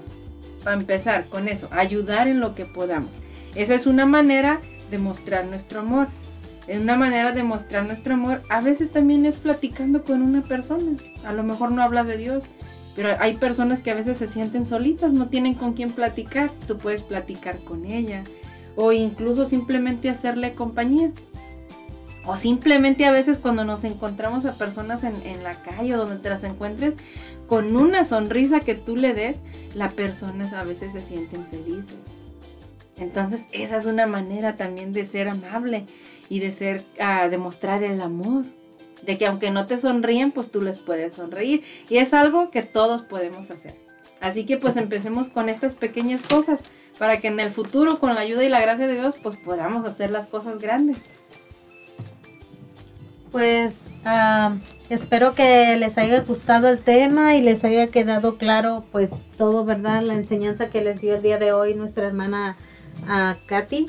[0.63, 3.09] Para empezar con eso, ayudar en lo que podamos.
[3.55, 4.61] Esa es una manera
[4.91, 6.07] de mostrar nuestro amor.
[6.67, 10.97] Una manera de mostrar nuestro amor a veces también es platicando con una persona.
[11.25, 12.43] A lo mejor no habla de Dios,
[12.95, 16.51] pero hay personas que a veces se sienten solitas, no tienen con quién platicar.
[16.67, 18.23] Tú puedes platicar con ella
[18.75, 21.11] o incluso simplemente hacerle compañía.
[22.25, 26.17] O simplemente a veces cuando nos encontramos a personas en, en, la calle o donde
[26.17, 26.93] te las encuentres,
[27.47, 29.39] con una sonrisa que tú le des,
[29.73, 31.97] las personas a veces se sienten felices.
[32.97, 35.85] Entonces esa es una manera también de ser amable
[36.29, 38.45] y de ser, a demostrar el amor.
[39.01, 41.63] De que aunque no te sonríen, pues tú les puedes sonreír.
[41.89, 43.73] Y es algo que todos podemos hacer.
[44.19, 46.59] Así que pues empecemos con estas pequeñas cosas
[47.01, 49.83] para que en el futuro, con la ayuda y la gracia de Dios, pues podamos
[49.87, 50.97] hacer las cosas grandes.
[53.31, 59.09] Pues uh, espero que les haya gustado el tema y les haya quedado claro pues
[59.35, 60.03] todo, ¿verdad?
[60.03, 62.55] La enseñanza que les dio el día de hoy nuestra hermana
[63.05, 63.87] uh, Katy.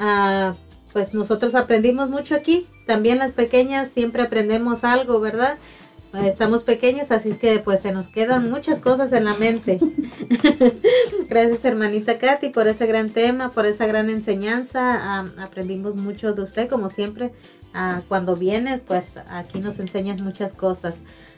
[0.00, 0.56] Uh,
[0.92, 2.66] pues nosotros aprendimos mucho aquí.
[2.88, 5.58] También las pequeñas siempre aprendemos algo, ¿verdad?
[6.14, 9.78] Estamos pequeñas, así que pues se nos quedan muchas cosas en la mente.
[11.28, 15.20] Gracias hermanita Katy por ese gran tema, por esa gran enseñanza.
[15.38, 17.32] aprendimos mucho de usted, como siempre.
[18.08, 20.94] cuando vienes, pues aquí nos enseñas muchas cosas.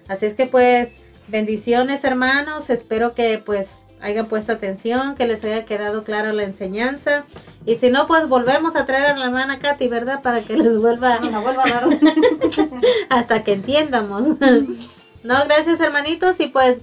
[0.08, 0.92] Así es que pues
[1.26, 2.70] bendiciones hermanos.
[2.70, 3.66] Espero que pues
[4.02, 7.24] hayan puesto atención, que les haya quedado claro la enseñanza.
[7.66, 10.22] Y si no, pues volvemos a traer a la hermana Katy, ¿verdad?
[10.22, 11.88] Para que les vuelva, vuelva a dar.
[13.08, 14.22] hasta que entiendamos.
[15.22, 16.40] no, gracias hermanitos.
[16.40, 16.80] Y pues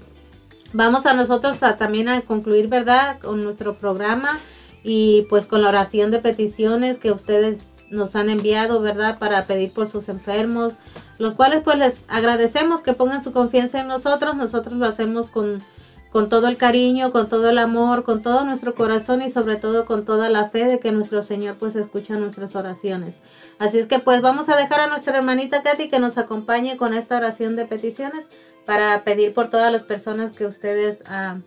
[0.73, 3.19] vamos a nosotros a, también a concluir, ¿verdad?
[3.19, 4.39] Con nuestro programa
[4.83, 7.57] y pues con la oración de peticiones que ustedes
[7.89, 9.17] nos han enviado, ¿verdad?
[9.17, 10.73] Para pedir por sus enfermos,
[11.17, 14.35] los cuales pues les agradecemos que pongan su confianza en nosotros.
[14.35, 15.63] Nosotros lo hacemos con
[16.11, 19.85] con todo el cariño, con todo el amor, con todo nuestro corazón y sobre todo
[19.85, 23.15] con toda la fe de que nuestro Señor pues escucha nuestras oraciones.
[23.59, 26.93] Así es que pues vamos a dejar a nuestra hermanita Katy que nos acompañe con
[26.93, 28.29] esta oración de peticiones
[28.65, 31.37] para pedir por todas las personas que ustedes ah,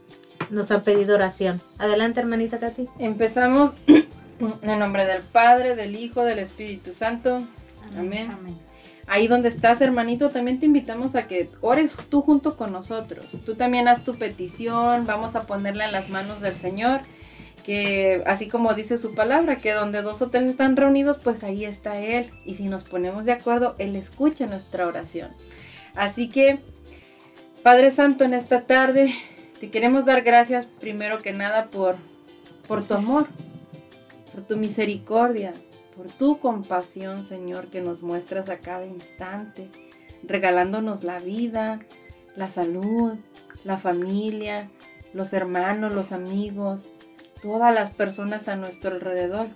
[0.50, 1.60] nos han pedido oración.
[1.78, 2.88] Adelante hermanita Katy.
[2.98, 7.42] Empezamos en nombre del Padre, del Hijo, del Espíritu Santo.
[7.96, 8.30] Amén.
[8.30, 8.69] Amén.
[9.12, 13.26] Ahí donde estás, hermanito, también te invitamos a que ores tú junto con nosotros.
[13.44, 17.00] Tú también haz tu petición, vamos a ponerla en las manos del Señor,
[17.64, 21.64] que así como dice su palabra, que donde dos o tres están reunidos, pues ahí
[21.64, 22.30] está Él.
[22.44, 25.32] Y si nos ponemos de acuerdo, Él escucha nuestra oración.
[25.96, 26.60] Así que,
[27.64, 29.12] Padre Santo, en esta tarde
[29.58, 31.96] te queremos dar gracias primero que nada por,
[32.68, 33.26] por tu amor,
[34.32, 35.52] por tu misericordia,
[36.00, 39.68] por tu compasión, Señor, que nos muestras a cada instante,
[40.22, 41.80] regalándonos la vida,
[42.36, 43.18] la salud,
[43.64, 44.70] la familia,
[45.12, 46.80] los hermanos, los amigos,
[47.42, 49.48] todas las personas a nuestro alrededor.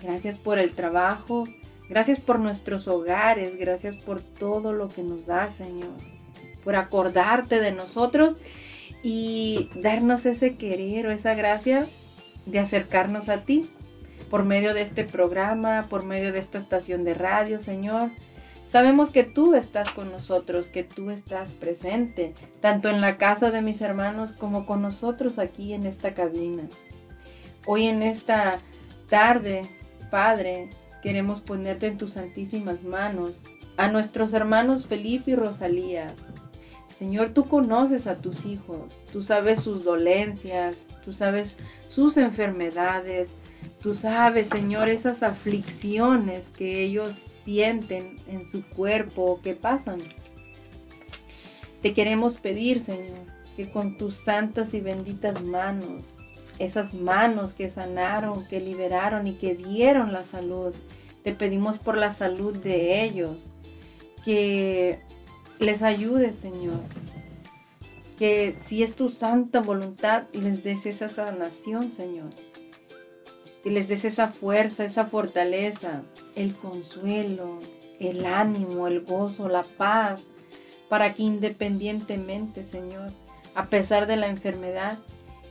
[0.00, 1.48] Gracias por el trabajo,
[1.88, 5.90] gracias por nuestros hogares, gracias por todo lo que nos da, Señor,
[6.62, 8.36] por acordarte de nosotros
[9.02, 11.88] y darnos ese querer o esa gracia
[12.46, 13.68] de acercarnos a ti
[14.30, 18.10] por medio de este programa, por medio de esta estación de radio, Señor.
[18.68, 23.60] Sabemos que tú estás con nosotros, que tú estás presente, tanto en la casa de
[23.60, 26.62] mis hermanos como con nosotros aquí en esta cabina.
[27.66, 28.58] Hoy en esta
[29.08, 29.68] tarde,
[30.08, 30.70] Padre,
[31.02, 33.32] queremos ponerte en tus santísimas manos
[33.76, 36.14] a nuestros hermanos Felipe y Rosalía.
[36.96, 41.56] Señor, tú conoces a tus hijos, tú sabes sus dolencias, tú sabes
[41.88, 43.34] sus enfermedades,
[43.80, 50.00] Tú sabes, Señor, esas aflicciones que ellos sienten en su cuerpo que pasan.
[51.80, 53.24] Te queremos pedir, Señor,
[53.56, 56.02] que con tus santas y benditas manos,
[56.58, 60.74] esas manos que sanaron, que liberaron y que dieron la salud,
[61.22, 63.50] Te pedimos por la salud de ellos,
[64.24, 65.00] que
[65.58, 66.80] les ayudes, Señor.
[68.18, 72.30] Que si es tu santa voluntad, les des esa sanación, Señor.
[73.62, 76.02] Que les des esa fuerza, esa fortaleza,
[76.34, 77.58] el consuelo,
[77.98, 80.22] el ánimo, el gozo, la paz,
[80.88, 83.12] para que independientemente, Señor,
[83.54, 84.98] a pesar de la enfermedad,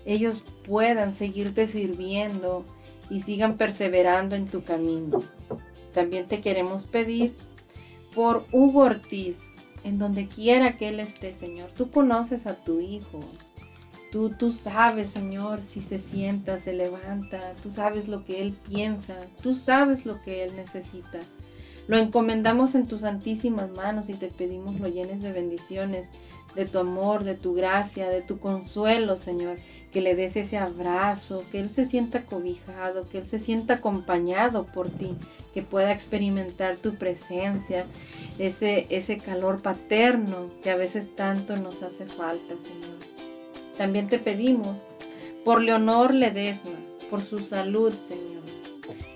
[0.06, 2.66] ellos puedan seguirte sirviendo
[3.10, 5.24] y sigan perseverando en tu camino.
[5.94, 7.36] También te queremos pedir
[8.14, 9.50] por Hugo Ortiz,
[9.84, 11.70] en donde quiera que él esté, Señor.
[11.72, 13.20] Tú conoces a tu hijo.
[14.12, 17.54] Tú, tú sabes, Señor, si se sienta, se levanta.
[17.62, 19.16] Tú sabes lo que él piensa.
[19.44, 21.20] Tú sabes lo que él necesita.
[21.88, 26.08] Lo encomendamos en tus santísimas manos y te pedimos lo llenes de bendiciones,
[26.56, 29.58] de tu amor, de tu gracia, de tu consuelo, Señor.
[29.92, 34.66] Que le des ese abrazo, que él se sienta cobijado, que él se sienta acompañado
[34.68, 35.16] por ti,
[35.54, 37.86] que pueda experimentar tu presencia,
[38.38, 43.29] ese, ese calor paterno que a veces tanto nos hace falta, Señor.
[43.80, 44.78] También te pedimos
[45.46, 46.76] por Leonor Ledesma,
[47.10, 48.44] por su salud, Señor.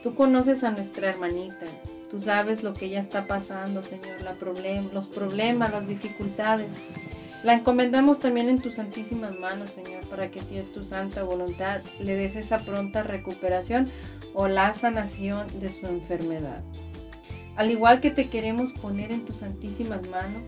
[0.02, 1.66] Tú conoces a nuestra hermanita,
[2.10, 6.70] tú sabes lo que ella está pasando, Señor, la problem los problemas, las dificultades.
[7.44, 11.82] La encomendamos también en tus santísimas manos, Señor, para que si es tu santa voluntad,
[12.00, 13.90] le des esa pronta recuperación
[14.34, 16.64] o la sanación de su enfermedad.
[17.58, 20.42] Al igual que te queremos poner en tus santísimas manos,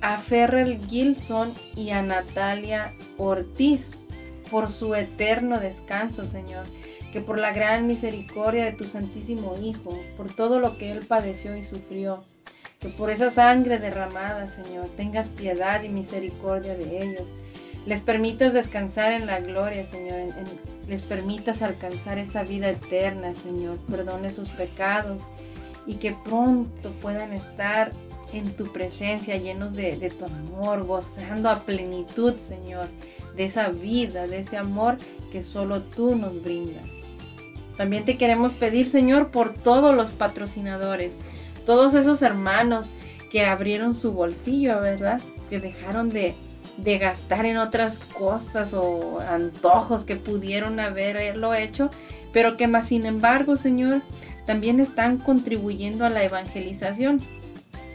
[0.00, 3.90] a Ferrell Gilson y a Natalia Ortiz
[4.50, 6.66] por su eterno descanso, Señor,
[7.12, 11.56] que por la gran misericordia de tu Santísimo Hijo, por todo lo que Él padeció
[11.56, 12.24] y sufrió,
[12.80, 17.28] que por esa sangre derramada, Señor, tengas piedad y misericordia de ellos,
[17.86, 20.34] les permitas descansar en la gloria, Señor,
[20.88, 25.22] les permitas alcanzar esa vida eterna, Señor, perdone sus pecados
[25.86, 27.92] y que pronto puedan estar
[28.32, 32.88] en tu presencia, llenos de, tu amor, gozando a plenitud, Señor,
[33.36, 34.98] de esa vida, de ese amor
[35.32, 36.84] que solo tú nos brindas.
[37.76, 41.12] También te queremos pedir, Señor, por todos los patrocinadores,
[41.64, 42.86] todos esos hermanos
[43.30, 45.20] que abrieron su bolsillo, ¿verdad?
[45.48, 46.34] Que dejaron de,
[46.76, 51.90] de gastar en otras cosas o antojos que pudieron haberlo hecho,
[52.32, 54.02] pero que más sin embargo, Señor,
[54.46, 57.20] también están contribuyendo a la evangelización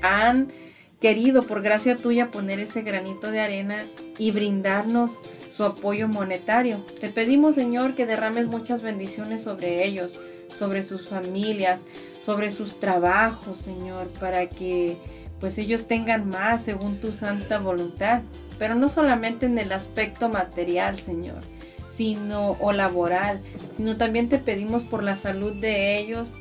[0.05, 0.51] han
[0.99, 3.85] querido por gracia tuya poner ese granito de arena
[4.17, 5.19] y brindarnos
[5.51, 6.79] su apoyo monetario.
[6.99, 10.19] Te pedimos, Señor, que derrames muchas bendiciones sobre ellos,
[10.57, 11.79] sobre sus familias,
[12.25, 14.97] sobre sus trabajos, Señor, para que
[15.39, 18.23] pues ellos tengan más según tu santa voluntad,
[18.57, 21.41] pero no solamente en el aspecto material, Señor,
[21.89, 23.41] sino o laboral,
[23.77, 26.35] sino también te pedimos por la salud de ellos,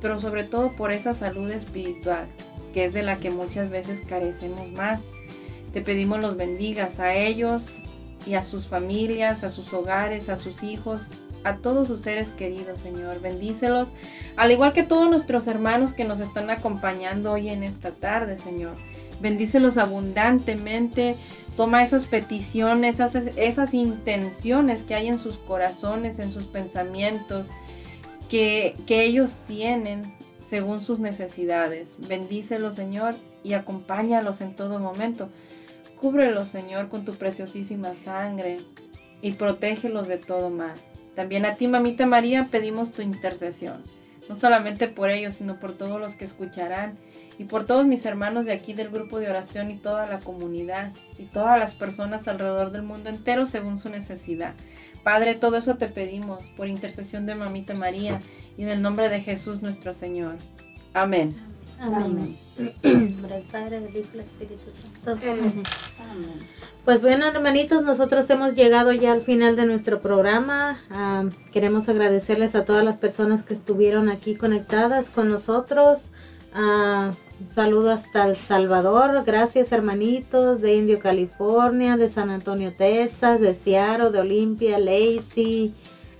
[0.00, 2.26] pero sobre todo por esa salud espiritual
[2.72, 5.00] que es de la que muchas veces carecemos más.
[5.72, 7.72] Te pedimos los bendigas a ellos
[8.26, 11.02] y a sus familias, a sus hogares, a sus hijos,
[11.44, 13.20] a todos sus seres queridos, Señor.
[13.20, 13.88] Bendícelos,
[14.36, 18.74] al igual que todos nuestros hermanos que nos están acompañando hoy en esta tarde, Señor.
[19.20, 21.16] Bendícelos abundantemente.
[21.56, 27.48] Toma esas peticiones, esas, esas intenciones que hay en sus corazones, en sus pensamientos,
[28.30, 30.14] que, que ellos tienen
[30.52, 31.96] según sus necesidades.
[31.96, 35.30] Bendícelos, Señor, y acompáñalos en todo momento.
[35.98, 38.58] Cúbrelos, Señor, con tu preciosísima sangre
[39.22, 40.74] y protégelos de todo mal.
[41.16, 43.82] También a ti, mamita María, pedimos tu intercesión,
[44.28, 46.98] no solamente por ellos, sino por todos los que escucharán
[47.38, 50.92] y por todos mis hermanos de aquí del grupo de oración y toda la comunidad
[51.18, 54.52] y todas las personas alrededor del mundo entero según su necesidad.
[55.02, 58.20] Padre, todo eso te pedimos por intercesión de mamita María
[58.56, 60.36] y en el nombre de Jesús nuestro Señor.
[60.94, 61.34] Amén.
[61.80, 62.36] Amén.
[63.20, 65.10] Por el Padre, del Hijo y el Espíritu Santo.
[65.10, 65.64] Amén.
[66.84, 70.78] Pues bueno, hermanitos, nosotros hemos llegado ya al final de nuestro programa.
[70.90, 76.10] Uh, queremos agradecerles a todas las personas que estuvieron aquí conectadas con nosotros.
[76.54, 77.12] Uh,
[77.42, 79.24] un saludo hasta El Salvador.
[79.26, 85.74] Gracias, hermanitos de Indio, California, de San Antonio, Texas, de Seattle, de Olympia, Lacey,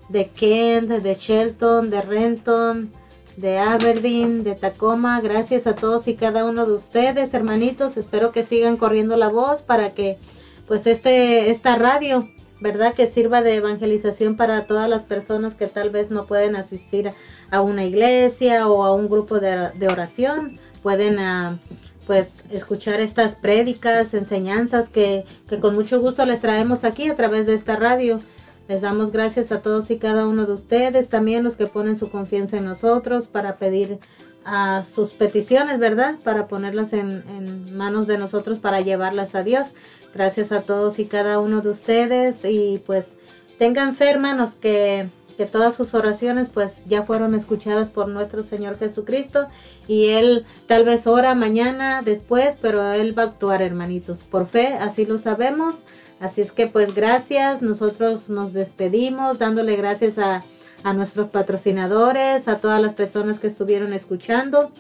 [0.09, 2.91] de Kent, de Shelton, de Renton,
[3.37, 5.21] de Aberdeen, de Tacoma.
[5.21, 7.97] Gracias a todos y cada uno de ustedes, hermanitos.
[7.97, 10.19] Espero que sigan corriendo la voz para que,
[10.67, 12.29] pues, este, esta radio,
[12.61, 12.95] ¿verdad?
[12.95, 17.13] Que sirva de evangelización para todas las personas que tal vez no pueden asistir
[17.53, 20.59] a una iglesia o a un grupo de oración.
[20.83, 21.59] Pueden, uh,
[22.07, 27.47] pues, escuchar estas prédicas, enseñanzas que, que con mucho gusto les traemos aquí a través
[27.47, 28.21] de esta radio.
[28.69, 32.11] Les damos gracias a todos y cada uno de ustedes, también los que ponen su
[32.11, 33.99] confianza en nosotros para pedir
[34.45, 36.17] a sus peticiones, ¿verdad?
[36.25, 39.69] Para ponerlas en, en manos de nosotros para llevarlas a Dios.
[40.15, 43.17] Gracias a todos y cada uno de ustedes y pues
[43.59, 48.79] tengan fe, hermanos, que que todas sus oraciones pues ya fueron escuchadas por nuestro Señor
[48.79, 49.49] Jesucristo
[49.89, 54.75] y Él tal vez ora mañana después, pero Él va a actuar hermanitos, por fe,
[54.75, 55.83] así lo sabemos.
[56.21, 60.45] Así es que pues gracias, nosotros nos despedimos dándole gracias a,
[60.85, 64.71] a nuestros patrocinadores, a todas las personas que estuvieron escuchando.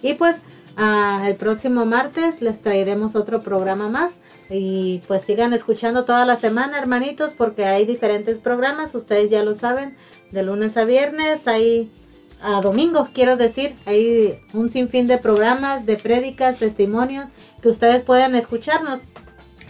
[0.00, 0.42] Y pues
[0.76, 4.20] Ah, el próximo martes les traeremos otro programa más.
[4.50, 9.54] Y pues sigan escuchando toda la semana hermanitos porque hay diferentes programas, ustedes ya lo
[9.54, 9.96] saben,
[10.30, 11.90] de lunes a viernes, hay
[12.42, 17.26] a domingo, quiero decir, hay un sinfín de programas, de prédicas, testimonios
[17.62, 19.00] que ustedes pueden escucharnos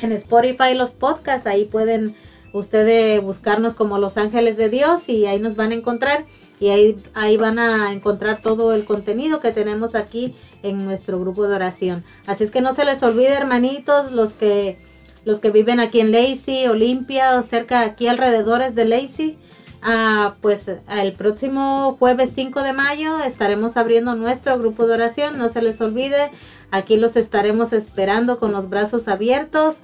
[0.01, 2.16] en Spotify los podcasts, ahí pueden
[2.53, 6.24] ustedes buscarnos como Los Ángeles de Dios y ahí nos van a encontrar
[6.63, 11.49] y ahí, ahí van a encontrar todo el contenido que tenemos aquí en nuestro grupo
[11.49, 12.05] de oración.
[12.25, 14.79] Así es que no se les olvide, hermanitos, los que
[15.25, 19.39] los que viven aquí en Lacey, Olimpia o cerca aquí alrededores de Lacey,
[19.83, 25.39] ah, pues el próximo jueves 5 de mayo estaremos abriendo nuestro grupo de oración.
[25.39, 26.31] No se les olvide,
[26.71, 29.81] aquí los estaremos esperando con los brazos abiertos.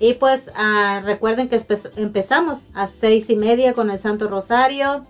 [0.00, 1.62] Y pues ah, recuerden que
[1.96, 5.04] empezamos a seis y media con el Santo Rosario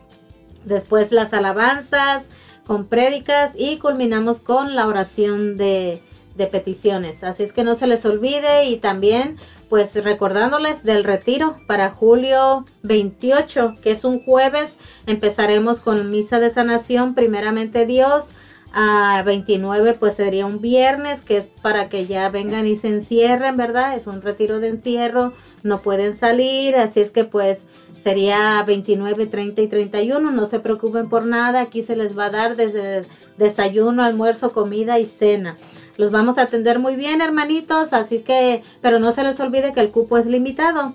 [0.65, 2.29] después las alabanzas
[2.67, 6.03] con prédicas y culminamos con la oración de,
[6.37, 7.25] de peticiones.
[7.25, 9.37] Así es que no se les olvide y también
[9.69, 14.77] pues recordándoles del retiro para julio 28, que es un jueves,
[15.07, 18.27] empezaremos con misa de sanación, primeramente Dios.
[18.75, 23.59] A 29 pues sería un viernes, que es para que ya vengan y se encierren,
[23.59, 23.95] ¿verdad?
[23.97, 27.67] Es un retiro de encierro, no pueden salir, así es que pues
[28.03, 30.31] sería 29, 30 y 31.
[30.31, 33.07] No se preocupen por nada, aquí se les va a dar desde
[33.37, 35.57] desayuno, almuerzo, comida y cena.
[35.97, 39.81] Los vamos a atender muy bien, hermanitos, así que, pero no se les olvide que
[39.81, 40.95] el cupo es limitado.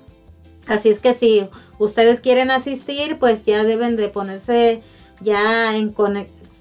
[0.67, 1.47] Así es que si
[1.79, 4.81] ustedes quieren asistir, pues ya deben de ponerse
[5.21, 5.93] ya en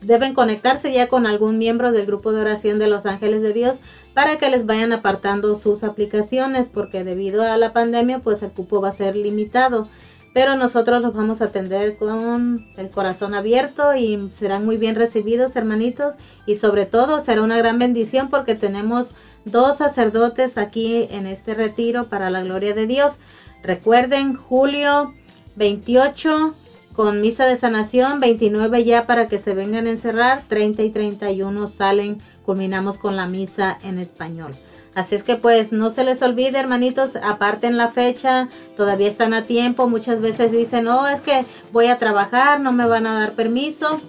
[0.03, 3.77] deben conectarse ya con algún miembro del grupo de oración de los ángeles de Dios
[4.15, 8.81] para que les vayan apartando sus aplicaciones porque debido a la pandemia pues el cupo
[8.81, 9.89] va a ser limitado
[10.37, 15.57] pero nosotros los vamos a atender con el corazón abierto y serán muy bien recibidos,
[15.57, 16.15] hermanitos,
[16.45, 19.15] y sobre todo será una gran bendición porque tenemos
[19.47, 23.15] dos sacerdotes aquí en este retiro para la gloria de Dios.
[23.63, 25.15] Recuerden, julio
[25.55, 26.55] 28
[26.93, 31.67] con misa de sanación, 29 ya para que se vengan a encerrar, 30 y 31
[31.67, 34.55] salen, culminamos con la misa en español.
[34.97, 38.49] Así es que pues no se les olvide, hermanitos, aparten la fecha,
[38.79, 39.91] todavía están a tiempo.
[39.91, 44.01] Muchas veces dicen, no, es que voy a trabajar, no me van a dar permiso.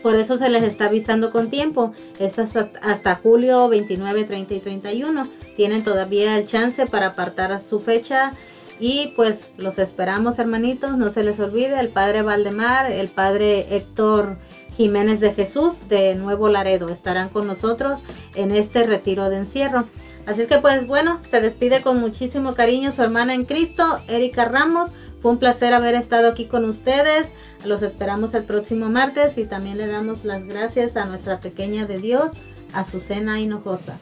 [0.00, 1.92] Por eso se les está avisando con tiempo.
[2.20, 5.28] Es hasta, hasta julio 29, 30 y 31.
[5.56, 8.32] Tienen todavía el chance para apartar su fecha.
[8.78, 10.96] Y pues los esperamos, hermanitos.
[10.96, 14.38] No se les olvide, el padre Valdemar, el padre Héctor
[14.76, 18.00] Jiménez de Jesús de Nuevo Laredo estarán con nosotros
[18.36, 19.86] en este retiro de encierro.
[20.26, 24.44] Así es que pues bueno, se despide con muchísimo cariño su hermana en Cristo, Erika
[24.44, 24.90] Ramos.
[25.20, 27.28] Fue un placer haber estado aquí con ustedes.
[27.64, 31.98] Los esperamos el próximo martes y también le damos las gracias a nuestra pequeña de
[31.98, 32.32] Dios,
[32.72, 33.98] Azucena Hinojosa.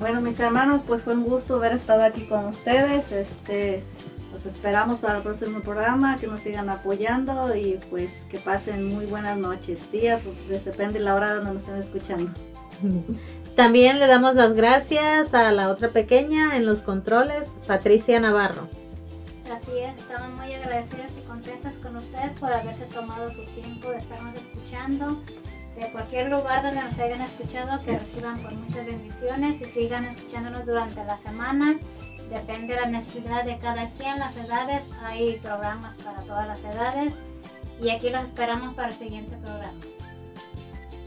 [0.00, 3.10] Bueno, mis hermanos, pues fue un gusto haber estado aquí con ustedes.
[3.10, 3.82] Este,
[4.32, 9.06] los esperamos para el próximo programa, que nos sigan apoyando y pues que pasen muy
[9.06, 12.32] buenas noches, días, pues depende de la hora donde nos estén escuchando.
[13.58, 18.68] También le damos las gracias a la otra pequeña en los controles, Patricia Navarro.
[19.52, 23.96] Así es, estamos muy agradecidas y contentas con ustedes por haberse tomado su tiempo de
[23.96, 25.20] estarnos escuchando.
[25.76, 30.64] De cualquier lugar donde nos hayan escuchado, que reciban con muchas bendiciones y sigan escuchándonos
[30.64, 31.80] durante la semana.
[32.30, 37.12] Depende de la necesidad de cada quien, las edades, hay programas para todas las edades.
[37.82, 39.80] Y aquí los esperamos para el siguiente programa.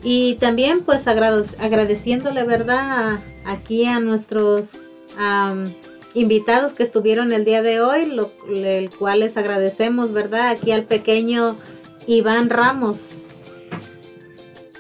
[0.04, 3.20] Y también pues agradeciéndole, ¿verdad?
[3.46, 4.78] Aquí a nuestros
[6.14, 10.50] invitados que estuvieron el día de hoy, lo, el cual les agradecemos, ¿verdad?
[10.50, 11.58] Aquí al pequeño
[12.08, 13.00] Iván Ramos.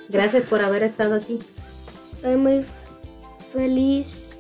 [0.09, 1.39] Gracias por haber estado aquí.
[2.11, 2.65] Estoy muy
[3.53, 4.35] feliz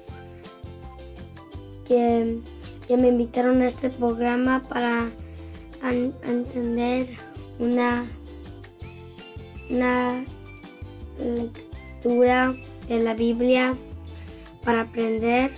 [1.87, 2.39] que,
[2.87, 5.09] que me invitaron a este programa para
[5.83, 7.07] entender
[7.59, 8.05] una,
[9.69, 10.25] una
[11.21, 12.55] lectura
[12.87, 13.75] de la Biblia
[14.63, 15.51] para aprender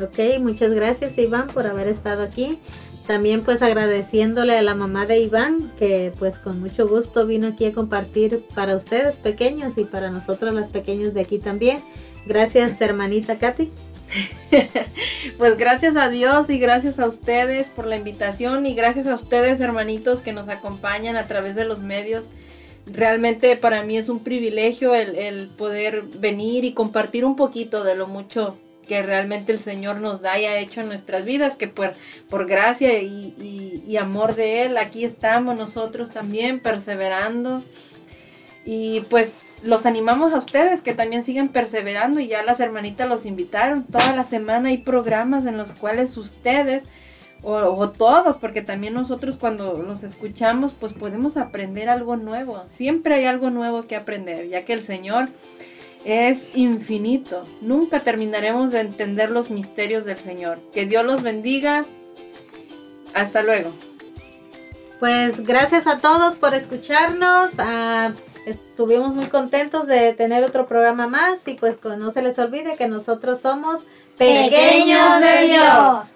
[0.00, 2.58] Ok, muchas gracias Iván por haber estado aquí.
[3.06, 7.66] También pues agradeciéndole a la mamá de Iván que pues con mucho gusto vino aquí
[7.66, 11.80] a compartir para ustedes pequeños y para nosotros las pequeñas de aquí también.
[12.26, 13.70] Gracias hermanita Katy.
[15.38, 19.60] pues gracias a Dios y gracias a ustedes por la invitación y gracias a ustedes
[19.60, 22.24] hermanitos que nos acompañan a través de los medios.
[22.86, 27.94] Realmente para mí es un privilegio el, el poder venir y compartir un poquito de
[27.94, 31.68] lo mucho que realmente el Señor nos da y ha hecho en nuestras vidas, que
[31.68, 31.94] por,
[32.28, 37.62] por gracia y, y, amor de Él, aquí estamos nosotros también perseverando.
[38.64, 43.26] Y pues los animamos a ustedes que también siguen perseverando y ya las hermanitas los
[43.26, 43.84] invitaron.
[43.84, 46.84] Toda la semana hay programas en los cuales ustedes
[47.44, 52.64] o, o, todos, porque también nosotros cuando los escuchamos pues podemos aprender algo nuevo.
[52.68, 55.28] Siempre hay algo nuevo que aprender, ya que el Señor
[56.04, 57.44] es infinito.
[57.60, 60.60] Nunca terminaremos de entender los misterios del Señor.
[60.72, 61.84] Que Dios los bendiga.
[63.14, 63.70] Hasta luego.
[65.00, 67.50] Pues gracias a todos por escucharnos.
[67.58, 68.12] Ah,
[68.46, 72.88] estuvimos muy contentos de tener otro programa más y pues no se les olvide que
[72.88, 73.80] nosotros somos
[74.18, 76.13] pequeños de Dios.